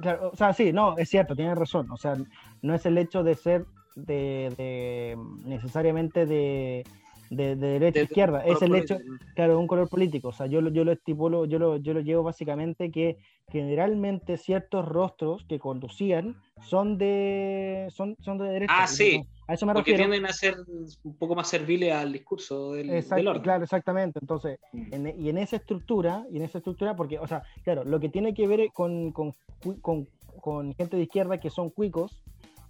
claro, 0.00 0.30
o 0.32 0.36
sea, 0.36 0.52
sí, 0.52 0.72
no, 0.72 0.96
es 0.96 1.08
cierto, 1.08 1.34
tiene 1.34 1.54
razón. 1.54 1.90
O 1.90 1.96
sea, 1.96 2.14
no 2.62 2.74
es 2.74 2.86
el 2.86 2.98
hecho 2.98 3.22
de 3.22 3.34
ser 3.34 3.66
de 3.94 5.16
necesariamente 5.44 6.26
de 6.26 6.84
de, 7.30 7.56
derecha 7.56 8.00
a 8.00 8.02
izquierda. 8.04 8.44
Es 8.44 8.62
el 8.62 8.74
hecho, 8.74 8.98
claro, 9.34 9.52
de 9.52 9.58
un 9.58 9.66
color 9.66 9.88
político. 9.88 10.28
O 10.28 10.32
sea, 10.32 10.46
yo, 10.46 10.60
yo 10.68 10.84
lo 10.84 10.92
estipulo, 10.92 11.44
yo 11.44 11.58
lo, 11.58 11.76
yo 11.76 11.94
lo 11.94 12.00
llevo 12.00 12.22
básicamente 12.22 12.90
que 12.90 13.18
generalmente 13.48 14.36
ciertos 14.36 14.86
rostros 14.86 15.44
que 15.48 15.58
conducían 15.58 16.36
son 16.60 16.98
de 16.98 17.88
son, 17.90 18.16
son 18.20 18.38
de 18.38 18.48
derecha. 18.48 18.74
Ah, 18.76 18.86
sí. 18.86 19.22
A 19.48 19.54
eso 19.54 19.64
me 19.64 19.74
Porque 19.74 19.94
tienden 19.94 20.26
a 20.26 20.32
ser 20.32 20.56
un 21.04 21.16
poco 21.16 21.36
más 21.36 21.48
serviles 21.48 21.92
al 21.92 22.12
discurso 22.12 22.72
del, 22.72 22.90
Exacto, 22.90 23.42
Claro, 23.42 23.62
exactamente. 23.62 24.18
Entonces, 24.20 24.58
mm. 24.72 25.06
y 25.18 25.28
en 25.28 25.38
esa 25.38 25.56
estructura, 25.56 26.24
y 26.32 26.38
en 26.38 26.42
esa 26.42 26.58
estructura, 26.58 26.96
porque, 26.96 27.20
o 27.20 27.26
sea, 27.28 27.44
claro, 27.62 27.84
lo 27.84 28.00
que 28.00 28.08
tiene 28.08 28.34
que 28.34 28.48
ver 28.48 28.72
con, 28.72 29.12
con, 29.12 29.34
con, 29.80 30.08
con 30.40 30.74
gente 30.74 30.96
de 30.96 31.04
izquierda 31.04 31.38
que 31.38 31.50
son 31.50 31.70
cuicos, 31.70 32.20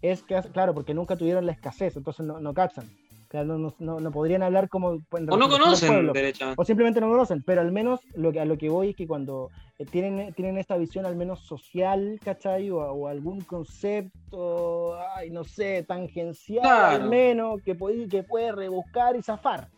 es 0.03 0.23
que, 0.23 0.39
claro, 0.53 0.75
porque 0.75 0.93
nunca 0.93 1.17
tuvieron 1.17 1.47
la 1.47 1.53
escasez, 1.53 1.97
entonces 1.97 2.27
no, 2.27 2.41
no 2.41 2.53
cachan 2.53 2.85
no, 3.33 3.75
no, 3.79 4.01
no, 4.01 4.11
podrían 4.11 4.43
hablar 4.43 4.69
como... 4.69 5.03
O 5.11 5.37
no 5.37 5.49
conocen, 5.49 6.11
O 6.57 6.65
simplemente 6.65 7.01
no 7.01 7.09
conocen, 7.09 7.43
pero 7.43 7.61
al 7.61 7.73
menos 7.73 8.01
lo 8.15 8.33
que, 8.33 8.41
a 8.41 8.45
lo 8.45 8.57
que 8.57 8.69
voy 8.69 8.91
es 8.91 8.97
que 8.97 9.07
cuando 9.07 9.51
eh, 9.79 9.85
tienen, 9.85 10.33
tienen 10.35 10.59
esta 10.59 10.77
visión 10.77 11.07
al 11.07 11.17
menos 11.17 11.41
social, 11.41 12.19
¿cachai? 12.25 12.71
O, 12.71 13.09
algún 13.09 13.41
concepto, 13.43 14.99
ay, 15.17 15.31
no 15.31 15.45
sé, 15.45 15.83
tangencial 15.83 16.67
al 16.67 17.09
menos, 17.09 17.63
que 17.63 17.75
puede, 17.75 18.09
que 18.09 18.23
puede 18.23 18.53
rebuscar 18.53 19.17
y 19.17 19.23
zafar, 19.23 19.69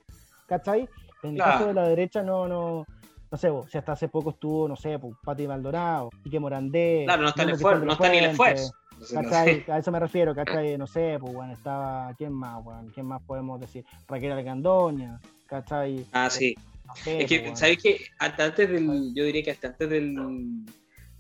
¿cachai? 0.47 0.89
En 1.23 1.33
el 1.33 1.39
caso 1.39 1.67
de 1.67 1.75
la 1.75 1.89
derecha 1.89 2.23
no, 2.23 2.47
no, 2.47 2.87
no 3.31 3.39
sé, 3.39 3.51
si 3.69 3.79
hasta 3.79 3.93
hace 3.93 4.09
poco 4.09 4.31
estuvo, 4.31 4.69
no 4.69 4.77
sé, 4.77 4.99
pues, 4.99 5.15
Pati 5.25 5.47
Maldonado, 5.47 6.11
Quique 6.23 6.39
Morandé. 6.39 7.03
Claro, 7.05 7.23
no 7.23 7.29
está, 7.29 7.43
el 7.43 7.51
esfuerzo, 7.51 7.85
no 7.85 7.93
está 7.93 8.09
ni 8.09 8.19
el 8.19 8.25
esfuerzo. 8.27 8.73
A 9.17 9.79
eso 9.79 9.93
me 9.93 10.01
refiero, 10.01 10.35
¿cachai? 10.35 10.77
No 10.77 10.87
sé, 10.87 11.17
pues 11.21 11.33
bueno, 11.33 11.53
estaba. 11.53 12.13
¿Quién 12.17 12.33
más, 12.33 12.63
bueno? 12.63 12.91
¿Quién 12.93 13.07
más 13.07 13.23
podemos 13.23 13.61
decir? 13.61 13.85
Raquel 14.07 14.33
Algandoña, 14.33 15.21
¿cachai? 15.47 16.05
Ah, 16.13 16.29
sí. 16.31 16.55
es 17.07 17.27
que, 17.27 17.41
pues, 17.41 17.59
¿sabes 17.59 17.79
qué? 17.83 18.01
Hasta 18.19 18.47
antes 18.47 18.69
del. 18.69 19.13
Yo 19.15 19.25
diría 19.25 19.43
que 19.43 19.51
hasta 19.51 19.69
antes 19.69 19.89
del. 19.89 20.17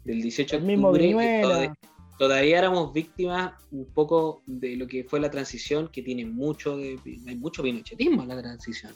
Del 0.04 0.22
18 0.22 0.60
de 0.60 0.76
octubre. 0.76 1.72
todavía, 2.18 2.58
éramos 2.58 2.92
víctimas 2.92 3.52
un 3.70 3.86
poco 3.92 4.42
de 4.46 4.76
lo 4.76 4.86
que 4.86 5.04
fue 5.04 5.20
la 5.20 5.30
transición, 5.30 5.88
que 5.88 6.02
tiene 6.02 6.24
mucho 6.24 6.76
de. 6.76 6.98
Hay 7.26 7.36
mucho 7.36 7.62
pinochetismo 7.62 8.22
en 8.22 8.28
la 8.28 8.40
transición. 8.40 8.94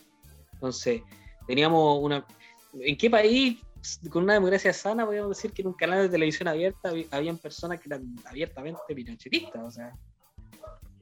Entonces, 0.53 1.01
teníamos 1.47 1.99
una. 2.01 2.25
¿En 2.79 2.97
qué 2.97 3.09
país 3.09 3.59
con 4.09 4.23
una 4.23 4.33
democracia 4.33 4.73
sana, 4.73 5.05
podríamos 5.05 5.35
decir 5.35 5.51
que 5.51 5.61
en 5.61 5.69
un 5.69 5.73
canal 5.73 6.03
de 6.03 6.09
televisión 6.09 6.47
abierta 6.47 6.91
habían 7.11 7.37
personas 7.37 7.79
que 7.79 7.89
eran 7.89 8.15
abiertamente 8.25 8.79
pinochetistas, 8.95 9.61
o 9.61 9.71
sea, 9.71 9.93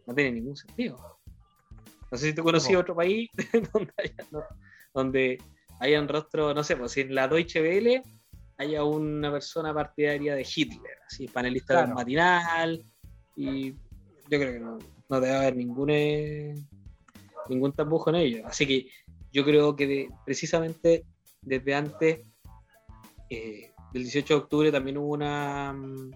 no 0.05 0.15
tiene 0.15 0.31
ningún 0.31 0.55
sentido. 0.55 0.97
No 2.11 2.17
sé 2.17 2.27
si 2.27 2.33
tú 2.33 2.43
conocías 2.43 2.81
otro 2.81 2.95
país 2.95 3.29
donde, 4.93 5.37
hayan 5.79 6.07
rostro, 6.07 6.53
no 6.53 6.63
sé, 6.63 6.75
pues 6.75 6.91
si 6.91 7.01
en 7.01 7.15
la 7.15 7.27
Deutsche 7.27 7.61
Welle 7.61 8.03
haya 8.57 8.83
una 8.83 9.31
persona 9.31 9.73
partidaria 9.73 10.35
de 10.35 10.47
Hitler, 10.55 10.97
así, 11.07 11.27
panelista 11.27 11.81
del 11.81 11.93
matinal, 11.93 12.83
y 13.35 13.71
yo 13.71 14.39
creo 14.39 14.53
que 14.53 14.59
no, 14.59 15.21
debe 15.21 15.35
haber 15.35 15.55
ningún, 15.55 15.89
eh, 15.89 16.55
ningún 17.49 17.73
tapujo 17.73 18.09
en 18.09 18.17
ello. 18.17 18.47
Así 18.47 18.67
que 18.67 18.87
yo 19.31 19.43
creo 19.43 19.75
que 19.75 20.09
precisamente 20.25 21.05
desde 21.41 21.73
antes 21.73 22.19
eh, 23.31 23.71
del 23.93 24.03
18 24.03 24.33
de 24.33 24.39
octubre 24.39 24.71
también 24.71 24.97
hubo 24.97 25.13
una... 25.13 25.73
Mm, 25.73 26.11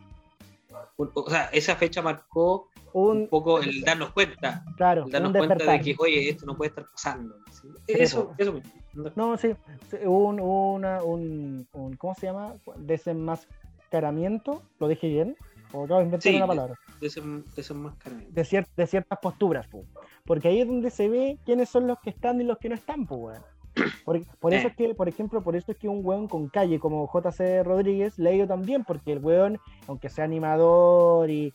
o 0.97 1.29
sea, 1.29 1.45
esa 1.45 1.75
fecha 1.75 2.01
marcó 2.01 2.69
un, 2.91 3.27
poco 3.27 3.61
el 3.61 3.81
darnos 3.81 4.11
cuenta. 4.11 4.63
Claro, 4.77 5.05
darnos 5.09 5.33
cuenta 5.33 5.71
de 5.71 5.81
que, 5.81 5.95
oye, 5.97 6.29
esto 6.29 6.45
no 6.45 6.55
puede 6.55 6.69
estar 6.69 6.85
pasando. 6.91 7.35
Eso, 7.87 8.33
eso 8.37 8.61
No, 9.15 9.37
sí, 9.37 9.55
hubo 10.05 10.27
un, 10.27 10.39
una, 10.39 11.03
un, 11.03 11.67
¿cómo 11.97 12.15
se 12.15 12.27
llama? 12.27 12.53
Desenmascaramiento, 12.77 14.61
lo 14.79 14.87
dije 14.87 15.07
bien, 15.07 15.37
o 15.73 15.85
acabo 15.85 15.99
de 15.99 16.05
inventar 16.05 16.35
una 16.35 16.47
palabra. 16.47 16.79
desenmascaramiento. 17.55 18.33
De, 18.33 18.65
de 18.75 18.87
ciertas 18.87 19.19
posturas, 19.19 19.67
porque 20.25 20.49
ahí 20.49 20.61
es 20.61 20.67
donde 20.67 20.89
se 20.89 21.09
ve 21.09 21.37
quiénes 21.45 21.69
son 21.69 21.87
los 21.87 21.99
que 21.99 22.09
están 22.09 22.39
y 22.39 22.43
los 22.43 22.57
que 22.57 22.69
no 22.69 22.75
están, 22.75 23.05
pues, 23.05 23.39
por, 24.05 24.17
eso 24.17 24.27
eh. 24.49 24.67
es 24.67 24.75
que, 24.75 24.93
por 24.93 25.09
ejemplo, 25.09 25.41
por 25.41 25.55
eso 25.55 25.71
es 25.71 25.77
que 25.77 25.89
un 25.89 26.05
weón 26.05 26.27
con 26.27 26.47
calle 26.47 26.79
como 26.79 27.09
JC 27.11 27.63
Rodríguez 27.63 28.17
le 28.17 28.29
ha 28.29 28.33
ido 28.33 28.47
también, 28.47 28.83
porque 28.83 29.11
el 29.11 29.19
weón, 29.19 29.59
aunque 29.87 30.09
sea 30.09 30.25
animador 30.25 31.29
y, 31.29 31.53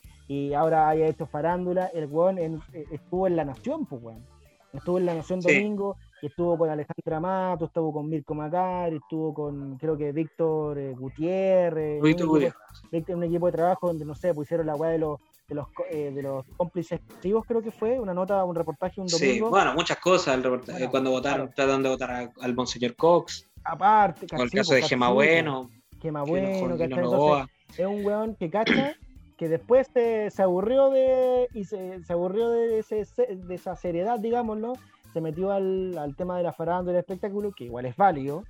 ahora 0.55 0.87
haya 0.87 1.07
hecho 1.07 1.25
farándula, 1.25 1.87
el 1.87 2.05
weón 2.05 2.37
eh, 2.37 2.57
estuvo 2.91 3.27
en 3.27 3.35
La 3.35 3.43
Nación, 3.43 3.85
pues 3.85 4.01
weón. 4.01 4.25
Estuvo 4.73 4.97
en 4.97 5.05
La 5.05 5.13
Nación 5.13 5.41
domingo 5.41 5.97
y 6.21 6.27
estuvo 6.27 6.57
con 6.57 6.69
Alejandra 6.69 7.19
Mato, 7.19 7.65
estuvo 7.65 7.91
con 7.91 8.07
Mirko 8.07 8.33
Macari, 8.33 8.97
estuvo 8.97 9.33
con, 9.33 9.77
creo 9.77 9.97
que 9.97 10.13
Víctor 10.13 10.77
eh, 10.77 10.93
Gutiérrez. 10.93 12.01
Víctor 12.01 12.29
un, 12.29 12.43
equipo, 12.43 13.13
un 13.13 13.23
equipo 13.23 13.45
de 13.47 13.51
trabajo 13.51 13.87
donde, 13.87 14.05
no 14.05 14.15
sé, 14.15 14.33
pusieron 14.33 14.67
la 14.67 14.75
weá 14.75 14.91
de 14.91 14.99
los 14.99 15.19
de 15.51 15.55
los, 15.55 15.67
eh, 15.89 16.11
de 16.11 16.21
los 16.23 16.45
cómplices 16.55 17.01
activos, 17.09 17.43
creo 17.45 17.61
que 17.61 17.71
fue, 17.71 17.99
una 17.99 18.13
nota, 18.13 18.41
un 18.45 18.55
reportaje 18.55 19.01
un 19.01 19.07
domingo. 19.07 19.33
Sí, 19.47 19.51
bueno, 19.51 19.73
muchas 19.73 19.97
cosas, 19.99 20.35
el 20.35 20.43
reportaje, 20.43 20.87
cuando 20.89 21.11
votaron, 21.11 21.51
tratando 21.53 21.89
de 21.89 21.95
votar 21.95 22.31
al 22.39 22.55
monseñor 22.55 22.95
Cox. 22.95 23.49
Aparte, 23.65 24.27
con 24.27 24.39
el 24.39 24.49
caso 24.49 24.73
de 24.73 24.81
Gema 24.83 25.09
Bueno. 25.11 25.69
Gema 26.01 26.23
Bueno, 26.23 26.47
es 26.47 27.85
un 27.85 28.05
weón 28.05 28.35
que 28.35 28.49
cacha 28.49 28.95
que 29.37 29.49
después 29.49 29.87
se, 29.93 30.29
se 30.29 30.41
aburrió 30.41 30.89
de 30.89 31.49
y 31.53 31.65
se, 31.65 32.01
se 32.03 32.13
aburrió 32.13 32.49
de, 32.49 32.79
ese, 32.79 33.03
de 33.35 33.55
esa 33.55 33.75
seriedad, 33.75 34.19
digámoslo, 34.19 34.73
se 35.11 35.19
metió 35.19 35.51
al, 35.51 35.97
al 35.97 36.15
tema 36.15 36.37
de 36.37 36.43
la 36.43 36.53
farándula 36.53 36.93
y 36.93 36.95
el 36.95 37.01
espectáculo, 37.01 37.51
que 37.51 37.65
igual 37.65 37.85
es 37.87 37.97
válido, 37.97 38.45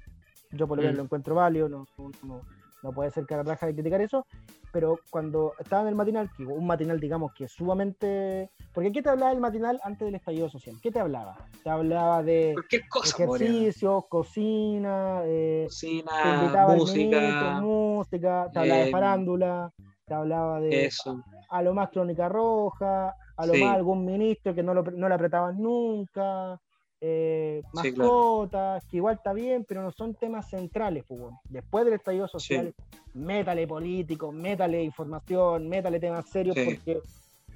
yo 0.51 0.67
por 0.67 0.77
lo 0.77 0.83
menos 0.83 0.95
Mm. 0.95 0.97
lo 0.97 1.03
encuentro 1.05 1.33
válido, 1.35 1.67
no, 1.67 1.87
no, 1.97 2.11
no- 2.23 2.41
no 2.83 2.91
puede 2.91 3.11
ser 3.11 3.25
cara 3.25 3.43
raja 3.43 3.65
de 3.67 3.73
criticar 3.73 4.01
eso, 4.01 4.25
pero 4.71 4.99
cuando 5.09 5.53
estaba 5.59 5.83
en 5.83 5.89
el 5.89 5.95
matinal, 5.95 6.29
que 6.35 6.43
un 6.45 6.65
matinal 6.65 6.99
digamos 6.99 7.33
que 7.33 7.45
es 7.45 7.51
sumamente... 7.51 8.49
Porque 8.73 8.91
¿qué 8.91 9.01
te 9.01 9.09
hablaba 9.09 9.31
el 9.31 9.39
matinal 9.39 9.79
antes 9.83 10.05
del 10.05 10.15
estallido 10.15 10.49
social? 10.49 10.75
¿Qué 10.81 10.91
te 10.91 10.99
hablaba? 10.99 11.37
Te 11.63 11.69
hablaba 11.69 12.23
de 12.23 12.55
cosa, 12.89 13.23
ejercicios, 13.23 14.05
cocina, 14.07 15.21
eh, 15.25 15.65
Cocina, 15.67 16.67
música, 16.75 17.59
música, 17.61 18.49
te 18.53 18.59
hablaba 18.59 18.81
de 18.81 18.87
eh, 18.87 18.91
farándula, 18.91 19.71
te 20.05 20.13
hablaba 20.13 20.59
de 20.59 20.85
eso. 20.85 21.23
a 21.49 21.61
lo 21.61 21.73
más 21.73 21.89
Crónica 21.89 22.29
Roja, 22.29 23.15
a 23.37 23.45
lo 23.45 23.53
Sí. 23.53 23.63
más 23.63 23.75
algún 23.75 24.05
ministro 24.05 24.53
que 24.53 24.63
no, 24.63 24.73
lo, 24.73 24.83
no 24.83 25.07
le 25.09 25.15
apretaban 25.15 25.61
nunca, 25.61 26.59
eh, 27.03 27.63
Sí, 27.81 27.91
claro. 27.93 28.11
mascotas, 28.11 28.85
que 28.85 28.97
igual 28.97 29.15
está 29.15 29.33
bien, 29.33 29.65
pero 29.67 29.81
no 29.81 29.91
son 29.91 30.13
temas 30.13 30.49
centrales. 30.49 31.03
pues, 31.07 31.19
bueno. 31.19 31.41
Después 31.49 31.83
del 31.85 31.95
estallido 31.95 32.27
social, 32.27 32.73
métale 33.15 33.65
político, 33.67 34.31
métale 34.31 34.83
información, 34.83 35.67
métale 35.67 35.99
temas 35.99 36.29
serios, 36.29 36.55
Sí. 36.55 36.63
porque 36.65 36.99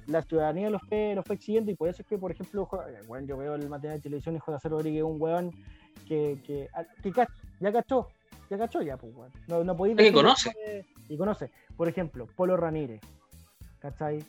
la 0.08 0.22
ciudadanía 0.22 0.68
lo 0.70 0.78
fue, 0.80 1.16
fue 1.24 1.36
exigiendo 1.36 1.70
y 1.70 1.74
por 1.74 1.88
eso 1.88 2.02
es 2.02 2.08
que, 2.08 2.18
por 2.18 2.30
ejemplo, 2.32 2.66
Jo- 2.66 2.82
eh, 2.82 3.02
bueno, 3.08 3.26
yo 3.26 3.36
veo 3.36 3.54
el 3.54 3.68
material 3.68 3.98
de 3.98 4.02
televisión 4.02 4.36
y 4.36 4.38
José 4.40 4.68
Rodríguez, 4.68 5.02
un 5.04 5.20
weón 5.20 5.50
que, 6.08 6.38
que, 6.46 6.68
ah, 6.74 6.84
que 7.02 7.10
cach- 7.12 7.32
ya 7.60 7.72
cachó, 7.72 8.08
ya 8.50 8.58
cachó 8.58 8.82
ya, 8.82 8.96
pues. 8.96 9.12
No, 9.48 9.62
no 9.64 9.76
podéis 9.76 9.96
decir 9.96 10.12
conoce. 10.12 10.52
Y 11.08 11.16
conoce. 11.16 11.50
Por 11.76 11.88
ejemplo, 11.88 12.26
Polo 12.36 12.56
Ramírez, 12.56 13.00
¿cachai? 13.78 14.24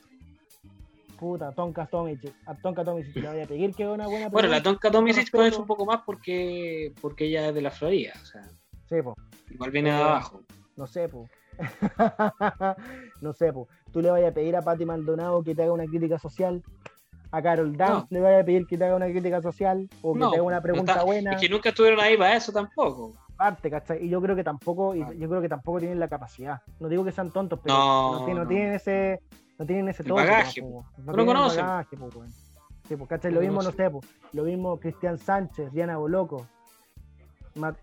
Puta, 1.17 1.51
Tonka 1.51 1.85
Tomic, 1.87 2.33
a 2.45 2.53
Tonka 2.55 2.83
Tomic 2.83 3.15
le 3.15 3.27
voy 3.29 3.41
a 3.41 3.45
pedir 3.47 3.73
que 3.73 3.83
es 3.83 3.89
una 3.89 4.07
buena 4.07 4.29
Bueno, 4.29 4.49
la. 4.49 4.61
Tonka 4.61 4.91
Tomisic 4.91 5.23
respeto. 5.23 5.37
conoce 5.43 5.59
un 5.61 5.67
poco 5.67 5.85
más 5.85 6.01
porque, 6.05 6.93
porque 7.01 7.25
ella 7.25 7.47
es 7.49 7.55
de 7.55 7.61
la 7.61 7.71
Florida. 7.71 8.13
O 8.21 8.25
sea, 8.25 8.41
Sí, 8.87 9.01
po. 9.01 9.15
igual 9.49 9.71
viene 9.71 9.91
de 9.91 9.97
abajo. 10.01 10.41
No 10.75 10.85
sé, 10.87 11.09
po. 11.09 11.27
no 13.21 13.33
sé, 13.33 13.51
po. 13.53 13.67
Tú 13.91 14.01
le 14.01 14.11
vayas 14.11 14.31
a 14.31 14.33
pedir 14.33 14.55
a 14.55 14.61
Pati 14.61 14.85
Maldonado 14.85 15.43
que 15.43 15.55
te 15.55 15.63
haga 15.63 15.73
una 15.73 15.85
crítica 15.85 16.19
social. 16.19 16.63
A 17.31 17.41
Carol 17.41 17.75
Dance 17.75 18.07
le 18.11 18.21
vayas 18.21 18.43
a 18.43 18.45
pedir 18.45 18.65
que 18.67 18.77
te 18.77 18.85
haga 18.85 18.95
una 18.95 19.07
crítica 19.07 19.41
social 19.41 19.89
o 20.01 20.13
que 20.13 20.19
No, 20.19 20.29
te 20.29 20.37
haga 20.37 20.43
una 20.45 20.55
no 20.57 20.61
pregunta 20.61 20.91
está- 20.93 21.03
buena. 21.03 21.33
Es 21.33 21.41
que 21.41 21.49
nunca 21.49 21.69
estuvieron 21.69 21.99
ahí 21.99 22.15
para 22.17 22.35
eso 22.35 22.51
tampoco. 22.53 23.15
parte, 23.35 23.69
¿cachai? 23.69 24.03
Y 24.03 24.09
yo 24.09 24.19
creo 24.19 24.35
que 24.35 24.43
tampoco, 24.43 24.95
y 24.95 25.01
Ah. 25.03 25.11
yo 25.15 25.29
creo 25.29 25.41
que 25.41 25.49
tampoco 25.49 25.77
tienen 25.79 25.99
la 25.99 26.07
capacidad. 26.07 26.61
No 26.79 26.87
digo 26.89 27.03
que 27.05 27.11
sean 27.11 27.31
tontos, 27.31 27.59
pero 27.61 27.75
no 27.75 28.19
no. 28.33 28.47
tienen 28.47 28.73
ese, 28.73 29.19
no 29.57 29.65
tienen 29.65 29.89
ese 29.89 30.03
El 30.03 30.09
toque, 30.09 30.21
bagaje, 30.21 30.61
po, 30.61 30.69
po. 30.71 30.85
no 31.03 31.13
No 31.13 31.25
conocen. 31.25 31.65
bagaje, 31.65 31.97
po, 31.97 32.09
Lo 33.31 33.41
mismo, 33.41 33.61
no 33.63 33.71
sé, 33.71 33.89
lo 34.33 34.43
mismo 34.43 34.79
Cristian 34.79 35.17
Sánchez, 35.17 35.71
Diana 35.71 35.97
Boloco. 35.97 36.47
Ma- 37.55 37.75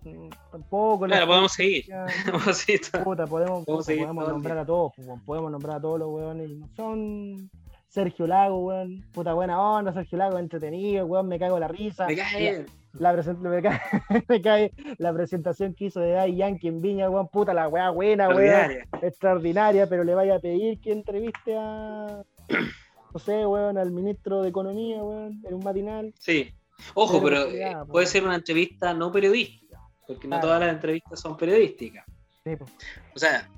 tampoco. 0.53 1.07
Claro, 1.07 1.27
podemos 1.27 1.53
seguir. 1.53 1.85
Puta, 3.05 3.27
podemos, 3.27 3.65
Podemos 3.65 3.65
puta, 3.65 3.83
seguir 3.83 4.05
podemos 4.05 4.25
todo 4.25 4.33
nombrar 4.33 4.59
a 4.59 4.65
todos, 4.67 4.93
podemos 5.27 5.51
nombrar 5.51 5.77
a 5.77 5.81
todos 5.81 5.99
los 5.99 6.09
weones. 6.11 6.51
Son 6.77 7.51
Sergio 7.89 8.27
Lago, 8.27 8.59
weón. 8.67 9.05
Puta 9.13 9.35
buena 9.35 9.61
onda, 9.61 9.93
Sergio 9.93 10.19
Lago, 10.19 10.39
entretenido, 10.39 11.07
weón, 11.07 11.27
me 11.29 11.39
cago 11.39 11.57
en 11.57 11.61
la 11.61 11.69
risa. 11.69 12.07
Me 12.07 12.17
cae. 12.17 12.67
La, 12.99 13.13
me, 13.13 13.63
cae, 13.63 13.81
me 14.29 14.43
cae 14.43 14.73
la 14.99 15.13
presentación 15.13 15.75
que 15.75 15.87
hizo 15.87 16.01
de 16.01 16.13
Daddy 16.13 16.37
Yankee 16.37 16.69
en 16.69 16.81
Viña, 16.81 17.11
weón, 17.11 17.29
puta 17.29 17.53
la 17.53 17.69
weá 17.69 17.91
buena, 17.91 18.29
weón. 18.29 18.39
Ordinaria. 18.39 18.89
Extraordinaria, 19.03 19.89
pero 19.89 20.05
le 20.05 20.15
vaya 20.15 20.37
a 20.37 20.41
pedir 20.41 20.81
que 20.81 20.93
entreviste 20.93 21.57
a. 21.57 22.25
No 23.13 23.21
sé, 23.21 23.47
weón, 23.47 23.79
al 23.79 23.93
ministro 23.93 24.43
de 24.43 24.49
Economía, 24.49 25.01
weón, 25.01 25.41
en 25.45 25.55
un 25.55 25.63
matinal. 25.63 26.13
Sí. 26.19 26.53
Ojo, 26.95 27.23
Pero, 27.23 27.45
eh, 27.49 27.77
puede 27.89 28.07
ser 28.07 28.25
una 28.25 28.35
entrevista 28.35 28.93
no 28.93 29.13
periodística, 29.13 29.79
porque 30.05 30.27
no 30.27 30.41
todas 30.41 30.59
las 30.59 30.75
entrevistas 30.75 31.21
son 31.21 31.37
periodísticas. 31.37 32.05
Sí, 32.43 32.57
pues. 32.57 32.73
O 33.15 33.19
sea, 33.21 33.49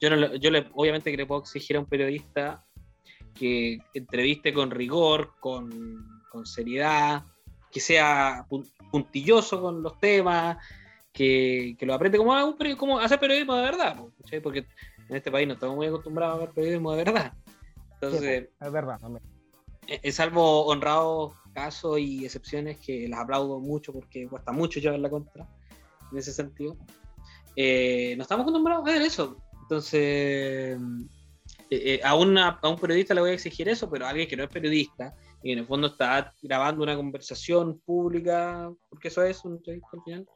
yo, 0.00 0.08
no 0.08 0.34
yo 0.36 0.50
le, 0.50 0.66
obviamente 0.72 1.10
que 1.10 1.18
le 1.18 1.26
puedo 1.26 1.42
exigir 1.42 1.76
a 1.76 1.80
un 1.80 1.86
periodista 1.86 2.64
que 3.34 3.80
entreviste 3.92 4.54
con 4.54 4.70
rigor, 4.70 5.32
con, 5.40 6.22
con 6.30 6.46
seriedad, 6.46 7.22
que 7.72 7.80
sea 7.80 8.46
pun- 8.48 8.70
puntilloso 8.90 9.60
con 9.60 9.82
los 9.82 9.98
temas, 9.98 10.58
que, 11.12 11.74
que 11.78 11.86
lo 11.86 11.94
aprende 11.94 12.18
como, 12.18 12.32
haga 12.34 12.44
un 12.44 12.76
como 12.76 12.98
hacer 13.00 13.18
periodismo 13.18 13.54
de 13.56 13.62
verdad, 13.62 13.96
¿cachai? 14.22 14.40
porque 14.40 14.66
en 15.08 15.16
este 15.16 15.30
país 15.30 15.46
no 15.48 15.54
estamos 15.54 15.76
muy 15.76 15.86
acostumbrados 15.86 16.36
a 16.36 16.40
ver 16.46 16.50
periodismo 16.54 16.92
de 16.92 17.04
verdad. 17.04 17.32
Entonces, 18.00 18.42
Sí, 18.48 18.64
es 18.66 18.72
verdad, 18.72 18.98
también. 19.00 19.22
eh, 19.88 20.00
eh, 20.02 20.12
salvo 20.12 20.66
honrados 20.66 21.34
casos 21.54 21.98
y 21.98 22.24
excepciones 22.24 22.78
que 22.78 23.08
las 23.08 23.20
aplaudo 23.20 23.58
mucho 23.60 23.92
porque 23.92 24.26
cuesta 24.28 24.52
mucho 24.52 24.80
llevar 24.80 25.00
la 25.00 25.10
contra 25.10 25.46
en 26.10 26.18
ese 26.18 26.32
sentido. 26.32 26.76
eh, 27.56 28.14
no 28.16 28.22
estamos 28.22 28.44
acostumbrados 28.44 28.88
a 28.88 28.92
ver 28.92 29.02
eso. 29.02 29.36
Entonces, 29.62 30.00
eh, 30.00 30.78
eh, 31.70 32.00
a, 32.02 32.14
una- 32.14 32.58
a 32.62 32.68
un 32.68 32.78
periodista 32.78 33.12
le 33.14 33.20
voy 33.20 33.30
a 33.30 33.34
exigir 33.34 33.68
eso, 33.68 33.90
pero 33.90 34.06
a 34.06 34.10
alguien 34.10 34.28
que 34.28 34.36
no 34.36 34.44
es 34.44 34.50
periodista 34.50 35.14
y 35.42 35.52
en 35.52 35.58
el 35.60 35.66
fondo 35.66 35.88
está 35.88 36.32
grabando 36.42 36.82
una 36.82 36.96
conversación 36.96 37.80
pública, 37.80 38.72
porque 38.88 39.08
eso 39.08 39.22
es 39.22 39.44
un 39.44 39.56
entrevista 39.56 39.88
al 39.92 40.02
final. 40.02 40.28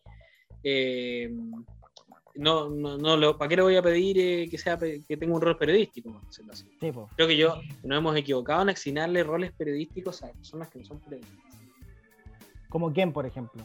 eh, 0.63 1.31
no, 2.39 2.69
no, 2.69 2.99
no 2.99 3.17
lo- 3.17 3.39
¿Para 3.39 3.49
qué 3.49 3.57
le 3.57 3.63
voy 3.63 3.77
a 3.77 3.83
pedir 3.83 4.19
eh, 4.19 4.49
que 4.51 4.59
sea 4.59 4.77
que 4.77 5.17
tenga 5.17 5.35
un 5.35 5.41
rol 5.41 5.57
periodístico? 5.57 6.21
así? 6.29 6.65
Sí. 6.81 6.93
Creo 7.17 7.29
que 7.29 7.37
yo 7.37 7.55
nos 7.83 7.99
hemos 7.99 8.15
equivocado 8.17 8.61
en 8.63 8.69
asignarle 8.71 9.23
roles 9.25 9.53
periodísticos 9.53 10.23
a 10.23 10.31
personas 10.33 10.69
que 10.69 10.81
no 10.81 10.85
son 10.85 11.01
periodistas. 11.01 11.35
Como 12.69 12.93
quién, 12.93 13.11
por 13.13 13.25
ejemplo. 13.25 13.63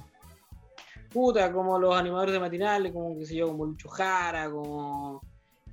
Puta, 1.11 1.51
como 1.51 1.77
los 1.77 1.93
animadores 1.93 2.31
de 2.33 2.39
matinales, 2.39 2.93
como 2.93 3.19
qué 3.19 3.25
sé 3.25 3.35
yo, 3.35 3.47
como 3.47 3.65
Lucho 3.65 3.89
Jara, 3.89 4.49
como 4.49 5.21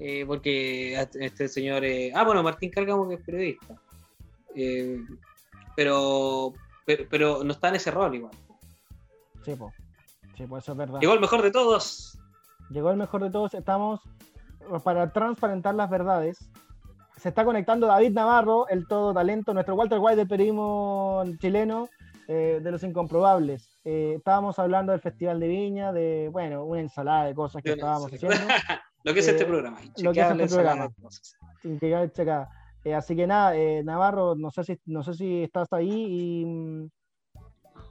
eh, 0.01 0.25
porque 0.27 1.01
este 1.21 1.47
señor 1.49 1.85
eh, 1.85 2.11
ah 2.15 2.25
bueno 2.25 2.43
Martín 2.43 2.71
Cárcamo 2.71 3.09
que 3.09 3.15
es 3.17 3.23
periodista. 3.23 3.81
Eh, 4.57 4.99
pero, 5.79 6.55
pero 6.85 7.05
pero 7.09 7.45
no 7.45 7.53
está 7.53 7.69
en 7.69 7.77
ese 7.77 7.93
rol 7.93 8.13
igual. 8.13 8.33
Sí, 9.45 9.55
pues. 9.57 9.73
Sí, 10.37 10.45
pues 10.45 10.65
eso 10.65 10.73
es 10.73 10.79
verdad. 10.79 10.99
Llegó 10.99 11.15
el 11.15 11.21
mejor 11.21 11.41
de 11.41 11.53
todos. 11.53 12.19
Llegó 12.71 12.91
el 12.91 12.97
mejor 12.97 13.23
de 13.23 13.31
todos. 13.31 13.55
Estamos 13.55 14.01
para 14.83 15.13
transparentar 15.13 15.77
las 15.77 15.89
verdades. 15.89 16.51
Se 17.17 17.29
está 17.29 17.45
conectando 17.45 17.87
David 17.87 18.11
Navarro, 18.11 18.67
el 18.69 18.89
todo 18.89 19.15
talento, 19.15 19.55
nuestro 19.55 19.77
Walter 19.77 20.01
White 20.01 20.17
del 20.17 20.27
periodismo 20.27 21.23
chileno, 21.41 21.89
eh, 22.27 22.59
de 22.61 22.71
los 22.73 22.83
incomprobables. 22.83 23.79
Eh, 23.85 24.15
estábamos 24.19 24.59
hablando 24.59 24.91
del 24.91 25.01
Festival 25.01 25.39
de 25.39 25.47
Viña, 25.47 25.93
de, 25.93 26.29
bueno, 26.33 26.65
una 26.65 26.81
ensalada 26.81 27.27
de 27.27 27.37
cosas 27.37 27.63
que 27.63 27.75
estábamos 27.75 28.13
haciendo. 28.13 28.37
Lo 29.05 29.15
que 29.15 29.21
es 29.21 29.29
Eh, 29.29 29.31
este 29.31 29.45
programa. 29.47 29.79
lo 29.99 30.13
que 30.13 30.21
es 30.21 30.31
este 30.31 30.49
programa. 30.49 30.89
quede 31.63 32.13
checada. 32.13 32.51
Eh, 32.89 32.95
así 32.95 33.15
que 33.15 33.27
nada, 33.27 33.57
eh, 33.57 33.83
Navarro, 33.85 34.35
no 34.35 34.51
sé 34.51 34.65
si 34.65 34.79
no 34.87 35.03
sé 35.03 35.15
si 35.15 35.43
estás 35.43 35.73
ahí 35.73 35.91
y, 35.91 36.91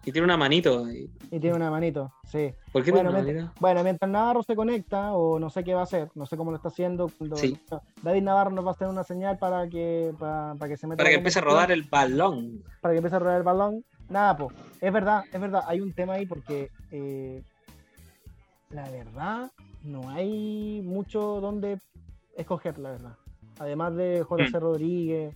Y 0.05 0.11
tiene 0.11 0.25
una 0.25 0.37
manito. 0.37 0.85
ahí. 0.85 1.09
y 1.31 1.39
tiene 1.39 1.55
una 1.55 1.69
manito. 1.69 2.11
Sí. 2.25 2.53
¿Por 2.71 2.83
qué 2.83 2.91
Bueno, 2.91 3.09
tiene 3.09 3.19
una 3.19 3.23
mientras, 3.23 3.45
manito? 3.45 3.59
bueno, 3.61 3.83
mientras 3.83 4.11
Navarro 4.11 4.43
se 4.43 4.55
conecta, 4.55 5.13
o 5.13 5.37
no 5.39 5.49
sé 5.49 5.63
qué 5.63 5.73
va 5.73 5.81
a 5.81 5.83
hacer, 5.83 6.09
no 6.15 6.25
sé 6.25 6.37
cómo 6.37 6.51
lo 6.51 6.57
está 6.57 6.69
haciendo. 6.69 7.09
Sí. 7.35 7.59
David 8.01 8.23
Navarro 8.23 8.51
nos 8.51 8.65
va 8.65 8.69
a 8.69 8.73
hacer 8.73 8.87
una 8.87 9.03
señal 9.03 9.37
para 9.37 9.67
que, 9.67 10.13
para, 10.17 10.55
para 10.55 10.69
que 10.69 10.77
se 10.77 10.87
meta 10.87 10.97
Para 10.97 11.09
que 11.09 11.15
empiece 11.17 11.39
a 11.39 11.41
rodar 11.43 11.71
el 11.71 11.83
balón. 11.83 12.63
Para 12.81 12.93
que 12.93 12.97
empiece 12.97 13.15
a 13.17 13.19
rodar 13.19 13.37
el 13.37 13.43
balón. 13.43 13.83
Nada, 14.09 14.37
pues, 14.37 14.55
es 14.81 14.93
verdad, 14.93 15.23
es 15.31 15.39
verdad, 15.41 15.63
hay 15.67 15.81
un 15.81 15.93
tema 15.93 16.13
ahí 16.13 16.25
porque 16.25 16.71
eh, 16.91 17.43
la 18.69 18.89
verdad 18.89 19.51
no 19.83 20.09
hay 20.09 20.81
mucho 20.83 21.39
donde 21.41 21.79
escoger, 22.37 22.77
la 22.79 22.91
verdad. 22.91 23.17
Además 23.59 23.95
de 23.95 24.23
JC 24.29 24.57
Mm. 24.57 24.59
Rodríguez. 24.59 25.35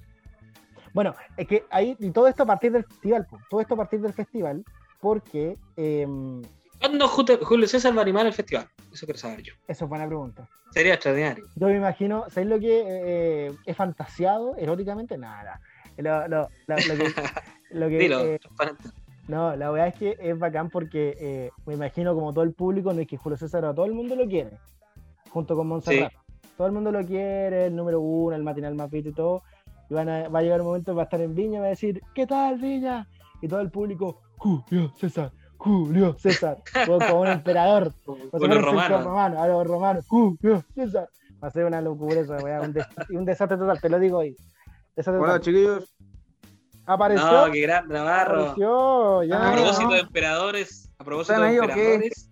Bueno, 0.94 1.16
es 1.38 1.48
que 1.48 1.64
ahí, 1.70 1.96
y 2.00 2.12
todo 2.12 2.28
esto 2.28 2.44
a 2.44 2.46
partir 2.46 2.72
del 2.72 2.84
festival, 2.84 3.26
todo 3.50 3.62
esto 3.62 3.74
a 3.76 3.78
partir 3.78 4.02
del 4.02 4.14
festival, 4.14 4.64
porque 5.00 5.58
em, 5.78 6.42
¿Cuándo 6.80 7.08
Ju- 7.08 7.40
Julio 7.44 7.68
César 7.68 7.94
va 7.96 8.00
a 8.00 8.02
animar 8.02 8.26
el 8.26 8.34
festival? 8.34 8.68
Eso 8.92 9.06
quiero 9.06 9.20
saber 9.20 9.42
yo. 9.44 9.54
eso 9.68 9.86
es 9.86 9.90
buena 9.90 10.08
pregunta. 10.08 10.50
Sería 10.72 10.96
extraordinario. 10.96 11.46
Yo 11.56 11.68
me 11.68 11.78
imagino, 11.78 12.26
¿sabéis 12.30 12.50
lo 12.50 12.60
que 12.60 12.84
eh, 12.88 13.52
es 13.66 13.78
fantasiado 13.78 14.56
eróticamente? 14.58 15.18
Nada. 15.18 15.60
Lo, 15.98 16.28
lo- 16.28 16.50
lo- 16.68 16.76
lo 16.76 16.76
que, 16.98 17.14
lo 17.72 17.88
que, 17.90 17.98
Dilo, 17.98 18.26
eh, 18.26 18.40
no, 19.28 19.56
la 19.56 19.70
verdad 19.70 19.88
es 19.90 19.96
que 19.96 20.18
es 20.20 20.38
bacán 20.38 20.70
porque 20.70 21.16
eh, 21.20 21.52
me 21.66 21.76
imagino 21.76 22.14
como 22.16 22.34
todo 22.34 22.44
el 22.44 22.54
público, 22.54 22.92
no 22.94 23.00
es 23.02 23.08
que 23.08 23.18
Julio 23.18 23.38
César 23.38 23.64
a 23.66 23.74
todo 23.74 23.86
el 23.86 23.94
mundo 23.94 24.16
lo 24.16 24.26
quiere, 24.28 24.58
junto 25.30 25.56
con 25.56 25.68
Montserrat. 25.68 26.12
Todo 26.62 26.68
el 26.68 26.74
mundo 26.74 26.92
lo 26.92 27.04
quiere, 27.04 27.66
el 27.66 27.76
número 27.76 28.00
uno, 28.00 28.36
el 28.36 28.44
matinal 28.44 28.76
más 28.76 28.88
visto 28.92 29.10
y 29.10 29.14
todo. 29.14 29.42
Y 29.90 29.96
van 29.96 30.08
a- 30.10 30.30
va 30.30 30.38
a 30.38 30.42
llegar 30.44 30.62
un 30.62 30.68
momento, 30.68 30.94
va 30.94 31.02
a 31.02 31.06
estar 31.06 31.20
en 31.20 31.34
Viña, 31.34 31.60
va 31.60 31.66
a 31.66 31.70
decir, 31.70 32.00
¿qué 32.14 32.28
tal 32.28 32.60
Viña? 32.60 33.08
Y 33.42 33.48
todo 33.48 33.62
el 33.62 33.72
público, 33.72 34.22
Julio 34.38 34.92
César, 34.96 35.32
Julio 35.58 36.14
César, 36.20 36.58
como, 37.16 37.22
un 37.22 37.28
emperador. 37.30 37.92
Con 38.06 38.30
Como 38.30 38.46
un 38.46 38.62
romano, 38.62 39.42
a 39.42 39.48
los 39.48 39.66
romanos, 39.66 40.06
Julio 40.08 40.64
César, 40.76 41.10
Va 41.44 41.48
a 41.48 41.52
ser 41.52 41.66
una 41.66 41.82
locura 41.82 42.22
weá, 42.44 42.62
un, 42.62 42.74
des- 42.74 42.86
un 43.10 43.26
desastre 43.26 43.58
total, 43.58 43.82
te 43.82 43.90
lo 43.90 43.98
digo 43.98 44.20
hoy. 44.20 44.36
Desastre 44.96 45.16
Hola, 45.20 45.40
total. 45.40 45.42
chiquillos. 45.42 45.96
Apareció, 46.86 47.32
No, 47.48 47.52
qué 47.52 47.62
gran 47.62 47.88
Navarro. 47.88 48.42
apareció, 48.42 49.24
ya. 49.24 49.50
A 49.50 49.54
propósito 49.54 49.90
de 49.94 50.00
emperadores, 50.02 50.92
a 51.00 51.04
propósito 51.04 51.34
¿Están 51.34 51.50
de 51.50 51.58
emperadores, 51.58 52.30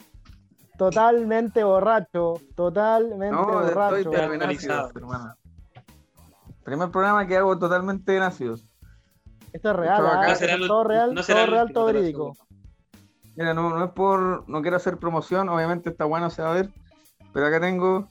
Totalmente 0.80 1.62
borracho, 1.64 2.36
totalmente 2.56 3.30
No, 3.36 3.42
estoy 3.42 3.74
borracho. 3.74 3.96
pero- 3.96 4.12
terrenácidos, 4.12 4.96
hermano. 4.96 5.36
Primer 6.64 6.90
programa 6.90 7.28
que 7.28 7.36
hago 7.36 7.60
totalmente 7.60 8.14
de 8.14 8.20
nacidos. 8.20 8.64
Esto 9.52 9.72
es 9.72 9.76
real, 9.76 10.06
Esto 10.06 10.08
ah, 10.18 10.22
acá 10.24 10.36
será 10.36 10.58
todo 10.58 10.84
real, 10.86 11.14
no 11.14 11.22
será 11.24 11.40
todo 11.42 11.52
real, 11.52 11.64
último, 11.66 11.74
todo 11.82 11.86
verídico. 11.94 12.38
Mira, 13.36 13.54
no, 13.54 13.70
no 13.78 13.84
es 13.86 13.92
por. 13.92 14.48
No 14.50 14.62
quiero 14.62 14.78
hacer 14.78 14.98
promoción, 14.98 15.50
obviamente 15.50 15.90
está 15.90 16.06
bueno, 16.06 16.30
se 16.30 16.42
va 16.44 16.52
a 16.52 16.54
ver. 16.54 16.70
Pero 17.34 17.48
acá 17.48 17.60
tengo 17.60 18.08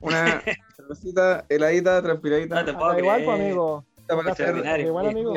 una 0.00 0.24
cervecita 0.76 1.44
heladita, 1.48 2.02
transpiradita. 2.02 2.56
No 2.56 2.64
te 2.64 2.70
igual, 2.72 2.96
creer. 2.96 3.24
pues, 3.24 3.40
amigo. 3.40 3.84
Esta 3.96 4.16
para 4.16 4.32
Acá 4.32 4.44
hacer- 4.44 4.80
igual, 4.80 5.08
amigo. 5.08 5.34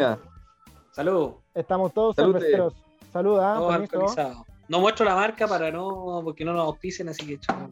Salud, 0.91 1.31
Estamos 1.53 1.93
todos 1.93 2.15
Salute. 2.17 2.39
cerveceros. 2.39 2.73
Saluda, 3.13 3.55
todos 3.55 3.89
permiso. 3.89 4.45
No 4.67 4.79
muestro 4.79 5.05
la 5.05 5.15
marca 5.15 5.47
para 5.47 5.71
no, 5.71 6.21
porque 6.23 6.43
no 6.43 6.53
nos 6.53 6.65
auspicien, 6.65 7.09
así 7.09 7.25
que 7.25 7.39
chao. 7.39 7.69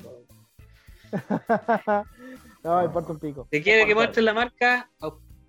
no, 2.63 2.83
importa 2.85 3.11
un 3.13 3.19
pico. 3.19 3.47
Si 3.51 3.61
quiere 3.63 3.85
que 3.85 3.95
muestre 3.95 4.21
la 4.21 4.33
marca, 4.33 4.89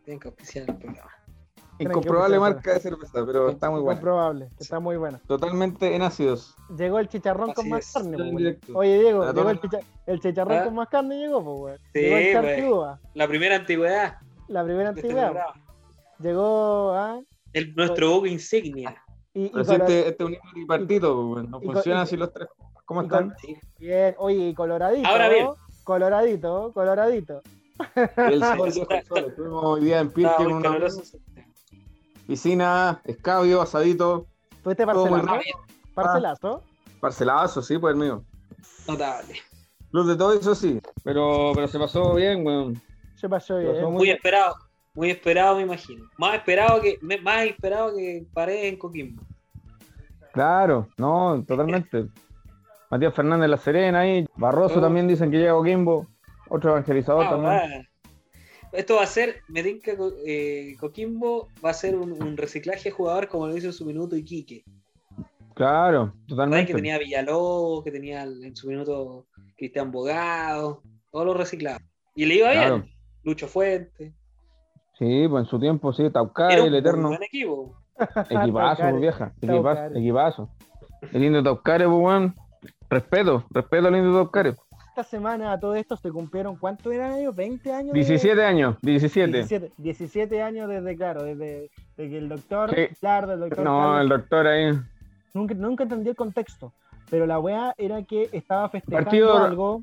tienen 0.04 0.20
que 0.20 0.28
auspiciar 0.28 0.68
el 0.68 0.76
programa. 0.76 1.10
incomprobable 1.78 2.38
marca 2.38 2.74
de 2.74 2.80
cerveza, 2.80 3.24
pero 3.26 3.50
está 3.50 3.70
muy 3.70 3.80
buena. 3.80 4.00
Comprobable, 4.00 4.50
está 4.58 4.80
muy 4.80 4.96
buena. 4.96 5.20
Totalmente 5.26 5.94
en 5.94 6.02
ácidos. 6.02 6.54
Llegó 6.76 6.98
el 6.98 7.08
chicharrón 7.08 7.52
con 7.52 7.68
más 7.68 7.86
es. 7.86 7.92
carne, 7.92 8.16
pues. 8.16 8.76
Oye, 8.76 9.00
Diego, 9.00 9.24
La 9.24 9.32
llegó 9.32 9.50
el, 9.50 9.60
chicha- 9.60 9.80
el 10.06 10.20
chicharrón 10.20 10.58
¿Ah? 10.58 10.64
con 10.64 10.74
más 10.74 10.88
carne, 10.88 11.18
llegó, 11.18 11.42
pues. 11.44 11.80
Sí, 11.92 12.00
Llegó 12.00 12.96
el 12.96 12.98
La 13.14 13.28
primera 13.28 13.56
antigüedad 13.56 14.18
la 14.48 14.64
primera 14.64 14.90
este 14.90 15.00
antigüedad. 15.02 15.46
Llegó, 16.18 16.92
¿ah? 16.94 17.20
El, 17.52 17.74
nuestro 17.74 18.10
buque 18.12 18.28
insignia. 18.28 19.02
Y, 19.34 19.46
y 19.46 19.52
este, 19.60 20.08
este 20.08 20.24
es 20.24 20.30
un 20.30 20.36
tripartito, 20.52 21.42
no 21.42 21.60
y 21.60 21.66
funciona 21.66 22.02
así 22.02 22.16
los 22.16 22.32
tres. 22.32 22.48
¿Cómo 22.84 23.02
están? 23.02 23.34
Bien, 23.78 24.14
oye, 24.18 24.48
y 24.48 24.54
coloradito. 24.54 25.08
Ahora 25.08 25.28
bien. 25.28 25.48
Coloradito, 25.82 26.72
coloradito. 26.72 27.42
El 28.16 28.40
sol, 28.56 28.86
el 28.90 29.04
sol. 29.04 29.24
Estuvimos 29.28 29.64
hoy 29.64 29.84
día 29.84 30.00
en 30.00 30.10
Pirque 30.10 30.44
con 30.44 30.52
una 30.52 30.78
piscina, 32.26 33.00
escabio, 33.04 33.60
asadito, 33.60 34.26
¿Tuviste 34.64 34.86
Todo 34.86 35.06
muy 35.06 35.20
parcelazo? 35.20 35.44
Parcelazo. 35.94 36.62
parcelazo, 37.00 37.62
sí, 37.62 37.76
pues 37.76 37.92
el 37.92 38.00
mío. 38.00 38.24
Notable. 38.88 39.34
Los 39.92 40.06
de 40.06 40.16
todo 40.16 40.32
eso 40.32 40.54
sí, 40.54 40.80
pero, 41.04 41.52
pero 41.54 41.68
se 41.68 41.78
pasó 41.78 42.14
bien, 42.14 42.46
weón. 42.46 42.80
Se 43.14 43.28
pasó 43.28 43.58
bien. 43.58 43.78
son 43.78 43.92
Muy 43.92 44.10
esperado. 44.10 44.54
Muy 44.94 45.10
esperado, 45.10 45.56
me 45.56 45.62
imagino. 45.62 46.08
Más 46.18 46.36
esperado 46.36 46.80
que, 46.80 46.98
más 47.02 47.44
esperado 47.46 47.94
que 47.96 48.24
Paredes 48.32 48.72
en 48.72 48.78
Coquimbo. 48.78 49.22
Claro, 50.32 50.88
no, 50.96 51.44
totalmente. 51.46 52.06
Matías 52.90 53.14
Fernández 53.14 53.48
La 53.50 53.56
Serena 53.56 54.00
ahí, 54.00 54.26
Barroso 54.36 54.78
Oh. 54.78 54.82
también 54.82 55.08
dicen 55.08 55.30
que 55.30 55.38
llega 55.38 55.52
a 55.52 55.56
Coquimbo, 55.56 56.06
otro 56.48 56.70
evangelizador 56.70 57.24
Ah, 57.26 57.30
también. 57.30 57.88
Esto 58.72 58.96
va 58.96 59.02
a 59.04 59.06
ser, 59.06 59.36
me 59.48 59.62
tinca 59.62 59.92
eh, 60.26 60.76
Coquimbo 60.80 61.48
va 61.64 61.70
a 61.70 61.74
ser 61.74 61.96
un, 61.96 62.10
un 62.12 62.36
reciclaje 62.36 62.84
de 62.84 62.90
jugador 62.90 63.28
como 63.28 63.46
lo 63.46 63.56
hizo 63.56 63.68
en 63.68 63.72
su 63.72 63.84
minuto 63.84 64.16
Iquique. 64.16 64.64
Claro, 65.54 66.06
¿Sabes 66.06 66.26
totalmente. 66.26 66.66
que 66.72 66.74
tenía 66.74 66.98
Villalobos, 66.98 67.84
que 67.84 67.92
tenía 67.92 68.24
en 68.24 68.56
su 68.56 68.68
minuto 68.68 69.26
Cristian 69.56 69.92
Bogado, 69.92 70.82
todos 71.12 71.26
los 71.26 71.36
reciclados. 71.36 71.82
Y 72.16 72.26
le 72.26 72.34
iba 72.36 72.50
bien. 72.50 72.92
Lucho 73.22 73.46
Fuente. 73.46 74.12
Sí, 74.98 75.26
pues 75.28 75.44
en 75.44 75.50
su 75.50 75.58
tiempo, 75.58 75.92
sí, 75.92 76.10
un 76.62 76.68
el 76.68 76.74
eterno. 76.76 77.08
buen 77.08 77.22
equipo. 77.22 77.74
Equipazo, 77.98 78.52
Taucare, 78.52 78.90
pues, 78.90 79.00
vieja. 79.00 79.32
Equipazo, 79.38 79.62
Taucare. 79.62 79.98
equipazo. 80.00 80.48
El 81.12 81.20
lindo 81.20 81.42
Taucare, 81.42 81.84
pues, 81.86 81.98
weón. 81.98 82.34
Respeto, 82.90 83.44
respeto 83.50 83.88
al 83.88 83.94
lindo 83.94 84.12
Taucare. 84.14 84.54
Esta 84.90 85.02
semana 85.02 85.52
a 85.52 85.58
todo 85.58 85.74
esto 85.74 85.96
se 85.96 86.10
cumplieron, 86.12 86.54
¿cuánto 86.56 86.92
eran 86.92 87.14
ellos? 87.14 87.34
¿20 87.34 87.72
años? 87.72 87.92
de- 87.92 87.98
17 87.98 88.44
años, 88.44 88.76
17. 88.80 89.32
17, 89.32 89.72
17 89.76 90.42
años 90.42 90.68
desde, 90.68 90.96
claro, 90.96 91.24
desde, 91.24 91.70
desde 91.96 92.10
que 92.10 92.18
el 92.18 92.28
doctor, 92.28 92.70
Sí. 92.72 92.86
Clardo, 93.00 93.32
el 93.34 93.40
doctor 93.40 93.64
No, 93.64 93.78
Carlos, 93.80 94.00
el 94.02 94.08
doctor 94.08 94.46
ahí. 94.46 94.70
nunca, 95.34 95.54
nunca 95.54 95.82
entendí 95.82 96.10
el 96.10 96.16
contexto, 96.16 96.72
pero 97.10 97.26
la 97.26 97.40
weá 97.40 97.74
era 97.76 98.02
que 98.04 98.28
estaba 98.30 98.68
festejando 98.68 99.04
Partido- 99.10 99.36
algo. 99.36 99.82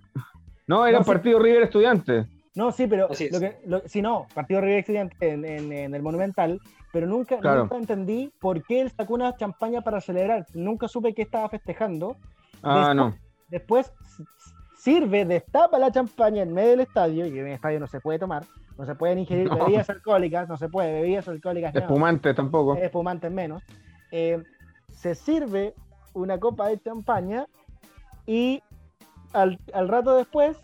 No, 0.68 0.86
era 0.88 1.00
No, 1.00 1.04
partido 1.06 1.40
River 1.40 1.64
Estudiante. 1.64 2.26
No, 2.56 2.72
sí, 2.72 2.86
pero 2.88 3.08
lo 3.08 3.40
que, 3.40 3.58
lo- 3.66 3.82
sí, 3.88 4.02
no, 4.02 4.28
Partido 4.34 4.60
River 4.62 4.80
Estudiante 4.80 5.30
en, 5.30 5.46
en- 5.46 5.72
en 5.72 5.96
el 5.96 6.02
Monumental, 6.02 6.60
pero 6.92 7.08
nunca, 7.08 7.38
Claro. 7.40 7.62
nunca 7.62 7.78
entendí 7.78 8.32
por 8.42 8.62
qué 8.66 8.82
él 8.82 8.92
sacó 8.92 9.14
una 9.14 9.36
champaña 9.38 9.82
para 9.82 10.02
celebrar. 10.02 10.46
Nunca 10.54 10.88
supe 10.90 11.14
qué 11.14 11.22
estaba 11.22 11.48
festejando. 11.50 12.18
Ah, 12.62 12.90
Después- 12.90 12.96
no. 12.96 13.16
Después 13.50 13.94
sirve, 14.78 15.26
destapa 15.26 15.78
la 15.80 15.92
champaña 15.92 16.42
en 16.44 16.54
medio 16.54 16.72
del 16.72 16.80
estadio, 16.82 17.26
y 17.26 17.38
en 17.40 17.48
el 17.48 17.54
estadio 17.54 17.80
no 17.80 17.88
se 17.88 18.00
puede 18.00 18.18
tomar, 18.20 18.44
no 18.78 18.86
se 18.86 18.96
pueden 18.96 19.20
ingerir 19.20 19.48
No. 19.50 19.58
bebidas 19.66 19.90
alcohólicas, 19.90 20.50
no 20.50 20.58
se 20.58 20.70
puede, 20.70 20.94
bebidas 21.02 21.28
alcohólicas, 21.28 21.74
nada. 21.74 21.86
Espumante 21.86 22.34
tampoco. 22.34 22.76
espumantes 22.76 23.32
menos, 23.32 23.62
eh, 24.12 24.42
se 24.90 25.16
sirve 25.16 25.74
una 26.14 26.40
copa 26.40 26.68
de 26.68 26.80
champaña 26.80 27.46
y 28.26 28.62
al, 29.34 29.60
al 29.74 29.88
rato 29.88 30.16
después 30.16 30.58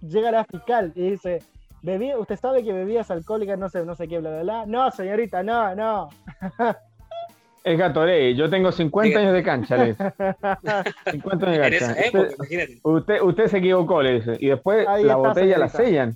llega 0.00 0.30
la 0.30 0.44
fiscal 0.44 0.92
y 0.94 1.10
dice, 1.10 1.40
"Bebí- 1.82 2.16
usted 2.18 2.36
sabe 2.36 2.62
que 2.64 2.72
bebidas 2.72 3.10
alcohólicas 3.10 3.58
no 3.58 3.68
sé, 3.68 3.84
no 3.84 3.94
sé 3.94 4.08
qué, 4.08 4.18
bla, 4.18 4.30
bla, 4.30 4.42
bla. 4.42 4.66
No, 4.66 4.90
señorita, 4.90 5.42
no, 5.42 5.74
no. 5.74 6.08
Es 7.64 7.76
Gatorade. 7.78 8.34
Yo 8.34 8.48
tengo 8.48 8.72
50 8.72 9.08
Diga. 9.08 9.20
años 9.20 9.32
de 9.34 9.42
cancha, 9.42 9.76
le 9.76 9.86
dice. 9.88 10.12
50 11.10 11.46
años 11.46 11.58
de 11.58 11.78
cancha. 11.78 11.92
época, 12.00 12.20
Usted, 12.22 12.34
imagínate. 12.36 12.78
usted, 12.82 13.22
usted 13.22 13.46
se 13.48 13.58
equivocó, 13.58 14.02
le 14.02 14.12
dice. 14.14 14.36
Y 14.40 14.48
después 14.48 14.86
Ahí 14.88 15.04
la 15.04 15.14
está, 15.14 15.28
botella 15.28 15.58
la 15.58 15.68
sellan. 15.68 16.14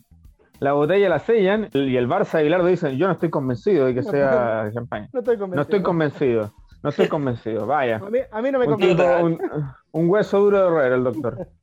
La 0.60 0.72
botella 0.74 1.08
la 1.08 1.18
sellan 1.18 1.68
y 1.72 1.96
el 1.96 2.08
Barça 2.08 2.40
y 2.40 2.44
Bilardo 2.44 2.66
dicen, 2.68 2.96
yo 2.96 3.06
no 3.08 3.14
estoy 3.14 3.30
convencido 3.30 3.86
de 3.86 3.94
que 3.94 4.02
sea 4.04 4.70
champaña. 4.72 5.08
No 5.12 5.18
estoy 5.18 5.36
convencido. 5.36 5.56
No 5.56 5.62
estoy 5.62 5.82
convencido. 5.82 6.52
No 6.84 6.90
estoy 6.90 7.08
convencido. 7.08 7.66
Vaya. 7.66 7.96
A 7.96 8.08
mí, 8.10 8.18
a 8.30 8.42
mí 8.42 8.50
no 8.52 8.58
me 8.60 8.68
Un, 8.68 8.78
tipo- 8.78 9.22
un, 9.24 9.38
un 9.90 10.08
hueso 10.08 10.38
duro 10.38 10.58
de 10.62 10.70
roer 10.70 10.92
el 10.92 11.04
doctor. 11.04 11.48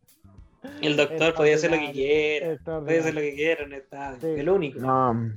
El 0.82 0.98
doctor 0.98 1.34
podía 1.34 1.56
hacer 1.56 1.72
lo 1.72 1.78
que 1.78 1.92
quiera. 1.92 2.58
Podía 2.64 3.00
hacer 3.00 3.14
lo 3.14 3.22
que 3.22 3.36
quiera 3.36 3.78
estadio. 3.78 4.18
Sí. 4.22 4.28
El 4.40 4.50
único. 4.50 4.80
No, 4.80 5.32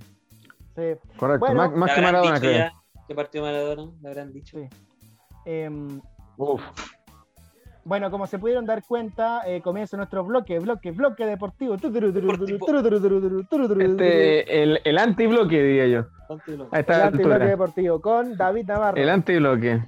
Sí. 0.75 0.83
correcto. 1.17 1.47
Bueno, 1.47 1.55
más 1.55 1.73
más 1.77 1.91
¿Le 1.91 1.95
que 1.97 2.01
Maradona, 2.01 2.41
creo. 2.41 2.71
ya 3.09 3.15
partió 3.15 3.43
Maradona? 3.43 3.93
¿Le 4.01 4.09
habrán 4.09 4.33
dicho? 4.33 4.59
Sí. 4.59 4.69
Em, 5.45 6.01
Uf. 6.39 6.63
bueno, 7.85 8.11
como 8.11 8.27
se 8.27 8.39
pudieron 8.39 8.65
dar 8.65 8.83
cuenta, 8.85 9.43
eh, 9.47 9.61
comienza 9.61 9.97
nuestro 9.97 10.25
bloque, 10.25 10.59
bloque, 10.61 10.93
bloque 10.93 11.27
deportivo. 11.27 11.75
Este, 11.75 11.89
el, 14.63 14.81
el 14.85 14.99
antibloque, 14.99 15.63
diría 15.63 15.87
yo. 15.89 16.07
Ponte 16.29 16.57
loco. 16.57 16.75
A 16.75 16.79
El 16.81 17.03
antibloque 17.03 17.45
deportivo 17.45 18.01
con 18.01 18.37
David 18.37 18.67
Navarro. 18.67 18.97
El 18.97 19.09
antibloque. 19.11 19.83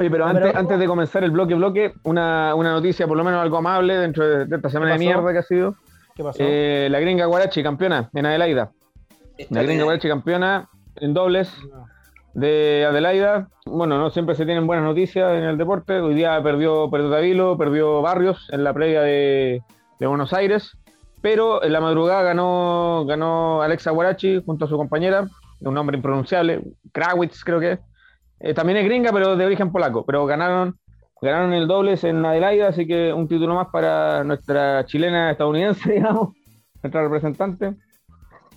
Oye, 0.00 0.10
pero 0.10 0.24
No, 0.24 0.30
antes, 0.30 0.42
pero- 0.46 0.58
antes 0.58 0.78
de 0.78 0.86
comenzar 0.86 1.22
el 1.24 1.30
bloque 1.30 1.54
bloque, 1.54 1.92
una, 2.04 2.54
una 2.54 2.72
noticia 2.72 3.06
por 3.06 3.16
lo 3.16 3.22
menos 3.24 3.40
algo 3.40 3.58
amable 3.58 3.96
dentro 3.96 4.26
de, 4.26 4.46
de 4.46 4.56
esta 4.56 4.68
semana 4.70 4.92
de 4.92 4.98
mierda 4.98 5.32
que 5.32 5.38
ha 5.38 5.42
sido. 5.42 5.74
¿Qué 6.14 6.24
pasó? 6.24 6.38
Eh, 6.40 6.88
la 6.90 6.98
gringa 7.00 7.26
Guarachi, 7.26 7.62
campeona 7.62 8.10
en 8.14 8.26
Adelaida. 8.26 8.70
La 9.50 9.62
gringa 9.62 9.84
Guarachi, 9.84 10.08
campeona 10.08 10.68
en 10.96 11.14
dobles 11.14 11.54
de 12.34 12.86
Adelaida. 12.88 13.48
Bueno, 13.66 13.98
no 13.98 14.10
siempre 14.10 14.34
se 14.34 14.44
tienen 14.44 14.66
buenas 14.66 14.84
noticias 14.84 15.32
en 15.32 15.44
el 15.44 15.58
deporte. 15.58 16.00
Hoy 16.00 16.14
día 16.14 16.42
perdió, 16.42 16.90
perdió 16.90 17.10
Tavilo, 17.10 17.56
perdió 17.58 18.02
Barrios 18.02 18.48
en 18.52 18.64
la 18.64 18.72
previa 18.72 19.02
de, 19.02 19.62
de 19.98 20.06
Buenos 20.06 20.32
Aires. 20.32 20.76
Pero 21.22 21.62
en 21.62 21.72
la 21.72 21.80
madrugada 21.80 22.22
ganó, 22.22 23.04
ganó 23.06 23.60
Alexa 23.62 23.90
Guarachi 23.90 24.42
junto 24.44 24.64
a 24.64 24.68
su 24.68 24.76
compañera, 24.78 25.26
un 25.60 25.74
nombre 25.74 25.96
impronunciable, 25.96 26.62
Krawitz 26.92 27.44
creo 27.44 27.60
que 27.60 27.72
es. 27.72 27.78
Eh, 28.40 28.54
también 28.54 28.78
es 28.78 28.84
gringa, 28.84 29.12
pero 29.12 29.36
de 29.36 29.44
origen 29.44 29.70
polaco. 29.70 30.04
Pero 30.04 30.26
ganaron, 30.26 30.76
ganaron 31.20 31.52
el 31.52 31.66
dobles 31.68 32.04
en 32.04 32.24
Adelaida, 32.24 32.68
así 32.68 32.86
que 32.86 33.12
un 33.12 33.28
título 33.28 33.54
más 33.54 33.68
para 33.68 34.24
nuestra 34.24 34.84
chilena 34.86 35.30
estadounidense, 35.30 35.92
digamos, 35.94 36.34
nuestra 36.82 37.02
representante, 37.02 37.74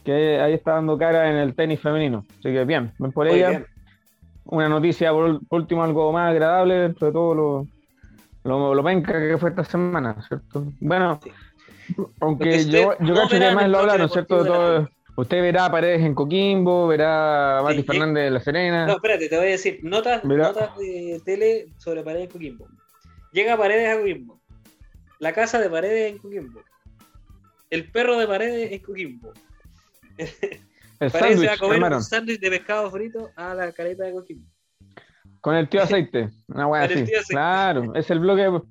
que 0.03 0.39
ahí 0.39 0.53
está 0.53 0.73
dando 0.73 0.97
cara 0.97 1.29
en 1.29 1.37
el 1.37 1.55
tenis 1.55 1.79
femenino. 1.79 2.23
Así 2.39 2.43
que 2.53 2.63
bien, 2.65 2.93
ven 2.97 3.11
por 3.11 3.27
Muy 3.27 3.35
ella. 3.37 3.49
bien. 3.49 3.65
Una 4.45 4.67
noticia, 4.67 5.11
por, 5.13 5.39
último, 5.49 5.83
algo 5.83 6.11
más 6.11 6.31
agradable 6.31 6.75
dentro 6.75 7.07
de 7.07 7.13
todo 7.13 7.33
lo, 7.33 7.67
lo, 8.43 8.75
lo 8.75 8.83
penca 8.83 9.13
que 9.13 9.37
fue 9.37 9.51
esta 9.51 9.63
semana, 9.63 10.15
¿cierto? 10.27 10.65
Bueno, 10.79 11.19
Sí. 11.23 11.31
aunque 12.21 12.63
yo, 12.65 12.97
yo 12.99 13.13
no 13.13 13.21
cacho 13.21 13.37
que 13.39 13.47
el 13.47 13.71
lo 13.71 13.79
hablaron, 13.79 14.09
¿cierto? 14.09 14.43
De 14.43 14.49
todo, 14.49 14.89
usted 15.15 15.41
verá 15.41 15.65
a 15.65 15.71
Paredes 15.71 16.01
en 16.01 16.15
Coquimbo, 16.15 16.87
verá 16.87 17.59
a 17.59 17.63
Mati 17.63 17.77
Sí, 17.77 17.83
Fernández 17.83 18.23
de 18.25 18.31
La 18.31 18.39
Serena. 18.39 18.85
No, 18.87 18.93
espérate, 18.93 19.29
te 19.29 19.37
voy 19.37 19.47
a 19.47 19.49
decir. 19.51 19.79
Notas, 19.83 20.23
notas 20.23 20.77
de 20.77 21.21
tele 21.25 21.67
sobre 21.77 22.03
Paredes 22.03 22.29
Coquimbo. 22.31 22.67
Llega 23.31 23.57
Paredes 23.57 23.89
a 23.95 23.99
Coquimbo. 23.99 24.41
La 25.19 25.33
casa 25.33 25.59
de 25.59 25.69
Paredes 25.69 26.11
en 26.11 26.17
Coquimbo. 26.19 26.61
el 27.69 27.91
perro 27.91 28.17
de 28.17 28.27
paredes 28.27 28.71
es 28.71 28.81
Coquimbo. 28.81 29.31
El 30.99 31.11
Parece 31.11 31.29
sándwich, 31.31 31.49
a 31.49 31.57
comer 31.57 31.75
hermano. 31.77 31.97
un 31.97 32.03
sándwich 32.03 32.39
de 32.39 32.49
pescado 32.49 32.89
frito 32.89 33.29
a 33.35 33.53
la 33.55 33.71
caleta 33.73 34.05
de 34.05 34.13
Coquimbo. 34.13 34.47
Con 35.41 35.55
el 35.55 35.67
tío 35.67 35.81
aceite. 35.81 36.29
Una 36.47 36.63
el 36.85 36.91
así. 36.91 37.03
tío 37.03 37.19
aceite. 37.19 37.33
Claro, 37.33 37.95
es 37.95 38.09
el 38.09 38.19
bloque. 38.19 38.61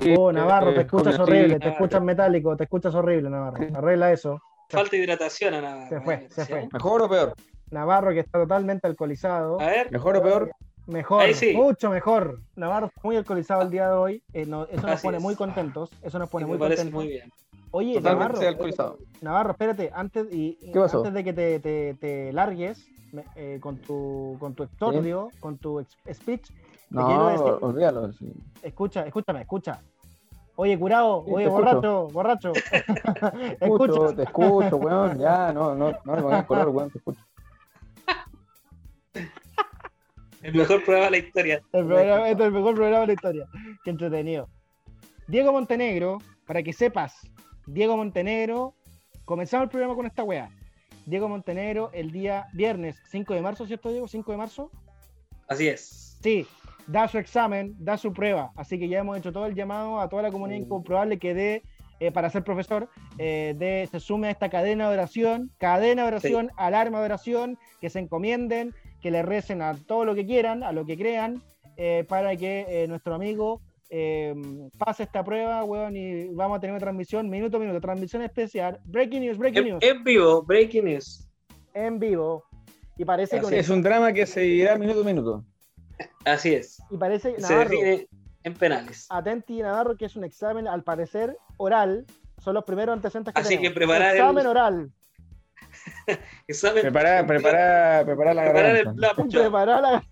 Sí. 0.00 0.14
Oh, 0.16 0.32
Navarro, 0.32 0.72
te 0.74 0.82
escuchas 0.82 1.18
horrible, 1.18 1.58
te 1.58 1.68
escuchas 1.70 2.02
metálico, 2.02 2.56
te 2.56 2.64
escuchas 2.64 2.94
horrible, 2.94 3.28
Navarro. 3.30 3.66
Arregla 3.76 4.12
eso. 4.12 4.40
Falta 4.68 4.96
de 4.96 5.02
hidratación 5.02 5.54
a 5.54 5.60
Navarro. 5.60 5.88
Se 5.88 6.00
fue, 6.00 6.26
se 6.30 6.46
fue. 6.46 6.68
¿Mejor 6.72 7.02
o 7.02 7.08
peor? 7.08 7.34
Navarro 7.70 8.12
que 8.12 8.20
está 8.20 8.38
totalmente 8.40 8.86
alcoholizado. 8.86 9.60
A 9.60 9.66
ver, 9.66 9.90
¿Mejor 9.90 10.16
o 10.16 10.22
peor? 10.22 10.50
Mejor, 10.86 11.32
sí. 11.34 11.52
mucho 11.54 11.90
mejor. 11.90 12.40
Navarro 12.56 12.86
está 12.86 13.00
muy 13.04 13.16
alcoholizado 13.16 13.62
el 13.62 13.70
día 13.70 13.88
de 13.88 13.94
hoy. 13.94 14.22
eh, 14.32 14.46
no- 14.46 14.64
eso 14.64 14.82
nos 14.86 14.92
Así 14.96 15.06
pone 15.06 15.18
es. 15.18 15.22
muy 15.22 15.36
contentos. 15.36 15.90
Eso 16.02 16.18
nos 16.18 16.28
pone 16.28 16.46
muy 16.46 16.58
contentos. 16.58 16.90
muy 16.92 17.08
bien. 17.08 17.30
Oye, 17.70 18.00
Navarro, 18.00 18.40
alcoholizado. 18.40 18.98
Navarro, 19.20 19.52
espérate, 19.52 19.90
antes, 19.94 20.26
y, 20.32 20.58
y 20.60 20.72
¿Qué 20.72 20.78
pasó? 20.80 20.98
antes 20.98 21.14
de 21.14 21.24
que 21.24 21.32
te, 21.32 21.60
te- 21.60 21.94
te 22.00 22.32
largues 22.32 22.86
eh, 23.36 23.58
con 23.60 23.76
tu 23.76 24.36
con 24.40 24.54
tu 24.54 24.62
extordio, 24.62 25.30
con 25.40 25.58
tu 25.58 25.84
speech, 26.12 26.50
No, 26.94 27.30
decir- 27.30 27.58
olvídalo. 27.60 28.12
sí. 28.12 28.32
escucha, 28.62 29.06
escúchame, 29.06 29.40
escucha. 29.42 29.80
Oye, 30.56 30.78
curado, 30.78 31.24
Sí, 31.26 31.32
oye, 31.32 31.48
borracho, 31.48 32.08
borracho. 32.08 32.52
Te 32.52 32.60
escucho, 33.60 33.94
escucha. 33.94 34.16
te 34.16 34.22
escucho, 34.24 34.76
weón. 34.76 35.18
Ya, 35.18 35.52
no, 35.52 35.74
no, 35.74 35.92
no 36.04 36.16
le 36.16 36.22
pongas 36.22 36.44
color, 36.46 36.68
weón, 36.68 36.90
te 36.90 36.98
escucho. 36.98 37.20
El 40.42 40.54
mejor 40.54 40.84
programa 40.84 41.04
de 41.06 41.10
la 41.12 41.18
historia. 41.18 41.62
El 41.72 41.86
programa- 41.86 42.28
este 42.28 42.42
es 42.42 42.46
el 42.48 42.52
mejor 42.52 42.74
programa 42.74 43.00
de 43.00 43.06
la 43.06 43.12
historia. 43.12 43.46
Qué 43.84 43.90
entretenido. 43.90 44.48
Diego 45.28 45.52
Montenegro, 45.52 46.18
para 46.46 46.62
que 46.62 46.72
sepas, 46.72 47.14
Diego 47.66 47.96
Montenegro, 47.96 48.74
comenzamos 49.24 49.64
el 49.64 49.70
programa 49.70 49.94
con 49.94 50.06
esta 50.06 50.24
weá. 50.24 50.50
Diego 51.06 51.28
Montenegro 51.28 51.90
el 51.92 52.10
día 52.10 52.46
viernes 52.52 52.96
5 53.10 53.34
de 53.34 53.40
marzo, 53.42 53.66
¿cierto, 53.66 53.88
Diego? 53.90 54.08
5 54.08 54.32
de 54.32 54.38
marzo. 54.38 54.70
Así 55.48 55.68
es. 55.68 56.18
Sí, 56.22 56.46
da 56.92 57.08
su 57.08 57.18
examen, 57.18 57.74
da 57.78 57.96
su 57.96 58.12
prueba. 58.12 58.52
Así 58.56 58.78
que 58.78 58.88
ya 58.88 59.00
hemos 59.00 59.18
hecho 59.18 59.32
todo 59.32 59.46
el 59.46 59.54
llamado 59.54 60.00
a 60.00 60.08
toda 60.08 60.22
la 60.22 60.30
comunidad 60.30 60.60
incomprobable 60.60 61.18
que 61.18 61.34
dé, 61.34 61.62
eh, 62.00 62.12
para 62.12 62.30
ser 62.30 62.44
profesor, 62.44 62.88
eh, 63.18 63.54
de, 63.56 63.88
se 63.90 64.00
sume 64.00 64.28
a 64.28 64.30
esta 64.30 64.50
cadena 64.50 64.88
de 64.88 64.94
oración, 64.94 65.50
cadena 65.58 66.02
de 66.02 66.08
oración, 66.08 66.50
alarma 66.56 67.00
de 67.00 67.06
oración, 67.06 67.58
que 67.80 67.90
se 67.90 67.98
encomienden, 67.98 68.74
que 69.00 69.10
le 69.10 69.22
recen 69.22 69.62
a 69.62 69.74
todo 69.74 70.04
lo 70.04 70.14
que 70.14 70.26
quieran, 70.26 70.62
a 70.62 70.72
lo 70.72 70.84
que 70.86 70.96
crean, 70.96 71.42
eh, 71.76 72.04
para 72.08 72.36
que 72.36 72.66
eh, 72.68 72.86
nuestro 72.86 73.14
amigo 73.14 73.60
eh, 73.90 74.34
pase 74.78 75.02
esta 75.02 75.22
prueba, 75.24 75.64
weón, 75.64 75.96
y 75.96 76.28
vamos 76.28 76.56
a 76.56 76.60
tener 76.60 76.72
una 76.72 76.80
transmisión 76.80 77.28
minuto 77.28 77.56
a 77.56 77.60
minuto, 77.60 77.80
transmisión 77.80 78.22
especial, 78.22 78.80
breaking 78.84 79.22
news, 79.22 79.38
breaking 79.38 79.64
En, 79.64 79.68
news, 79.68 79.82
en 79.82 80.04
vivo, 80.04 80.42
breaking 80.42 80.84
news. 80.84 81.28
en 81.74 81.98
vivo. 81.98 82.44
Y 82.96 83.04
parece 83.04 83.38
Así 83.38 83.50
que 83.50 83.58
Es 83.58 83.68
un 83.68 83.82
drama 83.82 84.12
que 84.12 84.26
se 84.26 84.40
dirá 84.40 84.76
minuto 84.76 85.00
a 85.00 85.04
minuto. 85.04 85.44
Así 86.24 86.54
es. 86.54 86.82
y 86.90 86.96
parece 86.96 87.34
Se 87.36 87.42
Navarro, 87.42 87.70
define 87.70 88.08
en 88.44 88.54
penales. 88.54 89.06
Atenti 89.10 89.60
Navarro, 89.62 89.96
que 89.96 90.04
es 90.06 90.16
un 90.16 90.24
examen, 90.24 90.66
al 90.68 90.82
parecer, 90.82 91.36
oral. 91.56 92.06
Son 92.38 92.54
los 92.54 92.64
primeros 92.64 92.92
antecedentes 92.94 93.32
que 93.34 93.40
Así 93.40 93.50
que 93.50 93.56
tenemos. 93.56 93.74
preparar 93.76 94.10
el- 94.10 94.16
Examen 94.16 94.46
oral. 94.46 94.92
Examen. 96.48 96.82
Prepara, 96.82 97.26
prepara, 97.26 98.02
prepara 98.04 98.34
la 98.34 98.42
Preparar 98.42 98.76
el 98.76 98.84
garganta. 98.84 99.06
la 99.08 99.14
pucha. 99.22 99.40
Preparar 99.40 99.80
la, 99.82 100.04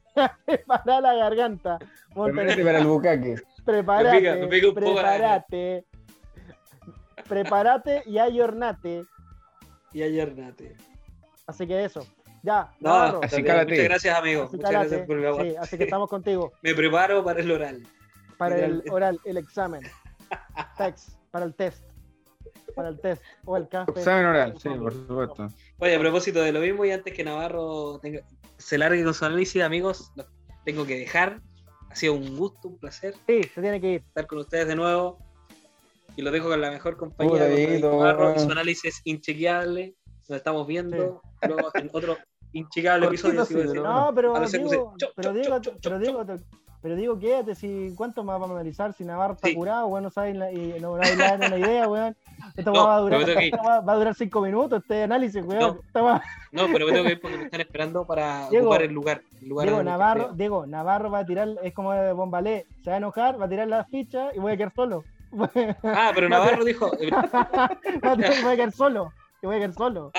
preparar 0.46 1.02
la 1.02 1.14
garganta. 1.14 1.78
Prepárate 2.14 2.64
para 2.64 2.78
el 2.78 2.86
bucaque. 2.86 3.34
Prepárate. 3.64 4.12
Me 4.14 4.18
pica- 4.20 4.34
me 4.36 4.46
pica 4.48 4.68
un 4.68 4.74
poco 4.74 5.02
la 5.02 5.10
prepárate. 5.12 5.84
Prepárate 7.28 8.02
y 8.06 8.18
ayornate. 8.18 9.04
Y 9.92 10.02
ayer 10.02 10.36
Nate. 10.36 10.76
Así 11.46 11.66
que 11.66 11.84
eso. 11.84 12.06
Ya, 12.42 12.70
No, 12.80 13.20
así 13.22 13.42
muchas 13.42 13.66
gracias, 13.66 14.18
amigo. 14.18 14.44
así 14.44 14.56
Muchas 14.56 14.70
gracias 14.70 15.06
por 15.06 15.18
el 15.18 15.26
aguante. 15.26 15.50
Sí, 15.50 15.56
así 15.60 15.78
que 15.78 15.84
estamos 15.84 16.08
contigo. 16.10 16.52
Me 16.62 16.74
preparo 16.74 17.22
para 17.24 17.40
el 17.40 17.50
oral. 17.50 17.86
Para 18.38 18.64
el 18.64 18.82
oral, 18.90 19.20
el 19.24 19.36
examen. 19.36 19.82
Text, 20.78 21.10
para 21.30 21.44
el 21.44 21.54
test. 21.54 21.84
Para 22.74 22.88
el 22.88 22.98
test. 23.00 23.22
O 23.44 23.56
el 23.56 23.68
café. 23.68 23.92
Examen 23.92 24.24
oral, 24.26 24.54
sí, 24.58 24.68
por 24.70 24.92
supuesto. 24.92 25.48
Oye, 25.78 25.96
a 25.96 26.00
propósito 26.00 26.40
de 26.40 26.52
lo 26.52 26.60
mismo, 26.60 26.84
y 26.86 26.92
antes 26.92 27.12
que 27.12 27.22
Navarro 27.24 27.98
tenga- 28.00 28.22
se 28.56 28.78
largue 28.78 29.04
con 29.04 29.12
su 29.12 29.24
análisis, 29.24 29.62
amigos, 29.62 30.12
los 30.16 30.26
tengo 30.64 30.86
que 30.86 30.96
dejar. 30.98 31.40
Ha 31.90 31.94
sido 31.96 32.14
un 32.14 32.36
gusto, 32.36 32.68
un 32.68 32.78
placer 32.78 33.14
Sí, 33.26 33.42
se 33.42 33.60
tiene 33.60 33.80
que 33.80 33.92
ir. 33.94 34.00
estar 34.06 34.26
con 34.26 34.38
ustedes 34.38 34.68
de 34.68 34.76
nuevo. 34.76 35.18
Y 36.16 36.22
los 36.22 36.32
dejo 36.32 36.48
con 36.48 36.60
la 36.60 36.70
mejor 36.70 36.96
compañía 36.96 37.46
Dieguito, 37.46 37.90
Navarro 37.90 38.38
su 38.38 38.50
análisis 38.50 39.00
inchequeable. 39.04 39.94
Nos 40.30 40.36
estamos 40.36 40.64
viendo 40.64 41.20
luego 41.42 41.70
en 41.74 41.90
otro 41.92 42.16
Cortito, 42.52 43.04
episodio. 43.04 43.44
sí, 43.44 43.54
pero. 43.56 43.82
No, 43.82 44.12
pero 44.14 44.36
A 44.36 44.46
digo, 44.46 44.94
chop, 44.96 45.10
pero 45.16 45.32
digo, 45.32 45.60
chop, 45.60 45.74
pero 45.82 45.98
digo, 45.98 46.24
pero 46.82 46.94
digo, 46.96 47.18
quédate, 47.18 47.54
si 47.56 47.92
cuánto 47.96 48.22
más 48.22 48.34
vamos 48.40 48.52
a 48.56 48.60
analizar, 48.60 48.92
si 48.92 49.04
Navarro 49.04 49.34
está 49.34 49.48
Sí. 49.48 49.54
curado, 49.56 49.88
bueno, 49.88 50.08
sabes, 50.08 50.36
la- 50.36 50.50
y 50.52 50.78
no, 50.80 50.96
no 50.96 51.02
hay 51.02 51.16
la- 51.16 51.36
no 51.36 51.46
una 51.46 51.58
idea, 51.74 51.88
weón. 51.88 52.16
Esto 52.56 52.72
No, 52.72 52.86
va, 52.86 52.96
a 52.96 53.00
durar, 53.00 53.24
que 53.24 53.50
va, 53.68 53.80
va 53.80 53.92
a 53.92 53.96
durar 53.96 54.14
cinco 54.14 54.40
minutos, 54.40 54.80
este 54.82 55.02
análisis, 55.02 55.44
weón. 55.44 55.80
No. 55.94 56.04
Va- 56.04 56.22
No, 56.52 56.66
pero 56.72 56.86
me 56.86 56.92
tengo 56.92 57.04
que 57.06 57.12
ir 57.12 57.20
porque 57.20 57.36
me 57.36 57.44
están 57.46 57.60
esperando 57.60 58.06
para 58.06 58.48
Diego, 58.50 58.66
ocupar 58.66 58.82
el 58.82 58.92
lugar. 58.92 59.22
El 59.42 59.48
lugar 59.48 59.66
Diego 59.66 59.82
Navarro. 59.82 60.30
Diego, 60.34 60.66
Navarro 60.66 61.10
va 61.10 61.18
a 61.18 61.26
tirar, 61.26 61.48
es 61.64 61.74
como 61.74 61.92
de 61.92 62.12
Bombalé, 62.12 62.66
se 62.84 62.90
va 62.90 62.94
a 62.94 62.98
enojar, 62.98 63.40
va 63.40 63.46
a 63.46 63.48
tirar 63.48 63.66
la 63.66 63.84
ficha 63.84 64.28
y 64.34 64.38
voy 64.38 64.52
a 64.52 64.56
quedar 64.56 64.72
solo. 64.74 65.02
Ah, 65.84 66.12
pero 66.14 66.28
Navarro 66.28 66.64
dijo, 66.64 66.90
eh, 67.00 67.10
va 67.10 68.50
a 68.52 68.56
quedar 68.56 68.72
solo. 68.72 69.12
Y 69.42 69.46
voy 69.46 69.56
a 69.56 69.58
quedar 69.58 69.74
solo. 69.74 70.12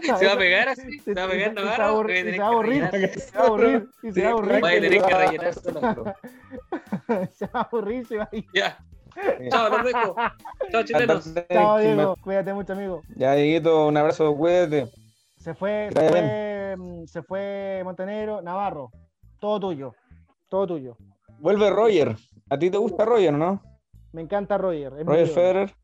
se 0.00 0.26
va 0.26 0.32
a 0.32 0.38
pegar 0.38 0.68
así, 0.68 0.98
se 0.98 1.14
va 1.14 1.24
a 1.24 1.28
pegar 1.28 1.54
se 1.54 1.62
va 1.62 1.76
a 1.76 1.88
aburrir, 1.88 2.30
se 2.32 2.38
va 2.38 2.46
a 2.46 2.50
que 2.50 2.54
aburrir, 2.54 2.90
se 3.20 3.38
va 3.38 3.44
a 3.44 3.46
aburrir, 3.46 3.88
y 4.02 4.12
se 4.12 4.22
va 4.22 4.28
a 4.28 4.32
aburrir, 4.32 4.60
Voy 4.60 4.70
a 4.70 4.80
tener 4.80 5.02
que 5.02 5.14
rellenar 5.14 5.54
solo. 5.54 6.04
se 7.34 7.46
va 7.46 7.60
a 7.60 7.62
aburrir, 7.62 8.06
se 8.06 8.16
va 8.16 8.28
a 8.30 8.36
ir. 8.36 8.46
Ya. 8.54 8.78
Chao, 9.50 9.68
los 9.68 9.84
dejo. 9.84 10.16
Chao, 10.70 10.82
chilenos. 10.84 11.34
Chao, 11.50 11.78
Diego. 11.78 12.16
Cuídate 12.22 12.54
mucho, 12.54 12.72
amigo. 12.72 13.02
Ya, 13.16 13.34
Dieguito, 13.34 13.86
un 13.86 13.96
abrazo, 13.96 14.34
cuídate. 14.34 14.90
Se 15.36 15.54
fue, 15.54 15.90
Que 15.92 16.00
se 16.00 16.08
fue, 16.08 16.76
mm, 16.78 17.04
se 17.06 17.22
fue 17.22 17.82
Montenegro, 17.84 18.40
Navarro. 18.42 18.90
Todo 19.38 19.60
tuyo. 19.60 19.94
Todo 20.48 20.68
tuyo. 20.68 20.96
Vuelve 21.40 21.68
Roger. 21.70 22.16
¿A 22.48 22.58
ti 22.58 22.70
te 22.70 22.78
gusta 22.78 23.04
Roger, 23.04 23.32
no? 23.32 23.60
Me 24.12 24.22
encanta 24.22 24.56
Roger. 24.56 24.92
Roger. 25.04 25.26
Federer. 25.26 25.74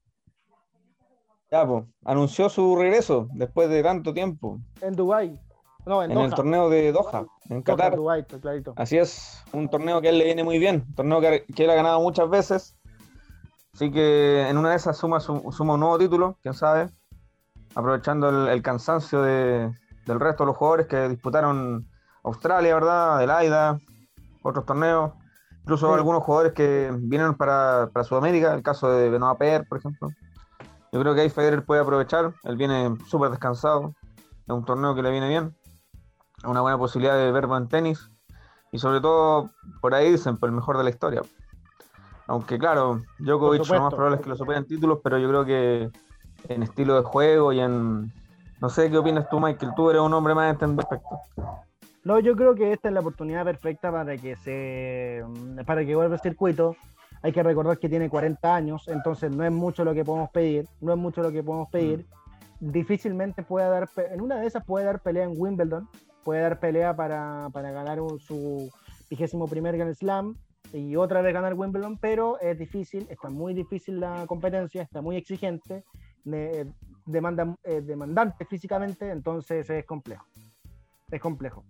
Ya, 1.51 1.67
pues, 1.67 1.85
anunció 2.05 2.49
su 2.51 2.77
regreso 2.77 3.29
después 3.33 3.69
de 3.71 3.83
tanto 3.83 4.13
tiempo 4.13 4.59
En 4.83 4.95
Dubai. 4.95 5.41
No, 5.87 6.03
en, 6.03 6.11
en 6.11 6.19
el 6.19 6.35
torneo 6.35 6.69
de 6.69 6.93
Doha, 6.93 7.25
en 7.49 7.63
Qatar. 7.63 7.97
Dubái, 7.97 8.23
pues, 8.25 8.43
clarito. 8.43 8.75
Así 8.77 8.99
es, 8.99 9.43
un 9.55 9.71
torneo 9.71 10.03
que 10.03 10.09
a 10.09 10.11
él 10.11 10.19
le 10.19 10.25
viene 10.27 10.45
muy 10.45 10.59
bien, 10.59 10.85
un 10.87 10.95
torneo 10.95 11.21
que, 11.21 11.47
que 11.55 11.65
él 11.65 11.71
ha 11.71 11.75
ganado 11.75 12.01
muchas 12.01 12.29
veces. 12.29 12.77
Así 13.73 13.91
que 13.91 14.47
en 14.49 14.59
una 14.59 14.71
de 14.71 14.77
esas 14.77 14.99
suma, 14.99 15.21
su- 15.21 15.51
suma 15.53 15.75
un 15.75 15.81
nuevo 15.81 15.97
título, 15.97 16.37
quién 16.43 16.53
sabe, 16.53 16.91
aprovechando 17.75 18.29
el, 18.29 18.49
el 18.49 18.63
cansancio 18.63 19.23
de- 19.23 19.73
del 20.05 20.21
resto 20.21 20.43
de 20.43 20.49
los 20.49 20.57
jugadores 20.59 20.87
que 20.87 21.09
disputaron 21.09 21.87
Australia, 22.25 22.75
¿verdad? 22.75 23.17
Adelaida, 23.17 23.79
otros 24.43 24.67
torneos, 24.67 25.13
incluso 25.63 25.87
Sí. 25.89 25.95
algunos 25.95 26.23
jugadores 26.23 26.53
que 26.53 26.91
vienen 26.99 27.35
para, 27.35 27.89
para 27.95 28.05
Sudamérica, 28.05 28.53
el 28.53 28.63
caso 28.63 28.91
de 28.91 29.09
Benoit 29.09 29.39
Per, 29.39 29.67
por 29.67 29.79
ejemplo. 29.79 30.11
Yo 30.93 31.01
creo 31.01 31.15
que 31.15 31.23
ahí 31.23 31.31
Federer 31.31 31.65
puede 31.65 31.83
aprovechar, 31.83 32.33
él 32.45 32.57
viene 32.57 32.97
súper 33.07 33.31
descansado, 33.31 33.95
es 34.17 34.55
un 34.55 34.65
torneo 34.65 34.95
que 34.95 35.03
le 35.03 35.11
viene 35.11 35.29
bien, 35.29 35.55
una 36.45 36.61
buena 36.61 36.79
posibilidad 36.79 37.17
de 37.17 37.31
ver 37.31 37.47
buen 37.47 37.69
tenis 37.69 38.11
y 38.73 38.79
sobre 38.79 39.01
todo 39.01 39.51
por 39.81 39.95
ahí 39.95 40.11
dicen 40.13 40.37
por 40.39 40.49
el 40.49 40.55
mejor 40.55 40.79
de 40.79 40.85
la 40.85 40.91
historia. 40.91 41.23
Aunque 42.27 42.59
claro, 42.59 43.03
Djokovic 43.19 43.67
lo 43.69 43.81
más 43.81 43.95
probable 43.95 44.17
es 44.17 44.23
que 44.23 44.29
lo 44.29 44.37
superen 44.37 44.67
títulos, 44.67 45.01
pero 45.03 45.19
yo 45.19 45.29
creo 45.29 45.45
que 45.45 45.91
en 46.49 46.63
estilo 46.63 46.95
de 46.95 47.03
juego 47.03 47.53
y 47.53 47.61
en 47.61 48.13
no 48.61 48.69
sé 48.69 48.91
qué 48.91 48.99
opinas 48.99 49.29
tú, 49.29 49.41
Michael, 49.41 49.73
tú 49.77 49.91
eres 49.91 50.03
un 50.03 50.13
hombre 50.13 50.35
más 50.35 50.53
entendido 50.53 50.83
respecto. 50.83 51.21
No, 52.05 52.19
yo 52.19 52.35
creo 52.37 52.55
que 52.55 52.73
esta 52.73 52.89
es 52.89 52.95
la 52.95 53.01
oportunidad 53.01 53.45
perfecta 53.45 53.93
para 53.93 54.17
que 54.17 54.37
se 54.37 55.23
para 55.67 55.85
que 55.85 55.95
vuelva 55.95 56.15
el 56.15 56.21
circuito. 56.21 56.77
Hay 57.23 57.33
que 57.33 57.43
recordar 57.43 57.79
que 57.79 57.89
tiene 57.89 58.09
40 58.09 58.55
años, 58.55 58.87
entonces 58.89 59.31
no 59.35 59.45
es 59.45 59.51
mucho 59.53 59.85
lo 59.85 59.93
que 59.95 60.05
podemos 60.05 60.31
pedir, 60.31 60.69
no 60.81 60.93
es 60.93 60.99
mucho 60.99 61.23
lo 61.23 61.33
que 61.33 61.43
podemos 61.43 61.69
pedir. 61.71 62.07
Difícilmente 62.61 63.43
puede 63.43 63.69
dar, 63.69 63.89
en 64.11 64.21
una 64.21 64.37
de 64.41 64.47
esas 64.47 64.65
puede 64.65 64.85
dar 64.85 65.01
pelea 65.01 65.25
en 65.25 65.33
Wimbledon, 65.37 65.89
puede 66.25 66.41
dar 66.43 66.59
pelea 66.61 66.95
para, 66.97 67.49
para 67.53 67.71
ganar 67.71 67.99
su 68.19 68.69
vigésimo 69.09 69.47
primer 69.47 69.77
Grand 69.77 69.95
Slam 69.95 70.37
y 70.73 70.97
otra 70.97 71.23
vez 71.23 71.33
ganar 71.33 71.55
Wimbledon, 71.55 71.99
pero 71.99 72.39
es 72.41 72.59
difícil, 72.59 73.07
está 73.11 73.31
muy 73.31 73.55
difícil 73.55 74.01
la 74.01 74.25
competencia, 74.27 74.83
está 74.83 75.01
muy 75.01 75.17
exigente, 75.17 75.85
de- 76.25 76.67
demanda, 77.07 77.57
eh, 77.65 77.81
demandante 77.81 78.45
físicamente, 78.45 79.09
entonces 79.11 79.69
es 79.71 79.85
complejo. 79.87 80.27
Es 81.11 81.21
complejo. 81.21 81.65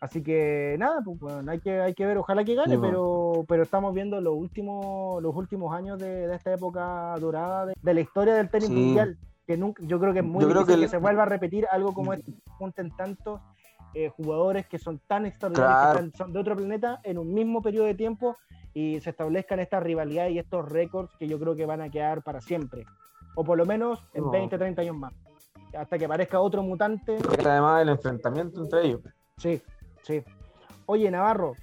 Así 0.00 0.22
que 0.22 0.76
nada, 0.78 1.00
pues 1.04 1.18
bueno, 1.18 1.50
hay 1.50 1.58
que, 1.58 1.80
hay 1.80 1.92
que 1.92 2.06
ver, 2.06 2.18
ojalá 2.18 2.44
que 2.44 2.54
gane, 2.54 2.74
Sí, 2.74 2.78
pues. 2.78 2.90
pero, 2.90 3.44
pero 3.48 3.62
estamos 3.64 3.92
viendo 3.92 4.20
los 4.20 4.34
últimos, 4.34 5.20
los 5.22 5.34
últimos 5.34 5.74
años 5.74 5.98
de, 5.98 6.28
de 6.28 6.36
esta 6.36 6.54
época 6.54 7.14
dorada 7.18 7.66
de, 7.66 7.74
de 7.80 7.94
la 7.94 8.00
historia 8.00 8.34
del 8.34 8.48
tenis 8.48 8.68
Sí. 8.68 8.74
mundial. 8.74 9.18
Que 9.46 9.56
nunca, 9.56 9.82
yo 9.84 9.98
creo 9.98 10.12
que 10.12 10.18
es 10.20 10.24
muy 10.24 10.42
Yo 10.42 10.48
creo 10.50 10.60
difícil 10.60 10.74
que 10.74 10.80
que, 10.80 10.84
el- 10.84 10.90
se 10.90 10.98
vuelva 10.98 11.22
a 11.22 11.26
repetir 11.26 11.66
algo 11.72 11.92
como 11.94 12.12
este, 12.12 12.32
junten 12.58 12.94
tantos 12.96 13.40
eh, 13.94 14.10
jugadores 14.10 14.66
que 14.66 14.78
son 14.78 15.00
tan 15.06 15.24
extraordinarios, 15.26 15.80
Claro. 15.80 15.98
que 16.00 16.04
están- 16.06 16.18
son 16.26 16.32
de 16.32 16.38
otro 16.38 16.54
planeta 16.56 17.00
en 17.02 17.18
un 17.18 17.32
mismo 17.34 17.60
periodo 17.62 17.86
de 17.86 17.94
tiempo 17.94 18.36
y 18.74 19.00
se 19.00 19.10
establezcan 19.10 19.58
estas 19.60 19.82
rivalidades 19.82 20.32
y 20.32 20.38
estos 20.38 20.68
récords 20.68 21.10
que 21.18 21.26
yo 21.26 21.40
creo 21.40 21.56
que 21.56 21.64
van 21.66 21.80
a 21.80 21.88
quedar 21.90 22.22
para 22.22 22.40
siempre. 22.42 22.84
O 23.34 23.42
por 23.42 23.56
lo 23.58 23.64
menos 23.66 23.98
en 24.12 24.24
No. 24.24 24.30
20, 24.30 24.58
30 24.58 24.82
años 24.82 24.96
más. 24.96 25.12
Hasta 25.76 25.98
que 25.98 26.04
aparezca 26.04 26.38
otro 26.40 26.62
mutante 26.62 27.16
Porque 27.22 27.48
Además, 27.48 27.82
el 27.82 27.88
enfrentamiento 27.88 28.62
entre 28.62 28.86
ellos. 28.86 29.00
Sí, 29.38 29.60
sí. 30.02 30.22
Oye, 30.86 31.10
Navarro, 31.10 31.54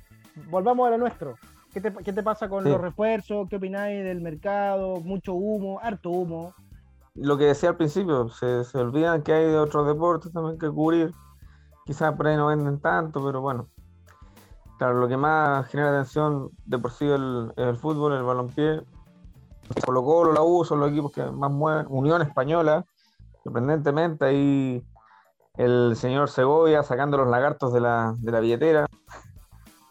volvamos 0.49 0.87
a 0.87 0.91
lo 0.91 0.97
nuestro. 0.97 1.35
¿Qué 1.73 1.81
te, 1.81 1.91
qué 1.91 2.13
te 2.13 2.23
pasa 2.23 2.47
con 2.47 2.63
Sí. 2.63 2.69
los 2.69 2.79
refuerzos? 2.79 3.47
¿Qué 3.49 3.57
opináis 3.57 4.03
del 4.03 4.21
mercado? 4.21 5.01
Mucho 5.01 5.33
humo, 5.33 5.79
harto 5.81 6.09
humo. 6.09 6.53
Lo 7.15 7.37
que 7.37 7.45
decía 7.45 7.69
al 7.69 7.77
principio, 7.77 8.29
se, 8.29 8.63
se 8.63 8.77
olvidan 8.77 9.23
que 9.23 9.33
hay 9.33 9.45
de 9.45 9.57
otros 9.57 9.87
deportes 9.87 10.31
también 10.31 10.57
que 10.57 10.69
cubrir. 10.69 11.11
Quizás 11.85 12.13
por 12.15 12.27
ahí 12.27 12.35
no 12.35 12.47
venden 12.47 12.79
tanto, 12.79 13.23
pero 13.23 13.41
bueno. 13.41 13.67
Claro, 14.77 14.95
lo 14.95 15.07
que 15.07 15.15
más 15.17 15.67
genera 15.67 15.89
atención 15.91 16.49
de 16.65 16.77
por 16.77 16.91
sí 16.91 17.05
el, 17.05 17.53
el 17.55 17.77
fútbol, 17.77 18.13
el 18.13 18.23
balompié. 18.23 18.81
Colo 19.85 20.03
Colo, 20.03 20.33
la 20.33 20.41
U 20.43 20.63
son 20.63 20.79
los 20.79 20.91
equipos 20.91 21.11
que 21.11 21.23
más 21.23 21.51
mueven. 21.51 21.85
Unión 21.89 22.21
Española, 22.21 22.85
sorprendentemente, 23.43 24.25
ahí 24.25 24.83
el 25.57 25.95
señor 25.95 26.29
Segovia 26.29 26.83
sacando 26.83 27.17
los 27.17 27.27
lagartos 27.27 27.73
de 27.73 27.81
la, 27.81 28.13
de 28.17 28.31
la 28.31 28.39
billetera. 28.39 28.87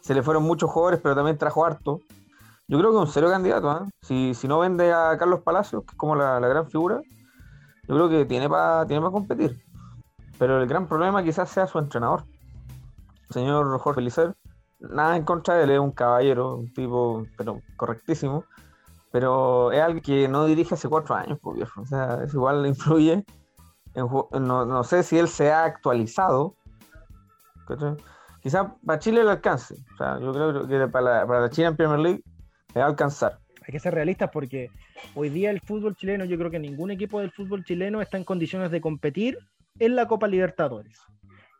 Se 0.00 0.14
le 0.14 0.22
fueron 0.22 0.42
muchos 0.42 0.70
jugadores, 0.70 1.00
pero 1.02 1.14
también 1.14 1.38
trajo 1.38 1.64
harto. 1.64 2.00
Yo 2.68 2.78
creo 2.78 2.90
que 2.90 2.96
un 2.98 3.06
serio 3.06 3.30
candidato. 3.30 3.70
¿ah? 3.70 3.88
Si, 4.02 4.34
si 4.34 4.48
no 4.48 4.58
vende 4.58 4.92
a 4.92 5.16
Carlos 5.18 5.40
Palacios, 5.40 5.82
que 5.84 5.92
es 5.92 5.96
como 5.96 6.14
la, 6.14 6.40
la 6.40 6.48
gran 6.48 6.68
figura, 6.68 7.00
yo 7.86 7.94
creo 7.94 8.08
que 8.08 8.24
tiene 8.24 8.48
para 8.48 8.86
tiene 8.86 9.02
pa 9.02 9.10
competir. 9.10 9.62
Pero 10.38 10.60
el 10.60 10.68
gran 10.68 10.86
problema 10.86 11.22
quizás 11.22 11.48
sea 11.48 11.66
su 11.66 11.78
entrenador. 11.78 12.24
El 13.28 13.34
señor 13.34 13.78
Jorge 13.78 13.96
Felicer. 13.96 14.34
Nada 14.80 15.16
en 15.16 15.24
contra 15.24 15.54
de 15.54 15.64
él, 15.64 15.70
es 15.70 15.78
un 15.78 15.92
caballero, 15.92 16.56
un 16.56 16.72
tipo 16.72 17.24
pero 17.36 17.60
correctísimo. 17.76 18.44
Pero 19.12 19.72
es 19.72 19.80
alguien 19.80 20.02
que 20.02 20.28
no 20.28 20.44
dirige 20.44 20.74
hace 20.74 20.88
cuatro 20.88 21.14
años, 21.14 21.38
pues, 21.40 21.56
viejo. 21.56 21.80
O 21.80 21.86
sea, 21.86 22.22
es 22.24 22.34
igual 22.34 22.66
influye. 22.66 23.24
En, 23.94 24.06
no, 24.46 24.66
no 24.66 24.84
sé 24.84 25.02
si 25.02 25.18
él 25.18 25.28
se 25.28 25.52
ha 25.52 25.64
actualizado. 25.64 26.56
Quizás 28.42 28.66
para 28.84 28.98
Chile 28.98 29.24
le 29.24 29.30
alcance. 29.30 29.74
O 29.94 29.96
sea, 29.96 30.18
yo 30.20 30.32
creo 30.32 30.66
que 30.66 30.88
para 30.88 31.20
la, 31.20 31.26
para 31.26 31.40
la 31.40 31.50
China 31.50 31.68
en 31.68 31.76
Premier 31.76 32.00
League 32.00 32.22
le 32.74 32.80
va 32.80 32.86
a 32.86 32.90
alcanzar. 32.90 33.38
Hay 33.66 33.72
que 33.72 33.80
ser 33.80 33.94
realistas 33.94 34.30
porque 34.30 34.70
hoy 35.14 35.30
día 35.30 35.50
el 35.50 35.60
fútbol 35.60 35.96
chileno, 35.96 36.24
yo 36.26 36.36
creo 36.36 36.50
que 36.50 36.58
ningún 36.58 36.90
equipo 36.90 37.20
del 37.20 37.30
fútbol 37.30 37.64
chileno 37.64 38.02
está 38.02 38.18
en 38.18 38.24
condiciones 38.24 38.70
de 38.70 38.80
competir 38.80 39.38
en 39.78 39.96
la 39.96 40.06
Copa 40.06 40.28
Libertadores, 40.28 41.00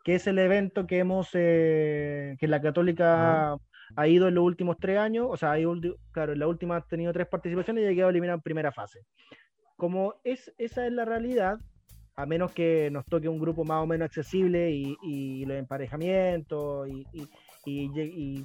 que 0.03 0.15
es 0.15 0.27
el 0.27 0.37
evento 0.37 0.85
que 0.85 0.99
hemos, 0.99 1.29
eh, 1.33 2.35
que 2.39 2.47
la 2.47 2.61
Católica 2.61 3.57
ha 3.95 4.07
ido 4.07 4.27
en 4.27 4.35
los 4.35 4.43
últimos 4.43 4.77
tres 4.79 4.99
años, 4.99 5.27
o 5.29 5.37
sea, 5.37 5.51
ha 5.51 5.59
ido 5.59 5.75
claro, 6.11 6.33
en 6.33 6.39
la 6.39 6.47
última 6.47 6.77
ha 6.77 6.81
tenido 6.81 7.11
tres 7.11 7.27
participaciones 7.27 7.83
y 7.83 7.87
ha 7.87 7.95
quedado 7.95 8.11
eliminado 8.11 8.37
en 8.37 8.43
primera 8.43 8.71
fase. 8.71 8.99
Como 9.75 10.15
es, 10.23 10.53
esa 10.57 10.85
es 10.85 10.93
la 10.93 11.05
realidad, 11.05 11.57
a 12.17 12.25
menos 12.25 12.51
que 12.51 12.89
nos 12.91 13.05
toque 13.05 13.27
un 13.27 13.39
grupo 13.39 13.65
más 13.65 13.83
o 13.83 13.87
menos 13.87 14.05
accesible 14.05 14.71
y, 14.71 14.97
y 15.03 15.45
los 15.45 15.57
emparejamientos 15.57 16.87
y, 16.89 17.05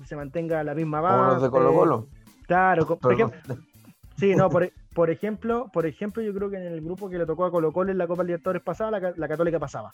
se 0.07 0.17
mantenga 0.17 0.65
la 0.65 0.75
misma 0.75 1.01
Como 1.03 1.19
base. 1.23 1.35
los 1.35 1.43
de 1.43 1.51
Colo 1.51 1.73
Colo. 1.75 2.09
Claro, 2.47 2.99
por 2.99 3.13
ejemplo, 3.13 3.39
sí, 4.17 4.35
no, 4.35 4.49
por, 4.49 4.73
por 4.95 5.11
ejemplo, 5.11 5.71
por 5.73 5.87
ejemplo, 5.87 6.23
yo 6.23 6.35
creo 6.35 6.51
que 6.51 6.57
en 6.57 6.65
el 6.73 6.81
grupo 6.81 7.09
que 7.09 7.19
le 7.19 7.27
tocó 7.27 7.45
a 7.45 7.51
Colo 7.51 7.73
Colo 7.73 7.93
en 7.93 7.99
la 7.99 8.07
Copa 8.09 8.25
Libertadores 8.25 8.63
pasada, 8.63 8.91
la, 8.99 9.13
la 9.17 9.29
Católica 9.29 9.59
pasaba. 9.59 9.93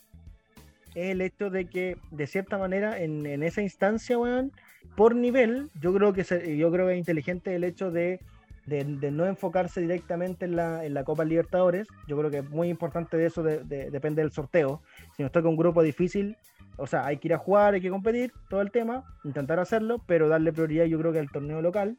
El 0.95 1.21
hecho 1.21 1.51
de 1.51 1.67
que, 1.67 1.99
de 2.11 2.27
cierta 2.27 2.57
manera, 2.57 2.99
en, 3.03 3.27
en 3.27 3.43
esa 3.43 3.61
instancia, 3.61 4.17
weón, 4.17 4.53
por 4.97 5.15
nivel, 5.15 5.69
yo 5.83 5.93
creo 5.93 6.15
que 6.15 6.25
se- 6.25 6.57
yo 6.57 6.71
creo 6.73 6.87
que 6.87 6.95
es 6.95 6.99
inteligente 6.99 7.55
el 7.55 7.65
hecho 7.65 7.91
de, 7.91 8.21
de- 8.67 8.85
de 8.85 9.11
no 9.11 9.27
enfocarse 9.27 9.81
directamente 9.81 10.45
en 10.45 10.57
la, 10.57 10.85
en 10.85 10.93
la 10.95 11.05
Copa 11.05 11.25
Libertadores. 11.25 11.87
Yo 12.09 12.17
creo 12.19 12.31
que 12.31 12.39
es 12.39 12.51
muy 12.51 12.69
importante 12.69 13.17
de 13.17 13.27
eso, 13.27 13.43
de- 13.43 13.65
de- 13.65 13.91
depende 13.91 14.23
del 14.23 14.33
sorteo. 14.33 14.83
Si 15.17 15.23
nos 15.23 15.33
toca 15.33 15.49
un 15.49 15.57
grupo 15.57 15.83
difícil, 15.83 16.37
o 16.77 16.87
sea, 16.87 17.07
hay 17.07 17.17
que 17.19 17.29
ir 17.29 17.35
a 17.35 17.39
jugar, 17.39 17.75
hay 17.75 17.81
que 17.81 17.91
competir, 17.91 18.33
todo 18.51 18.61
el 18.61 18.71
tema, 18.71 19.05
intentar 19.25 19.59
hacerlo, 19.61 20.03
pero 20.07 20.29
darle 20.29 20.53
prioridad 20.53 20.85
yo 20.85 20.99
creo 20.99 21.13
que 21.13 21.21
al 21.21 21.31
torneo 21.31 21.63
local. 21.63 21.97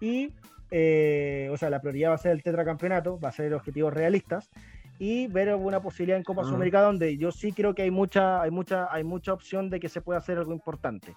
Y, 0.00 0.32
eh, 0.70 1.48
o 1.50 1.56
sea, 1.56 1.70
la 1.70 1.80
prioridad 1.80 2.10
va 2.10 2.14
a 2.16 2.18
ser 2.18 2.32
el 2.32 2.42
tetracampeonato, 2.42 3.18
va 3.18 3.30
a 3.30 3.32
ser 3.32 3.54
objetivos 3.54 3.94
realistas 3.94 4.50
y 4.98 5.28
ver 5.28 5.48
alguna 5.48 5.80
posibilidad 5.80 6.18
en 6.18 6.24
Copa. 6.24 6.42
Sudamericana 6.48 6.84
donde 6.84 7.16
yo 7.16 7.30
sí 7.32 7.52
creo 7.52 7.74
que 7.74 7.82
hay 7.82 7.90
mucha, 7.90 8.42
hay 8.42 8.50
mucha, 8.50 8.92
hay 8.92 9.04
mucha 9.04 9.32
opción 9.32 9.70
de 9.70 9.78
que 9.80 9.88
se 9.88 10.00
pueda 10.00 10.18
hacer 10.18 10.36
algo 10.38 10.52
importante. 10.52 11.14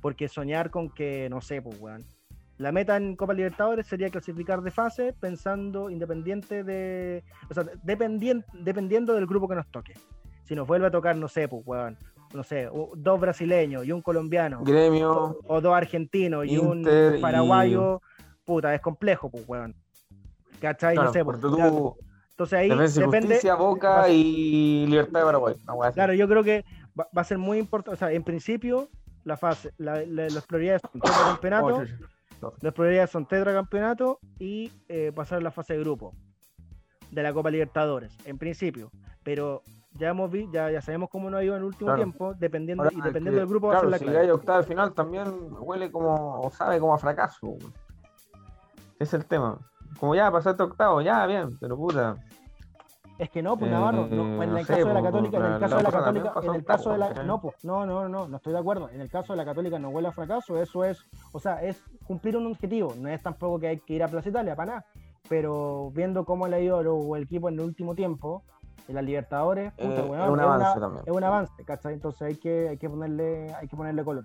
Porque 0.00 0.28
soñar 0.28 0.70
con 0.70 0.90
que, 0.90 1.28
no 1.30 1.40
sé, 1.40 1.62
pues, 1.62 1.80
weón. 1.80 2.02
La 2.58 2.70
meta 2.70 2.96
en 2.96 3.16
Copa 3.16 3.34
Libertadores 3.34 3.86
sería 3.86 4.10
clasificar 4.10 4.60
de 4.62 4.70
fase 4.70 5.14
pensando 5.18 5.90
independiente 5.90 6.62
de. 6.64 7.24
O 7.50 7.54
sea, 7.54 7.64
dependien- 7.84 8.44
dependiendo 8.52 9.14
del 9.14 9.26
grupo 9.26 9.48
que 9.48 9.54
nos 9.56 9.66
toque. 9.70 9.94
Si 10.44 10.54
nos 10.54 10.66
vuelve 10.66 10.86
a 10.86 10.90
tocar, 10.90 11.16
no 11.16 11.28
sé, 11.28 11.48
pues, 11.48 11.62
weón. 11.66 11.96
No 12.34 12.42
sé, 12.42 12.68
dos 12.96 13.20
brasileños 13.20 13.84
y 13.86 13.92
un 13.92 14.00
colombiano. 14.00 14.62
Gremio, 14.64 15.38
O 15.46 15.60
dos 15.60 15.74
argentinos 15.74 16.46
y 16.46 16.54
Inter 16.54 17.12
un 17.12 17.18
y- 17.18 17.20
paraguayo. 17.20 18.00
Puta, 18.44 18.74
es 18.74 18.80
complejo, 18.80 19.30
pues, 19.30 19.44
weón. 19.46 19.74
¿Cachai? 20.60 20.94
claro, 20.94 21.08
no 21.08 21.12
sé, 21.12 21.24
pues, 21.24 21.40
tú, 21.40 21.96
Entonces 22.30 22.58
ahí 22.58 22.68
Defensa 22.68 23.00
depende. 23.00 23.26
Justicia, 23.28 23.54
Boca 23.54 24.08
y 24.08 24.86
Libertad 24.86 25.20
de 25.20 25.24
Paraguay. 25.26 25.54
Claro, 25.94 26.12
yo 26.14 26.28
creo 26.28 26.42
que 26.44 26.64
va, 26.98 27.06
va 27.16 27.22
a 27.22 27.24
ser 27.24 27.38
muy 27.38 27.58
importante. 27.58 27.94
O 27.94 27.98
sea, 27.98 28.10
en 28.12 28.22
principio, 28.24 28.88
la 29.24 29.36
fase, 29.36 29.72
la- 29.78 30.04
la- 30.06 30.28
las 30.28 30.46
prioridades 30.46 30.82
Oh, 30.84 31.84
chucha. 32.50 32.58
las 32.60 32.74
prioridades 32.74 33.10
son 33.10 33.26
tetracampeonato 33.26 34.18
y 34.38 34.72
eh, 34.88 35.12
pasar 35.14 35.38
a 35.38 35.42
la 35.42 35.50
fase 35.50 35.74
de 35.74 35.80
grupo 35.80 36.14
de 37.10 37.22
la 37.22 37.32
Copa 37.32 37.50
Libertadores, 37.50 38.16
en 38.24 38.38
principio. 38.38 38.90
Pero 39.22 39.62
ya 39.92 40.08
hemos 40.08 40.30
vi, 40.30 40.48
ya, 40.50 40.70
ya 40.70 40.80
sabemos 40.80 41.10
cómo 41.10 41.28
nos 41.30 41.40
ha 41.40 41.44
ido 41.44 41.54
en 41.54 41.60
el 41.60 41.64
último 41.66 41.88
Claro. 41.88 42.02
tiempo, 42.02 42.34
dependiendo, 42.34 42.84
Ahora, 42.84 42.94
y 42.96 43.00
dependiendo 43.02 43.32
que, 43.32 43.40
del 43.40 43.48
grupo 43.48 43.66
va 43.68 43.74
claro, 43.74 43.88
a 43.88 43.98
ser 43.98 44.08
si 44.08 44.12
la 44.14 44.20
hay 44.20 44.30
octava 44.30 44.58
de 44.58 44.64
final 44.64 44.94
también 44.94 45.26
huele 45.60 45.90
como, 45.92 46.40
o 46.40 46.50
sabe 46.50 46.80
como 46.80 46.94
a 46.94 46.98
fracaso. 46.98 47.56
es 48.98 49.12
el 49.14 49.26
tema. 49.26 49.58
Como 50.00 50.14
ya 50.14 50.30
pasaste 50.30 50.62
octavo, 50.62 51.02
ya 51.02 51.26
bien, 51.26 51.50
pero 51.60 51.76
puta. 51.76 52.16
Es 53.18 53.30
que 53.30 53.42
no, 53.42 53.56
pues 53.56 53.70
Eh, 53.70 53.74
Navarro, 53.74 54.06
no, 54.10 54.36
pues, 54.36 54.48
en 54.48 54.52
no 54.52 54.58
el 54.58 54.66
caso 54.66 54.78
de 54.80 54.94
la 54.94 55.00
pues, 55.00 55.04
Católica, 55.12 55.36
en 55.38 55.44
el 55.52 55.60
caso 55.60 55.76
de 55.76 55.82
la 55.82 55.90
Católica, 55.90 56.32
en 56.42 56.54
el 56.54 56.64
caso 56.64 56.92
de 56.92 56.98
la, 56.98 57.22
no, 57.24 57.40
pues, 57.40 57.54
no, 57.64 57.86
no, 57.86 58.08
no, 58.08 58.26
no 58.28 58.36
estoy 58.36 58.52
de 58.52 58.58
acuerdo. 58.58 58.88
En 58.88 59.00
el 59.00 59.10
caso 59.10 59.32
de 59.32 59.36
la 59.36 59.44
Católica 59.44 59.78
no 59.78 59.90
huele 59.90 60.08
a 60.08 60.12
fracaso, 60.12 60.60
eso 60.60 60.84
es, 60.84 61.04
o 61.32 61.38
sea, 61.38 61.62
es 61.62 61.82
cumplir 62.06 62.36
un 62.36 62.46
objetivo. 62.46 62.94
No 62.98 63.08
es 63.08 63.22
tampoco 63.22 63.60
que 63.60 63.68
hay 63.68 63.78
que 63.78 63.94
ir 63.94 64.02
a 64.02 64.08
Plaza 64.08 64.28
Italia 64.30 64.56
para 64.56 64.72
nada, 64.72 64.86
pero 65.28 65.90
viendo 65.94 66.24
cómo 66.24 66.48
le 66.48 66.56
ha 66.56 66.60
ido 66.60 67.14
el 67.16 67.22
equipo 67.22 67.48
en 67.48 67.54
el 67.54 67.60
último 67.60 67.94
tiempo, 67.94 68.42
en 68.88 68.96
las 68.96 69.04
Libertadores, 69.04 69.72
puta, 69.74 70.00
Eh, 70.00 70.04
weón, 70.08 70.22
es 70.22 70.28
un 70.28 70.40
es 70.40 70.44
una- 70.44 70.54
avance 70.54 70.80
también. 70.80 71.04
es 71.06 71.12
un 71.12 71.24
avance, 71.24 71.64
¿cachai? 71.64 71.92
Entonces 71.94 72.22
hay 72.22 72.34
que, 72.36 72.68
hay 72.70 72.78
que 72.78 72.90
ponerle, 72.90 73.52
hay 73.54 73.68
que 73.68 73.76
ponerle 73.76 74.02
color. 74.04 74.24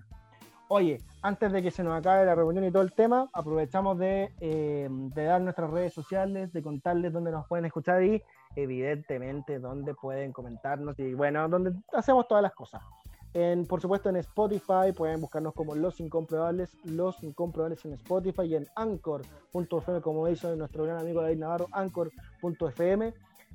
Oye, 0.69 0.97
antes 1.21 1.51
de 1.53 1.61
que 1.61 1.71
se 1.71 1.81
nos 1.83 1.97
acabe 1.97 2.25
la 2.25 2.35
reunión 2.35 2.65
y 2.65 2.71
todo 2.71 2.81
el 2.83 2.91
tema, 2.91 3.29
aprovechamos 3.31 3.97
de, 3.99 4.33
eh, 4.41 4.89
de 4.89 5.23
dar 5.23 5.39
nuestras 5.41 5.69
redes 5.69 5.93
sociales, 5.93 6.51
de 6.51 6.61
contarles 6.63 7.13
dónde 7.13 7.31
nos 7.31 7.45
pueden 7.47 7.65
escuchar 7.65 8.03
y 8.03 8.21
evidentemente 8.58 9.60
dónde 9.60 9.93
pueden 9.93 10.34
comentarnos 10.34 10.97
y 10.97 11.14
bueno, 11.14 11.47
donde 11.47 11.74
hacemos 11.93 12.28
todas 12.28 12.41
las 12.41 12.53
cosas. 12.53 12.82
En, 13.34 13.68
por 13.68 13.80
supuesto 13.80 14.10
en 14.10 14.16
Spotify 14.16 14.91
pueden 14.95 15.22
buscarnos 15.22 15.53
como 15.53 15.76
Los 15.76 15.99
Incomprobables, 15.99 16.76
Los 16.84 17.22
Incomprobables 17.24 17.86
en 17.86 17.93
Spotify 17.93 18.43
y 18.43 18.55
en 18.55 18.68
Anchor.fm 18.76 20.01
como 20.01 20.28
hizo 20.28 20.55
nuestro 20.55 20.86
gran 20.86 20.97
amigo 20.97 21.22
David 21.22 21.38
Navarro, 21.38 21.68
Anchor.fm. 21.72 23.14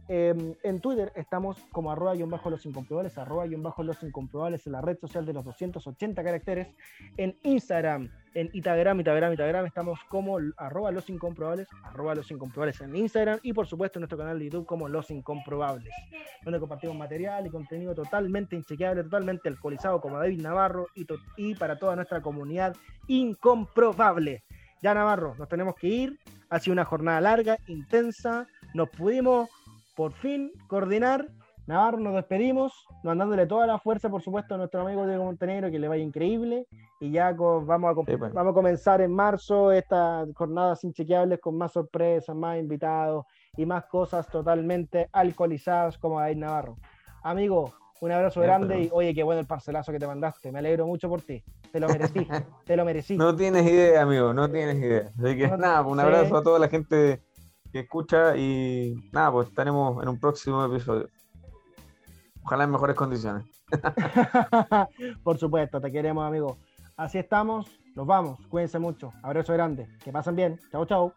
Eh, 0.08 0.56
en 0.62 0.80
Twitter 0.80 1.12
estamos 1.14 1.58
como 1.70 1.92
arroba 1.92 2.14
guion 2.14 2.28
bajo 2.28 2.50
los 2.50 2.66
incomprobables, 2.66 3.16
arroba 3.18 3.46
guion 3.46 3.62
bajo 3.62 3.82
los 3.82 4.02
incomprobables 4.02 4.66
en 4.66 4.72
la 4.72 4.80
red 4.80 4.98
social 4.98 5.24
de 5.24 5.32
los 5.32 5.44
280 5.44 6.24
caracteres. 6.24 6.68
En 7.16 7.36
Instagram, 7.44 8.10
en 8.34 8.50
Instagram, 8.52 8.98
Instagram, 8.98 9.32
Instagram 9.32 9.66
estamos 9.66 10.00
como 10.08 10.38
arroba 10.56 10.90
los 10.90 11.08
incomprobables, 11.08 11.68
arroba 11.84 12.14
los 12.14 12.30
incomprobables 12.30 12.80
en 12.80 12.96
Instagram 12.96 13.38
y 13.42 13.52
por 13.52 13.66
supuesto 13.66 13.98
en 13.98 14.02
nuestro 14.02 14.18
canal 14.18 14.38
de 14.38 14.46
YouTube 14.46 14.66
como 14.66 14.88
los 14.88 15.10
incomprobables, 15.10 15.94
donde 16.42 16.58
compartimos 16.58 16.96
material 16.96 17.46
y 17.46 17.50
contenido 17.50 17.94
totalmente 17.94 18.56
inchequeable, 18.56 19.04
totalmente 19.04 19.48
alcoholizado 19.48 20.00
como 20.00 20.18
David 20.18 20.40
Navarro 20.40 20.88
y, 20.94 21.06
y 21.36 21.54
para 21.54 21.78
toda 21.78 21.94
nuestra 21.94 22.20
comunidad 22.20 22.74
incomprobable. 23.06 24.42
Ya 24.82 24.94
Navarro, 24.94 25.36
nos 25.38 25.48
tenemos 25.48 25.76
que 25.76 25.86
ir. 25.86 26.18
Ha 26.50 26.58
sido 26.58 26.72
una 26.72 26.84
jornada 26.84 27.20
larga, 27.20 27.56
intensa. 27.68 28.48
Nos 28.74 28.90
pudimos 28.90 29.48
por 29.94 30.12
fin 30.14 30.52
coordinar 30.68 31.28
Navarro, 31.66 31.98
nos 31.98 32.14
despedimos, 32.14 32.72
mandándole 33.04 33.46
toda 33.46 33.68
la 33.68 33.78
fuerza, 33.78 34.10
por 34.10 34.20
supuesto, 34.20 34.54
a 34.54 34.58
nuestro 34.58 34.80
amigo 34.80 35.06
Diego 35.06 35.24
Montenegro, 35.24 35.70
que 35.70 35.78
le 35.78 35.86
vaya 35.86 36.02
increíble. 36.02 36.66
Y 37.00 37.12
ya 37.12 37.32
vamos, 37.32 37.90
a, 37.90 38.02
pues. 38.02 38.32
vamos 38.32 38.50
a 38.50 38.54
comenzar 38.54 39.00
en 39.00 39.12
marzo 39.12 39.70
estas 39.70 40.28
jornadas 40.34 40.82
inchequeables 40.82 41.38
con 41.40 41.56
más 41.56 41.72
sorpresas, 41.72 42.34
más 42.34 42.58
invitados 42.58 43.26
y 43.56 43.64
más 43.64 43.84
cosas 43.86 44.28
totalmente 44.28 45.08
alcoholizadas 45.12 45.98
como 45.98 46.18
David 46.18 46.38
Navarro. 46.38 46.78
Amigo, 47.22 47.72
un 48.00 48.10
abrazo 48.10 48.40
grande 48.40 48.80
y 48.82 48.90
oye, 48.92 49.14
qué 49.14 49.22
bueno 49.22 49.40
el 49.40 49.46
parcelazo 49.46 49.92
que 49.92 50.00
te 50.00 50.06
mandaste. 50.08 50.50
Me 50.50 50.58
alegro 50.58 50.86
mucho 50.86 51.08
por 51.08 51.22
ti. 51.22 51.44
Te 51.70 51.78
lo 51.78 51.86
merecí, 51.88 52.26
te 52.66 52.76
lo 52.76 52.84
merecí. 52.84 53.16
No 53.16 53.36
tienes 53.36 53.64
idea, 53.66 54.02
amigo, 54.02 54.34
no 54.34 54.50
tienes 54.50 54.76
idea. 54.76 55.10
Así 55.16 55.36
que 55.36 55.46
nada, 55.46 55.82
un 55.82 56.00
abrazo 56.00 56.36
a 56.36 56.42
toda 56.42 56.58
la 56.58 56.68
gente 56.68 57.22
que 57.72 57.80
escucha 57.80 58.36
y 58.36 58.94
nada, 59.12 59.32
pues 59.32 59.48
estaremos 59.48 60.02
en 60.02 60.08
un 60.08 60.20
próximo 60.20 60.64
episodio. 60.64 61.08
Ojalá 62.44 62.64
en 62.64 62.70
mejores 62.70 62.96
condiciones. 62.96 63.46
Por 65.24 65.38
supuesto, 65.38 65.80
te 65.80 65.90
queremos, 65.90 66.26
amigo. 66.26 66.58
Así 66.96 67.18
estamos, 67.18 67.80
nos 67.94 68.06
vamos. 68.06 68.38
Cuídense 68.48 68.78
mucho. 68.78 69.12
Abrazo 69.22 69.54
grande. 69.54 69.88
Que 70.04 70.12
pasen 70.12 70.36
bien. 70.36 70.60
Chau, 70.70 70.84
chau. 70.84 71.14